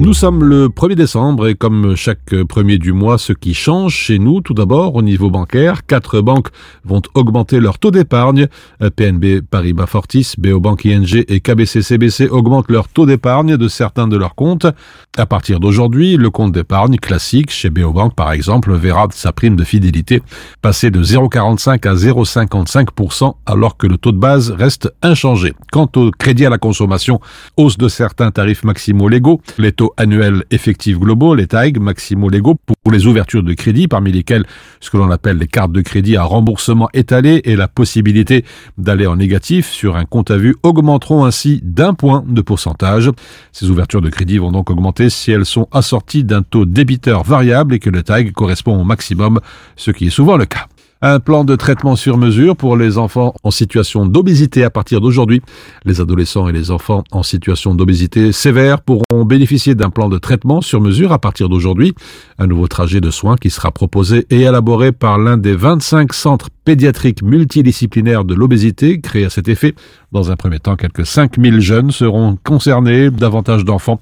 Nous 0.00 0.14
sommes 0.14 0.44
le 0.44 0.68
1er 0.68 0.94
décembre 0.94 1.48
et 1.48 1.56
comme 1.56 1.96
chaque 1.96 2.32
premier 2.48 2.78
du 2.78 2.92
mois, 2.92 3.18
ce 3.18 3.32
qui 3.32 3.52
change 3.52 3.94
chez 3.94 4.20
nous, 4.20 4.40
tout 4.40 4.54
d'abord 4.54 4.94
au 4.94 5.02
niveau 5.02 5.28
bancaire, 5.28 5.84
quatre 5.86 6.20
banques 6.20 6.50
vont 6.84 7.02
augmenter 7.14 7.58
leur 7.58 7.80
taux 7.80 7.90
d'épargne. 7.90 8.46
PNB, 8.94 9.40
Paribas 9.40 9.86
Fortis, 9.86 10.34
Bank 10.38 10.86
ING 10.86 11.24
et 11.26 11.40
KBC 11.40 11.82
CBC 11.82 12.28
augmentent 12.28 12.70
leur 12.70 12.86
taux 12.86 13.06
d'épargne 13.06 13.56
de 13.56 13.66
certains 13.66 14.06
de 14.06 14.16
leurs 14.16 14.36
comptes. 14.36 14.68
À 15.16 15.26
partir 15.26 15.58
d'aujourd'hui, 15.58 16.16
le 16.16 16.30
compte 16.30 16.52
d'épargne 16.52 16.98
classique 16.98 17.50
chez 17.50 17.68
Bank, 17.68 18.14
par 18.14 18.30
exemple 18.30 18.72
verra 18.74 19.08
sa 19.10 19.32
prime 19.32 19.56
de 19.56 19.64
fidélité 19.64 20.22
passer 20.62 20.92
de 20.92 21.02
0,45 21.02 21.88
à 21.88 21.94
0,55% 21.94 23.34
alors 23.46 23.76
que 23.76 23.88
le 23.88 23.98
taux 23.98 24.12
de 24.12 24.18
base 24.18 24.52
reste 24.52 24.92
inchangé. 25.02 25.54
Quant 25.72 25.90
au 25.96 26.12
crédit 26.12 26.46
à 26.46 26.50
la 26.50 26.58
consommation, 26.58 27.20
hausse 27.56 27.78
de 27.78 27.88
certains 27.88 28.30
tarifs 28.30 28.62
maximaux 28.62 29.08
légaux, 29.08 29.40
les 29.58 29.72
taux 29.72 29.87
annuels 29.96 30.44
effectifs 30.50 30.98
globaux, 30.98 31.34
les 31.34 31.46
TAG 31.46 31.78
maximaux 31.78 32.28
légaux 32.28 32.54
pour 32.54 32.92
les 32.92 33.06
ouvertures 33.06 33.42
de 33.42 33.52
crédit, 33.54 33.88
parmi 33.88 34.12
lesquelles 34.12 34.44
ce 34.80 34.90
que 34.90 34.96
l'on 34.96 35.10
appelle 35.10 35.38
les 35.38 35.46
cartes 35.46 35.72
de 35.72 35.80
crédit 35.80 36.16
à 36.16 36.22
remboursement 36.22 36.88
étalé 36.94 37.40
et 37.44 37.56
la 37.56 37.68
possibilité 37.68 38.44
d'aller 38.76 39.06
en 39.06 39.16
négatif 39.16 39.70
sur 39.70 39.96
un 39.96 40.04
compte 40.04 40.30
à 40.30 40.36
vue 40.36 40.56
augmenteront 40.62 41.24
ainsi 41.24 41.60
d'un 41.62 41.94
point 41.94 42.24
de 42.26 42.40
pourcentage. 42.40 43.10
Ces 43.52 43.70
ouvertures 43.70 44.02
de 44.02 44.10
crédit 44.10 44.38
vont 44.38 44.52
donc 44.52 44.70
augmenter 44.70 45.10
si 45.10 45.32
elles 45.32 45.46
sont 45.46 45.68
assorties 45.72 46.24
d'un 46.24 46.42
taux 46.42 46.64
débiteur 46.64 47.22
variable 47.22 47.74
et 47.74 47.78
que 47.78 47.90
le 47.90 48.02
TAG 48.02 48.32
correspond 48.32 48.80
au 48.80 48.84
maximum, 48.84 49.40
ce 49.76 49.90
qui 49.90 50.06
est 50.06 50.10
souvent 50.10 50.36
le 50.36 50.46
cas. 50.46 50.66
Un 51.00 51.20
plan 51.20 51.44
de 51.44 51.54
traitement 51.54 51.94
sur 51.94 52.16
mesure 52.16 52.56
pour 52.56 52.76
les 52.76 52.98
enfants 52.98 53.32
en 53.44 53.52
situation 53.52 54.04
d'obésité 54.04 54.64
à 54.64 54.70
partir 54.70 55.00
d'aujourd'hui. 55.00 55.42
Les 55.84 56.00
adolescents 56.00 56.48
et 56.48 56.52
les 56.52 56.72
enfants 56.72 57.04
en 57.12 57.22
situation 57.22 57.76
d'obésité 57.76 58.32
sévère 58.32 58.80
pourront 58.80 59.24
bénéficier 59.24 59.76
d'un 59.76 59.90
plan 59.90 60.08
de 60.08 60.18
traitement 60.18 60.60
sur 60.60 60.80
mesure 60.80 61.12
à 61.12 61.20
partir 61.20 61.48
d'aujourd'hui. 61.48 61.94
Un 62.40 62.48
nouveau 62.48 62.66
trajet 62.66 63.00
de 63.00 63.12
soins 63.12 63.36
qui 63.36 63.48
sera 63.48 63.70
proposé 63.70 64.26
et 64.30 64.40
élaboré 64.40 64.90
par 64.90 65.18
l'un 65.18 65.36
des 65.36 65.54
25 65.54 66.12
centres 66.12 66.48
pédiatriques 66.64 67.22
multidisciplinaires 67.22 68.24
de 68.24 68.34
l'obésité 68.34 69.00
créés 69.00 69.26
à 69.26 69.30
cet 69.30 69.46
effet. 69.46 69.76
Dans 70.10 70.32
un 70.32 70.36
premier 70.36 70.58
temps, 70.58 70.74
quelques 70.74 71.06
5000 71.06 71.60
jeunes 71.60 71.92
seront 71.92 72.36
concernés. 72.42 73.12
Davantage 73.12 73.64
d'enfants 73.64 74.00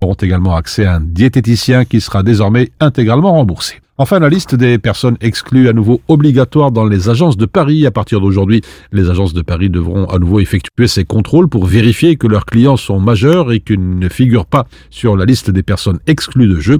auront 0.00 0.14
également 0.14 0.56
accès 0.56 0.86
à 0.86 0.94
un 0.94 1.00
diététicien 1.00 1.84
qui 1.84 2.00
sera 2.00 2.22
désormais 2.22 2.70
intégralement 2.80 3.32
remboursé. 3.32 3.82
Enfin, 4.00 4.20
la 4.20 4.28
liste 4.28 4.54
des 4.54 4.78
personnes 4.78 5.16
exclues 5.20 5.68
à 5.68 5.72
nouveau 5.72 6.00
obligatoire 6.06 6.70
dans 6.70 6.84
les 6.84 7.08
agences 7.08 7.36
de 7.36 7.46
Paris. 7.46 7.84
À 7.84 7.90
partir 7.90 8.20
d'aujourd'hui, 8.20 8.60
les 8.92 9.10
agences 9.10 9.34
de 9.34 9.42
Paris 9.42 9.70
devront 9.70 10.04
à 10.04 10.20
nouveau 10.20 10.38
effectuer 10.38 10.86
ces 10.86 11.04
contrôles 11.04 11.48
pour 11.48 11.66
vérifier 11.66 12.14
que 12.14 12.28
leurs 12.28 12.46
clients 12.46 12.76
sont 12.76 13.00
majeurs 13.00 13.50
et 13.50 13.58
qu'ils 13.58 13.98
ne 13.98 14.08
figurent 14.08 14.46
pas 14.46 14.68
sur 14.90 15.16
la 15.16 15.24
liste 15.24 15.50
des 15.50 15.64
personnes 15.64 15.98
exclues 16.06 16.46
de 16.46 16.60
jeu. 16.60 16.78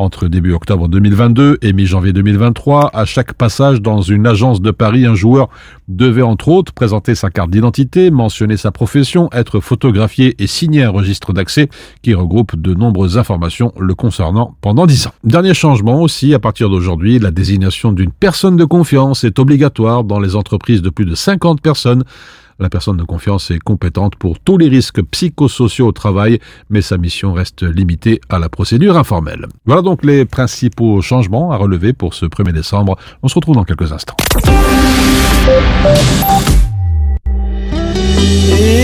Entre 0.00 0.28
début 0.28 0.54
octobre 0.54 0.88
2022 0.88 1.58
et 1.60 1.74
mi-janvier 1.74 2.14
2023, 2.14 2.88
à 2.94 3.04
chaque 3.04 3.34
passage 3.34 3.82
dans 3.82 4.00
une 4.00 4.26
agence 4.26 4.62
de 4.62 4.70
Paris, 4.70 5.04
un 5.04 5.14
joueur 5.14 5.50
devait 5.88 6.22
entre 6.22 6.48
autres 6.48 6.72
présenter 6.72 7.14
sa 7.14 7.28
carte 7.28 7.50
d'identité, 7.50 8.10
mentionner 8.10 8.56
sa 8.56 8.70
profession, 8.70 9.28
être 9.30 9.60
photographié 9.60 10.36
et 10.38 10.46
signer 10.46 10.84
un 10.84 10.88
registre 10.88 11.34
d'accès 11.34 11.68
qui 12.00 12.14
regroupe 12.14 12.56
de 12.56 12.72
nombreuses 12.72 13.18
informations 13.18 13.74
le 13.78 13.94
concernant 13.94 14.56
pendant 14.62 14.86
10 14.86 15.08
ans. 15.08 15.12
Dernier 15.22 15.52
changement 15.52 16.00
aussi, 16.00 16.32
à 16.32 16.38
partir 16.38 16.70
d'aujourd'hui, 16.70 17.18
la 17.18 17.30
désignation 17.30 17.92
d'une 17.92 18.10
personne 18.10 18.56
de 18.56 18.64
confiance 18.64 19.22
est 19.24 19.38
obligatoire 19.38 20.04
dans 20.04 20.18
les 20.18 20.34
entreprises 20.34 20.80
de 20.80 20.88
plus 20.88 21.04
de 21.04 21.14
50 21.14 21.60
personnes. 21.60 22.04
La 22.59 22.69
personne 22.69 22.97
de 22.97 23.03
confiance 23.03 23.51
est 23.51 23.59
compétente 23.59 24.15
pour 24.15 24.39
tous 24.39 24.57
les 24.57 24.69
risques 24.69 25.01
psychosociaux 25.01 25.87
au 25.87 25.91
travail, 25.91 26.39
mais 26.69 26.81
sa 26.81 26.97
mission 26.97 27.33
reste 27.33 27.63
limitée 27.63 28.21
à 28.29 28.39
la 28.39 28.49
procédure 28.49 28.97
informelle. 28.97 29.47
Voilà 29.65 29.81
donc 29.81 30.03
les 30.03 30.25
principaux 30.25 31.01
changements 31.01 31.51
à 31.51 31.57
relever 31.57 31.93
pour 31.93 32.13
ce 32.13 32.25
1er 32.25 32.53
décembre. 32.53 32.97
On 33.23 33.27
se 33.27 33.35
retrouve 33.35 33.55
dans 33.55 33.65
quelques 33.65 33.91
instants. 33.91 34.15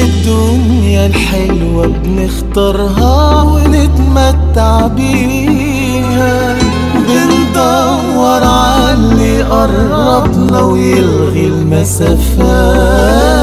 الدنيا 0.01 1.05
الحلوة 1.05 1.87
بنختارها 1.87 3.41
ونتمتع 3.41 4.87
بيها 4.87 6.55
بندور 6.95 8.43
عاللي 8.43 9.43
قربنا 9.43 10.61
ويلغي 10.61 11.47
المسافات 11.47 13.34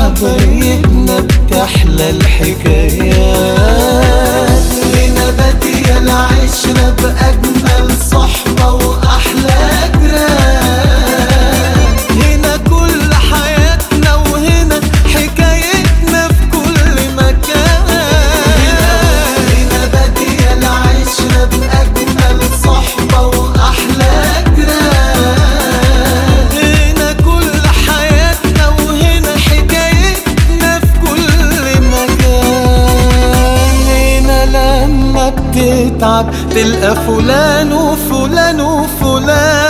حضرتنا 0.00 1.20
بتحلى 1.20 2.10
الحكايات. 2.10 3.59
تلقى 36.60 36.94
فلان 36.96 37.72
وفلان 37.72 38.60
وفلان 38.60 39.69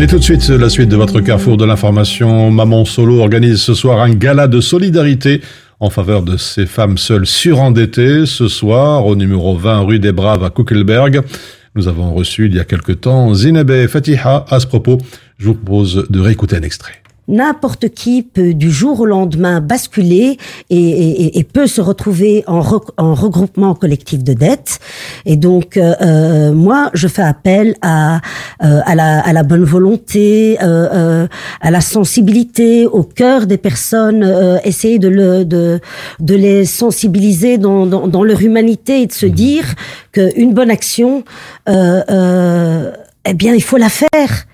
Et 0.00 0.06
tout 0.06 0.18
de 0.18 0.24
suite, 0.24 0.48
la 0.48 0.70
suite 0.70 0.88
de 0.88 0.96
votre 0.96 1.20
carrefour 1.20 1.58
de 1.58 1.66
l'information. 1.66 2.50
Maman 2.50 2.86
Solo 2.86 3.20
organise 3.20 3.60
ce 3.60 3.74
soir 3.74 4.00
un 4.00 4.08
gala 4.08 4.48
de 4.48 4.62
solidarité 4.62 5.42
en 5.78 5.90
faveur 5.90 6.22
de 6.22 6.38
ces 6.38 6.64
femmes 6.64 6.96
seules 6.96 7.26
surendettées. 7.26 8.24
Ce 8.24 8.48
soir, 8.48 9.04
au 9.04 9.14
numéro 9.14 9.58
20 9.58 9.80
rue 9.80 9.98
des 9.98 10.12
Braves 10.12 10.42
à 10.42 10.48
Kuckelberg. 10.48 11.20
Nous 11.74 11.86
avons 11.86 12.14
reçu 12.14 12.46
il 12.46 12.54
y 12.54 12.60
a 12.60 12.64
quelque 12.64 12.92
temps 12.92 13.34
Zinebe 13.34 13.88
Fatiha 13.88 14.46
à 14.48 14.58
ce 14.58 14.66
propos. 14.66 14.96
Je 15.36 15.48
vous 15.48 15.54
propose 15.54 16.06
de 16.08 16.18
réécouter 16.18 16.56
un 16.56 16.62
extrait. 16.62 16.99
N'importe 17.30 17.88
qui 17.88 18.22
peut 18.22 18.52
du 18.54 18.70
jour 18.70 19.00
au 19.00 19.06
lendemain 19.06 19.60
basculer 19.60 20.36
et, 20.68 20.76
et- 20.76 21.38
et 21.38 21.44
peut 21.44 21.66
se 21.66 21.80
retrouver 21.80 22.44
en, 22.46 22.60
re- 22.60 22.90
en 22.98 23.14
regroupement 23.14 23.74
collectif 23.74 24.22
de 24.22 24.32
dettes. 24.34 24.78
Et 25.24 25.36
donc, 25.36 25.76
euh, 25.76 25.94
euh, 26.02 26.52
moi, 26.52 26.90
je 26.94 27.08
fais 27.08 27.22
appel 27.22 27.74
à, 27.82 28.16
euh, 28.62 28.80
à, 28.84 28.94
la, 28.94 29.20
à 29.20 29.32
la 29.32 29.42
bonne 29.42 29.64
volonté, 29.64 30.58
euh, 30.62 30.88
euh, 30.92 31.26
à 31.60 31.70
la 31.70 31.80
sensibilité, 31.80 32.86
au 32.86 33.02
cœur 33.04 33.46
des 33.46 33.58
personnes, 33.58 34.22
euh, 34.24 34.58
essayer 34.64 34.98
de, 34.98 35.08
le, 35.08 35.44
de, 35.44 35.80
de 36.18 36.34
les 36.34 36.64
sensibiliser 36.64 37.56
dans, 37.58 37.86
dans, 37.86 38.08
dans 38.08 38.24
leur 38.24 38.42
humanité 38.42 39.02
et 39.02 39.06
de 39.06 39.12
se 39.12 39.26
dire 39.26 39.64
qu'une 40.12 40.52
bonne 40.52 40.70
action, 40.70 41.24
euh, 41.68 42.02
euh, 42.10 42.92
eh 43.24 43.34
bien, 43.34 43.54
il 43.54 43.62
faut 43.62 43.76
la 43.76 43.88
faire. 43.88 44.46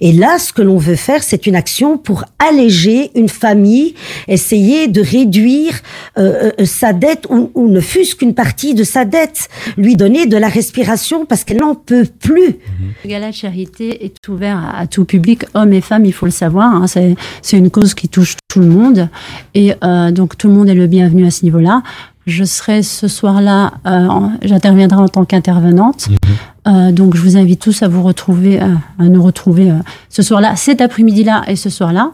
Et 0.00 0.12
là, 0.12 0.38
ce 0.38 0.52
que 0.52 0.62
l'on 0.62 0.78
veut 0.78 0.96
faire, 0.96 1.22
c'est 1.22 1.46
une 1.46 1.56
action 1.56 1.98
pour 1.98 2.24
alléger 2.38 3.10
une 3.14 3.28
famille, 3.28 3.94
essayer 4.28 4.88
de 4.88 5.00
réduire 5.00 5.80
euh, 6.18 6.50
euh, 6.58 6.64
sa 6.64 6.92
dette 6.92 7.26
ou, 7.28 7.50
ne 7.68 7.80
fût-ce 7.80 8.14
qu'une 8.14 8.34
partie 8.34 8.74
de 8.74 8.84
sa 8.84 9.04
dette, 9.04 9.48
lui 9.76 9.96
donner 9.96 10.26
de 10.26 10.36
la 10.36 10.48
respiration 10.48 11.24
parce 11.26 11.44
qu'elle 11.44 11.60
n'en 11.60 11.74
peut 11.74 12.06
plus. 12.20 12.56
Le 13.04 13.08
gala 13.08 13.32
charité 13.32 14.04
est 14.04 14.28
ouvert 14.28 14.72
à, 14.74 14.86
tout 14.86 15.04
public, 15.04 15.44
hommes 15.54 15.72
et 15.72 15.80
femmes, 15.80 16.04
il 16.04 16.12
faut 16.12 16.26
le 16.26 16.32
savoir. 16.32 16.74
hein. 16.74 16.86
c'est, 16.86 17.14
c'est 17.40 17.56
une 17.56 17.70
cause 17.70 17.94
qui 17.94 18.08
touche 18.08 18.36
tout 18.48 18.60
le 18.60 18.66
monde. 18.66 19.08
Et 19.54 19.72
euh, 19.82 20.10
donc 20.10 20.36
tout 20.36 20.48
le 20.48 20.54
monde 20.54 20.68
est 20.68 20.74
le 20.74 20.86
bienvenu 20.86 21.26
à 21.26 21.30
ce 21.30 21.44
niveau-là. 21.44 21.82
Je 22.26 22.44
serai 22.44 22.82
ce 22.82 23.08
soir-là, 23.08 23.72
euh, 23.86 24.06
en- 24.06 24.32
j'interviendrai 24.42 24.98
en 24.98 25.08
tant 25.08 25.24
qu'intervenante. 25.24 26.08
Euh, 26.68 26.92
donc 26.92 27.16
je 27.16 27.22
vous 27.22 27.36
invite 27.36 27.60
tous 27.60 27.82
à 27.82 27.88
vous 27.88 28.04
retrouver, 28.04 28.62
euh, 28.62 28.66
à 29.00 29.04
nous 29.08 29.20
retrouver 29.20 29.68
euh, 29.72 29.74
ce 30.08 30.22
soir-là, 30.22 30.54
cet 30.54 30.80
après-midi-là 30.80 31.42
et 31.48 31.56
ce 31.56 31.68
soir-là, 31.70 32.12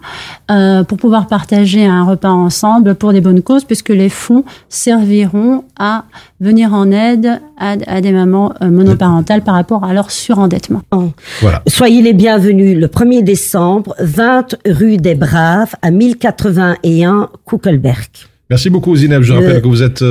euh, 0.51 0.85
pour 0.85 0.97
pouvoir 0.97 1.27
partager 1.27 1.85
un 1.85 2.05
repas 2.05 2.31
ensemble 2.31 2.95
pour 2.95 3.13
des 3.13 3.21
bonnes 3.21 3.43
causes, 3.43 3.65
puisque 3.65 3.91
les 3.91 4.09
fonds 4.09 4.45
serviront 4.71 5.65
à 5.79 6.05
venir 6.41 6.73
en 6.73 6.91
aide 6.91 7.43
à, 7.59 7.75
à 7.87 8.01
des 8.01 8.13
mamans 8.13 8.55
euh, 8.63 8.71
monoparentales 8.71 9.43
par 9.43 9.55
rapport 9.57 9.85
à 9.85 9.93
leur 9.93 10.11
surendettement. 10.11 10.81
Voilà. 11.43 11.63
Soyez 11.67 12.01
les 12.01 12.15
bienvenus 12.15 12.79
le 12.79 12.87
1er 12.87 13.23
décembre, 13.23 13.95
20 14.01 14.57
rue 14.67 14.97
des 14.97 15.15
Braves, 15.15 15.75
à 15.83 15.91
1081 15.91 17.29
Kuckelberg. 17.47 18.09
Merci 18.51 18.71
beaucoup 18.71 18.97
Zineb. 18.97 19.23
Je 19.23 19.33
Euh, 19.33 19.37
rappelle 19.37 19.61
que 19.63 19.69
vous 19.69 19.83
êtes 19.83 20.03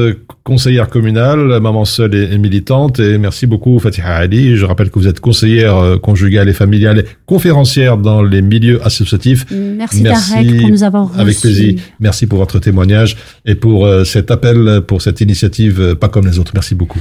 conseillère 0.44 0.90
communale, 0.90 1.60
maman 1.60 1.86
seule 1.86 2.14
et, 2.14 2.34
et 2.34 2.38
militante. 2.38 3.00
Et 3.00 3.18
merci 3.18 3.48
beaucoup 3.48 3.80
Fatiha 3.80 4.16
Ali. 4.16 4.56
Je 4.56 4.64
rappelle 4.66 4.92
que 4.92 5.00
vous 5.00 5.08
êtes 5.08 5.20
conseillère 5.20 5.76
euh, 5.76 5.98
conjugale 5.98 6.48
et 6.48 6.54
familiale 6.54 7.00
et 7.00 7.06
conférencière 7.26 7.98
dans 7.98 8.22
les 8.22 8.44
milieux 8.44 8.80
associatifs. 8.86 9.46
Merci, 9.52 10.04
Tarek, 10.04 10.60
pour 10.62 10.70
nous 10.70 10.84
avoir 10.84 11.10
Avec 11.20 11.36
reçus. 11.36 11.42
plaisir. 11.48 11.80
Merci 12.00 12.28
pour 12.28 12.38
votre 12.40 12.60
témoignage 12.60 13.18
et 13.46 13.56
pour 13.56 13.86
euh, 13.88 14.04
cet 14.04 14.30
appel, 14.30 14.82
pour 14.86 15.02
cette 15.02 15.20
initiative 15.22 15.82
euh, 15.82 15.96
pas 15.96 16.08
comme 16.10 16.28
les 16.28 16.38
autres. 16.38 16.52
Merci 16.54 16.76
beaucoup. 16.76 17.00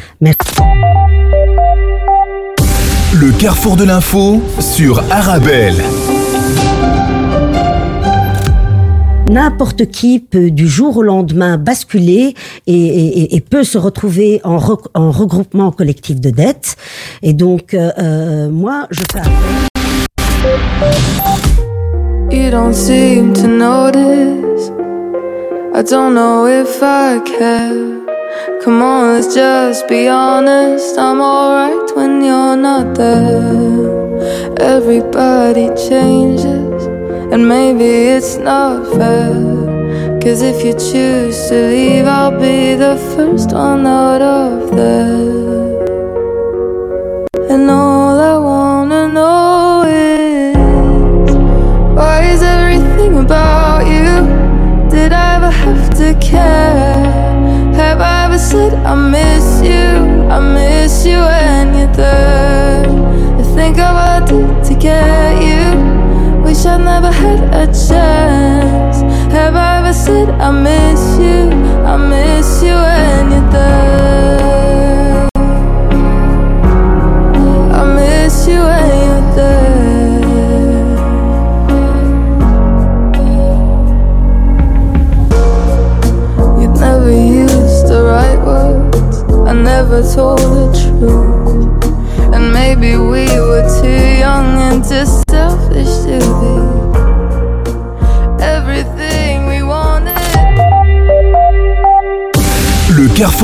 Le 3.15 3.31
carrefour 3.39 3.77
de 3.77 3.85
l'info 3.85 4.43
sur 4.61 5.01
Arabelle. 5.11 5.75
N'importe 9.29 9.87
qui 9.87 10.21
peut 10.21 10.51
du 10.51 10.69
jour 10.69 10.97
au 10.99 11.03
lendemain 11.03 11.59
basculer 11.59 12.35
et, 12.67 13.43
peut 13.51 13.65
se 13.65 13.79
retrouver 13.79 14.41
en, 14.45 14.59
re- 14.59 14.87
en 14.95 15.11
regroupement 15.11 15.71
collectif 15.73 16.21
de 16.21 16.31
dettes. 16.31 16.77
Et 17.23 17.33
donc, 17.33 17.75
euh, 17.75 17.91
euh, 17.99 18.49
moi, 18.49 18.87
je 18.91 19.03
fais. 19.13 19.23
You 22.31 22.51
don't 22.51 22.75
seem 22.75 23.33
to 23.35 23.47
notice. 23.47 24.71
I 25.75 25.83
don't 25.83 26.15
know 26.15 26.47
if 26.47 26.83
I 26.83 27.21
care. 27.25 27.75
Come 28.65 28.83
on, 28.83 29.15
let's 29.15 29.35
just 29.35 29.87
be 29.89 30.09
honest. 30.09 30.97
I'm 30.99 31.21
alright 31.21 31.95
when 31.97 32.23
you're 32.25 32.57
not 32.57 32.95
there. 32.95 34.55
Everybody 34.59 35.69
changes, 35.89 36.66
and 37.33 37.49
maybe 37.49 37.85
it's 38.17 38.37
not 38.37 38.87
fair. 38.97 39.35
Cause 40.23 40.43
if 40.43 40.65
you 40.65 40.73
choose 40.73 41.49
to 41.49 41.69
leave, 41.69 42.07
I'll 42.07 42.39
be 42.39 42.75
the 42.75 42.97
first 43.15 43.53
one 43.53 43.87
out 43.87 44.23
of 44.23 44.71
there. 44.71 45.87
And 47.51 47.71
all 47.71 48.19
I 48.33 48.37
wanna 48.39 49.09
know 49.09 49.85
is. 49.87 50.57
Why 51.97 52.23
is 52.33 52.43
everything 52.43 53.19
about 53.19 53.87
you? 53.87 54.11
Did 54.91 55.13
I 55.13 55.37
ever 55.37 55.51
have 55.51 55.91
to 56.01 56.15
care? 56.21 56.95
Have 57.75 58.01
I 58.01 58.25
ever 58.27 58.39
said 58.39 58.75
I 58.85 58.95
miss 58.95 59.63
you? 59.63 59.87
I 60.29 60.39
miss 60.41 61.07
you 61.07 61.19
when 61.19 61.75
you're 61.79 61.93
there. 61.95 62.85
I 63.41 63.43
think 63.55 63.79
of 63.79 63.95
what 63.95 64.23
I 64.23 64.27
did 64.27 64.65
to 64.65 64.75
get 64.75 65.43
you. 65.43 65.46
Wish 66.57 66.65
I 66.65 66.79
never 66.79 67.13
had 67.13 67.43
a 67.53 67.67
chance. 67.67 69.03
Have 69.31 69.55
I 69.57 69.81
ever 69.81 69.93
said 69.93 70.31
I 70.41 70.51
miss 70.51 71.19
you? 71.19 71.51
I 71.85 71.99
miss 71.99 72.63
you 72.63 72.73
when 72.73 73.31
you're 73.31 73.51
there. 73.51 74.46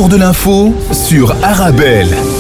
Carrefour 0.03 0.09
de 0.09 0.17
l'info 0.17 0.75
sur 0.93 1.33
Arabelle. 1.45 2.32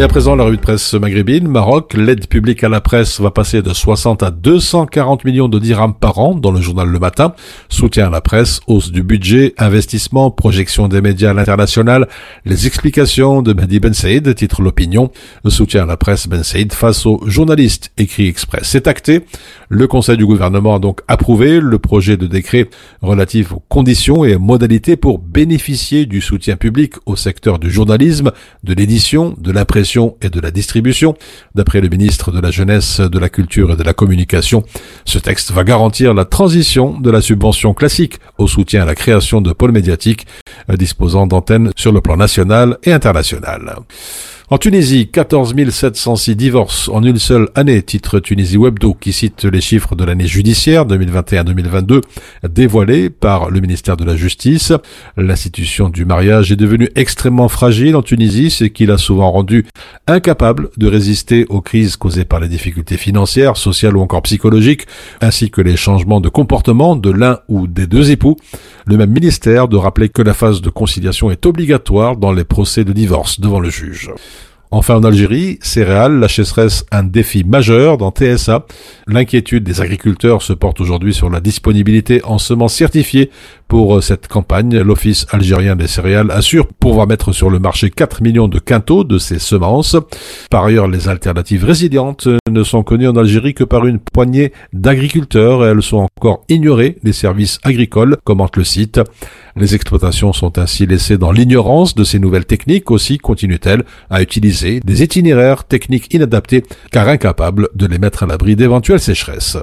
Et 0.00 0.04
à 0.04 0.06
présent, 0.06 0.36
la 0.36 0.44
revue 0.44 0.58
de 0.58 0.62
presse 0.62 0.94
maghrébine. 0.94 1.48
Maroc, 1.48 1.94
l'aide 1.94 2.28
publique 2.28 2.62
à 2.62 2.68
la 2.68 2.80
presse 2.80 3.20
va 3.20 3.32
passer 3.32 3.62
de 3.62 3.74
60 3.74 4.22
à 4.22 4.30
240 4.30 5.24
millions 5.24 5.48
de 5.48 5.58
dirhams 5.58 5.92
par 5.92 6.20
an 6.20 6.36
dans 6.36 6.52
le 6.52 6.60
journal 6.60 6.86
Le 6.86 7.00
Matin. 7.00 7.34
Soutien 7.68 8.06
à 8.06 8.10
la 8.10 8.20
presse, 8.20 8.60
hausse 8.68 8.92
du 8.92 9.02
budget, 9.02 9.54
investissement, 9.58 10.30
projection 10.30 10.86
des 10.86 11.00
médias 11.00 11.30
à 11.30 11.34
l'international. 11.34 12.06
Les 12.44 12.68
explications 12.68 13.42
de 13.42 13.52
Mehdi 13.52 13.80
Ben 13.80 13.92
Saïd, 13.92 14.32
titre 14.36 14.62
l'opinion. 14.62 15.10
Soutien 15.48 15.82
à 15.82 15.86
la 15.86 15.96
presse 15.96 16.28
Ben 16.28 16.44
Saïd 16.44 16.72
face 16.72 17.04
aux 17.04 17.20
journalistes, 17.26 17.90
écrit 17.98 18.28
Express. 18.28 18.68
C'est 18.68 18.86
acté. 18.86 19.24
Le 19.68 19.88
Conseil 19.88 20.16
du 20.16 20.26
gouvernement 20.26 20.76
a 20.76 20.78
donc 20.78 21.00
approuvé 21.08 21.58
le 21.58 21.78
projet 21.80 22.16
de 22.16 22.28
décret 22.28 22.70
relatif 23.02 23.52
aux 23.52 23.64
conditions 23.68 24.24
et 24.24 24.38
modalités 24.38 24.96
pour 24.96 25.18
bénéficier 25.18 26.06
du 26.06 26.20
soutien 26.20 26.56
public 26.56 26.94
au 27.04 27.16
secteur 27.16 27.58
du 27.58 27.68
journalisme, 27.68 28.30
de 28.62 28.74
l'édition, 28.74 29.34
de 29.38 29.50
l'impression 29.50 29.87
et 29.96 30.28
de 30.28 30.40
la 30.40 30.50
distribution. 30.50 31.16
D'après 31.54 31.80
le 31.80 31.88
ministre 31.88 32.30
de 32.30 32.40
la 32.40 32.50
Jeunesse, 32.50 33.00
de 33.00 33.18
la 33.18 33.28
Culture 33.28 33.72
et 33.72 33.76
de 33.76 33.82
la 33.82 33.94
Communication, 33.94 34.62
ce 35.04 35.18
texte 35.18 35.52
va 35.52 35.64
garantir 35.64 36.14
la 36.14 36.24
transition 36.24 36.98
de 37.00 37.10
la 37.10 37.20
subvention 37.20 37.74
classique 37.74 38.18
au 38.36 38.46
soutien 38.46 38.82
à 38.82 38.84
la 38.84 38.94
création 38.94 39.40
de 39.40 39.52
pôles 39.52 39.72
médiatiques 39.72 40.26
disposant 40.76 41.26
d'antennes 41.26 41.70
sur 41.76 41.92
le 41.92 42.00
plan 42.00 42.16
national 42.16 42.76
et 42.82 42.92
international. 42.92 43.76
En 44.50 44.56
Tunisie, 44.56 45.08
14 45.08 45.54
706 45.68 46.34
divorces 46.34 46.88
en 46.88 47.02
une 47.02 47.18
seule 47.18 47.50
année, 47.54 47.82
titre 47.82 48.18
Tunisie 48.18 48.56
Webdo, 48.56 48.94
qui 48.94 49.12
cite 49.12 49.44
les 49.44 49.60
chiffres 49.60 49.94
de 49.94 50.04
l'année 50.04 50.26
judiciaire 50.26 50.86
2021-2022 50.86 52.00
dévoilés 52.48 53.10
par 53.10 53.50
le 53.50 53.60
ministère 53.60 53.98
de 53.98 54.06
la 54.06 54.16
Justice. 54.16 54.72
L'institution 55.18 55.90
du 55.90 56.06
mariage 56.06 56.50
est 56.50 56.56
devenue 56.56 56.88
extrêmement 56.94 57.50
fragile 57.50 57.94
en 57.94 58.00
Tunisie, 58.00 58.48
ce 58.48 58.64
qui 58.64 58.86
l'a 58.86 58.96
souvent 58.96 59.30
rendu 59.30 59.66
incapable 60.06 60.70
de 60.78 60.86
résister 60.86 61.44
aux 61.50 61.60
crises 61.60 61.98
causées 61.98 62.24
par 62.24 62.40
les 62.40 62.48
difficultés 62.48 62.96
financières, 62.96 63.58
sociales 63.58 63.98
ou 63.98 64.00
encore 64.00 64.22
psychologiques, 64.22 64.86
ainsi 65.20 65.50
que 65.50 65.60
les 65.60 65.76
changements 65.76 66.22
de 66.22 66.30
comportement 66.30 66.96
de 66.96 67.10
l'un 67.10 67.40
ou 67.48 67.66
des 67.66 67.86
deux 67.86 68.12
époux. 68.12 68.36
Le 68.86 68.96
même 68.96 69.10
ministère 69.10 69.68
de 69.68 69.76
rappeler 69.76 70.08
que 70.08 70.22
la 70.22 70.32
phase 70.32 70.62
de 70.62 70.70
conciliation 70.70 71.30
est 71.30 71.44
obligatoire 71.44 72.16
dans 72.16 72.32
les 72.32 72.44
procès 72.44 72.84
de 72.84 72.94
divorce 72.94 73.40
devant 73.40 73.60
le 73.60 73.68
juge. 73.68 74.10
Enfin, 74.70 74.96
en 74.96 75.02
Algérie, 75.02 75.58
céréales, 75.62 76.18
la 76.18 76.28
sécheresse 76.28 76.84
un 76.92 77.02
défi 77.02 77.42
majeur 77.42 77.96
dans 77.96 78.10
TSA. 78.10 78.66
L'inquiétude 79.06 79.64
des 79.64 79.80
agriculteurs 79.80 80.42
se 80.42 80.52
porte 80.52 80.80
aujourd'hui 80.80 81.14
sur 81.14 81.30
la 81.30 81.40
disponibilité 81.40 82.22
en 82.24 82.36
semences 82.36 82.74
certifiées 82.74 83.30
pour 83.68 83.96
euh, 83.96 84.00
cette 84.00 84.26
campagne. 84.26 84.78
L'Office 84.78 85.26
algérien 85.30 85.76
des 85.76 85.86
céréales 85.86 86.30
assure 86.30 86.66
pouvoir 86.66 87.06
mettre 87.06 87.32
sur 87.32 87.50
le 87.50 87.58
marché 87.58 87.90
4 87.90 88.22
millions 88.22 88.48
de 88.48 88.58
quintaux 88.58 89.04
de 89.04 89.18
ces 89.18 89.38
semences. 89.38 89.96
Par 90.50 90.64
ailleurs, 90.64 90.88
les 90.88 91.08
alternatives 91.08 91.64
résilientes 91.64 92.28
ne 92.50 92.62
sont 92.64 92.82
connues 92.82 93.08
en 93.08 93.16
Algérie 93.16 93.54
que 93.54 93.64
par 93.64 93.86
une 93.86 93.98
poignée 93.98 94.52
d'agriculteurs 94.72 95.64
et 95.64 95.68
elles 95.68 95.82
sont 95.82 96.08
encore 96.16 96.44
ignorées 96.48 96.96
des 97.02 97.12
services 97.12 97.58
agricoles, 97.62 98.16
commente 98.24 98.56
le 98.56 98.64
site. 98.64 99.00
Les 99.56 99.74
exploitations 99.74 100.32
sont 100.32 100.58
ainsi 100.58 100.86
laissées 100.86 101.18
dans 101.18 101.32
l'ignorance 101.32 101.94
de 101.94 102.04
ces 102.04 102.18
nouvelles 102.18 102.46
techniques 102.46 102.90
aussi, 102.90 103.18
continue-t-elle, 103.18 103.84
à 104.08 104.22
utiliser 104.22 104.80
des 104.80 105.02
itinéraires 105.02 105.64
techniques 105.64 106.12
inadaptés 106.14 106.62
car 106.90 107.08
incapables 107.08 107.68
de 107.74 107.86
les 107.86 107.98
mettre 107.98 108.22
à 108.22 108.26
l'abri 108.26 108.56
d'éventuelles 108.56 109.00
sécheresses. 109.00 109.58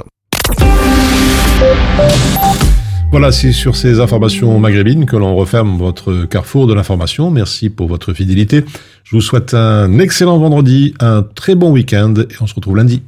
Voilà, 3.17 3.31
c'est 3.31 3.53
sur 3.53 3.77
ces 3.77 4.01
informations 4.01 4.59
maghrébines 4.59 5.05
que 5.05 5.15
l'on 5.15 5.37
referme 5.37 5.77
votre 5.77 6.25
carrefour 6.25 6.67
de 6.67 6.73
l'information. 6.73 7.31
Merci 7.31 7.69
pour 7.69 7.87
votre 7.87 8.11
fidélité. 8.11 8.65
Je 9.05 9.15
vous 9.15 9.21
souhaite 9.21 9.53
un 9.53 9.99
excellent 9.99 10.37
vendredi, 10.37 10.93
un 10.99 11.23
très 11.23 11.55
bon 11.55 11.71
week-end 11.71 12.13
et 12.17 12.35
on 12.41 12.45
se 12.45 12.53
retrouve 12.53 12.75
lundi. 12.75 13.03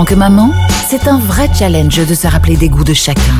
Tant 0.00 0.06
que 0.06 0.14
maman, 0.14 0.50
c'est 0.88 1.08
un 1.08 1.18
vrai 1.18 1.50
challenge 1.54 2.06
de 2.06 2.14
se 2.14 2.26
rappeler 2.26 2.56
des 2.56 2.70
goûts 2.70 2.84
de 2.84 2.94
chacun. 2.94 3.34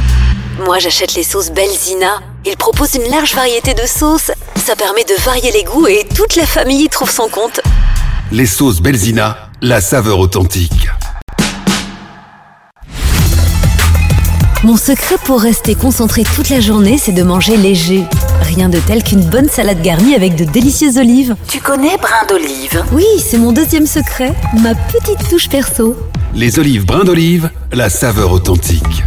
Moi, 0.66 0.78
j'achète 0.78 1.14
les 1.14 1.22
sauces 1.22 1.50
Belzina. 1.50 2.20
Ils 2.44 2.56
proposent 2.58 2.96
une 2.96 3.11
large 3.11 3.34
variété 3.34 3.72
de 3.72 3.86
sauces. 3.86 4.30
Ça 4.56 4.76
permet 4.76 5.04
de 5.04 5.14
varier 5.22 5.52
les 5.52 5.64
goûts 5.64 5.86
et 5.86 6.06
toute 6.14 6.36
la 6.36 6.44
famille 6.44 6.84
y 6.84 6.88
trouve 6.90 7.11
son 7.11 7.28
compte. 7.28 7.62
Les 8.30 8.44
sauces 8.44 8.82
Belzina, 8.82 9.48
la 9.62 9.80
saveur 9.80 10.18
authentique. 10.18 10.90
Mon 14.62 14.76
secret 14.76 15.16
pour 15.24 15.40
rester 15.40 15.74
concentré 15.74 16.24
toute 16.24 16.50
la 16.50 16.61
journée, 16.61 16.98
c'est 16.98 17.12
de 17.12 17.22
manger 17.22 17.56
léger. 17.56 18.04
Rien 18.55 18.68
de 18.68 18.80
tel 18.80 19.05
qu'une 19.05 19.22
bonne 19.22 19.48
salade 19.48 19.80
garnie 19.80 20.16
avec 20.16 20.34
de 20.34 20.44
délicieuses 20.44 20.98
olives. 20.98 21.36
Tu 21.46 21.61
connais 21.61 21.96
brin 21.98 22.26
d'olive? 22.28 22.82
Oui, 22.90 23.05
c'est 23.24 23.38
mon 23.38 23.53
deuxième 23.53 23.86
secret, 23.86 24.34
ma 24.61 24.74
petite 24.74 25.28
touche 25.28 25.48
perso. 25.48 25.96
Les 26.34 26.59
olives 26.59 26.84
brins 26.84 27.05
d'olive, 27.05 27.48
la 27.72 27.88
saveur 27.88 28.32
authentique. 28.32 29.05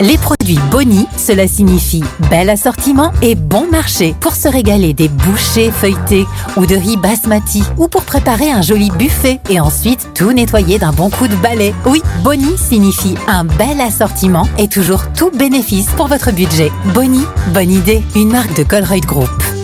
Les 0.00 0.18
produits 0.18 0.58
Boni, 0.70 1.06
cela 1.16 1.48
signifie 1.48 2.04
bel 2.28 2.50
assortiment 2.50 3.12
et 3.22 3.34
bon 3.34 3.66
marché 3.70 4.14
pour 4.20 4.34
se 4.34 4.46
régaler 4.46 4.92
des 4.92 5.08
bouchées 5.08 5.70
feuilletées 5.70 6.26
ou 6.58 6.66
de 6.66 6.74
riz 6.74 6.98
basmati 6.98 7.62
ou 7.78 7.88
pour 7.88 8.02
préparer 8.02 8.50
un 8.50 8.60
joli 8.60 8.90
buffet 8.90 9.40
et 9.48 9.58
ensuite 9.58 10.10
tout 10.14 10.32
nettoyer 10.32 10.78
d'un 10.78 10.92
bon 10.92 11.08
coup 11.08 11.28
de 11.28 11.36
balai. 11.36 11.74
Oui, 11.86 12.02
Boni 12.22 12.58
signifie 12.58 13.14
un 13.26 13.44
bel 13.44 13.80
assortiment 13.80 14.46
et 14.58 14.68
toujours 14.68 15.12
tout 15.12 15.30
bénéfice 15.30 15.88
pour 15.96 16.08
votre 16.08 16.30
budget. 16.30 16.70
Boni, 16.92 17.24
bonne 17.54 17.70
idée, 17.70 18.02
une 18.14 18.30
marque 18.30 18.54
de 18.54 18.64
Colruyt 18.64 19.06
Group. 19.06 19.55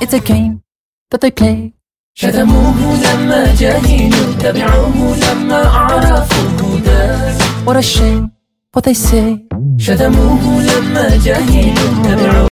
It's 0.00 0.14
a 0.14 0.20
game 0.20 0.62
that 1.10 1.20
they 1.20 1.30
play. 1.30 1.72
شتموه 2.14 2.74
لما 3.04 3.54
جهلوا 3.54 4.32
تبعوه 4.40 5.16
لما 5.16 5.56
عرفوا 5.56 6.48
الهدى 6.48 7.38
What 7.66 7.76
a 7.76 7.82
shame 7.82 8.30
what 8.76 8.84
they 8.84 8.94
say. 8.94 9.38
شتموه 9.78 10.62
لما 10.62 11.16
جهلوا 11.24 12.02
تبعوه 12.04 12.50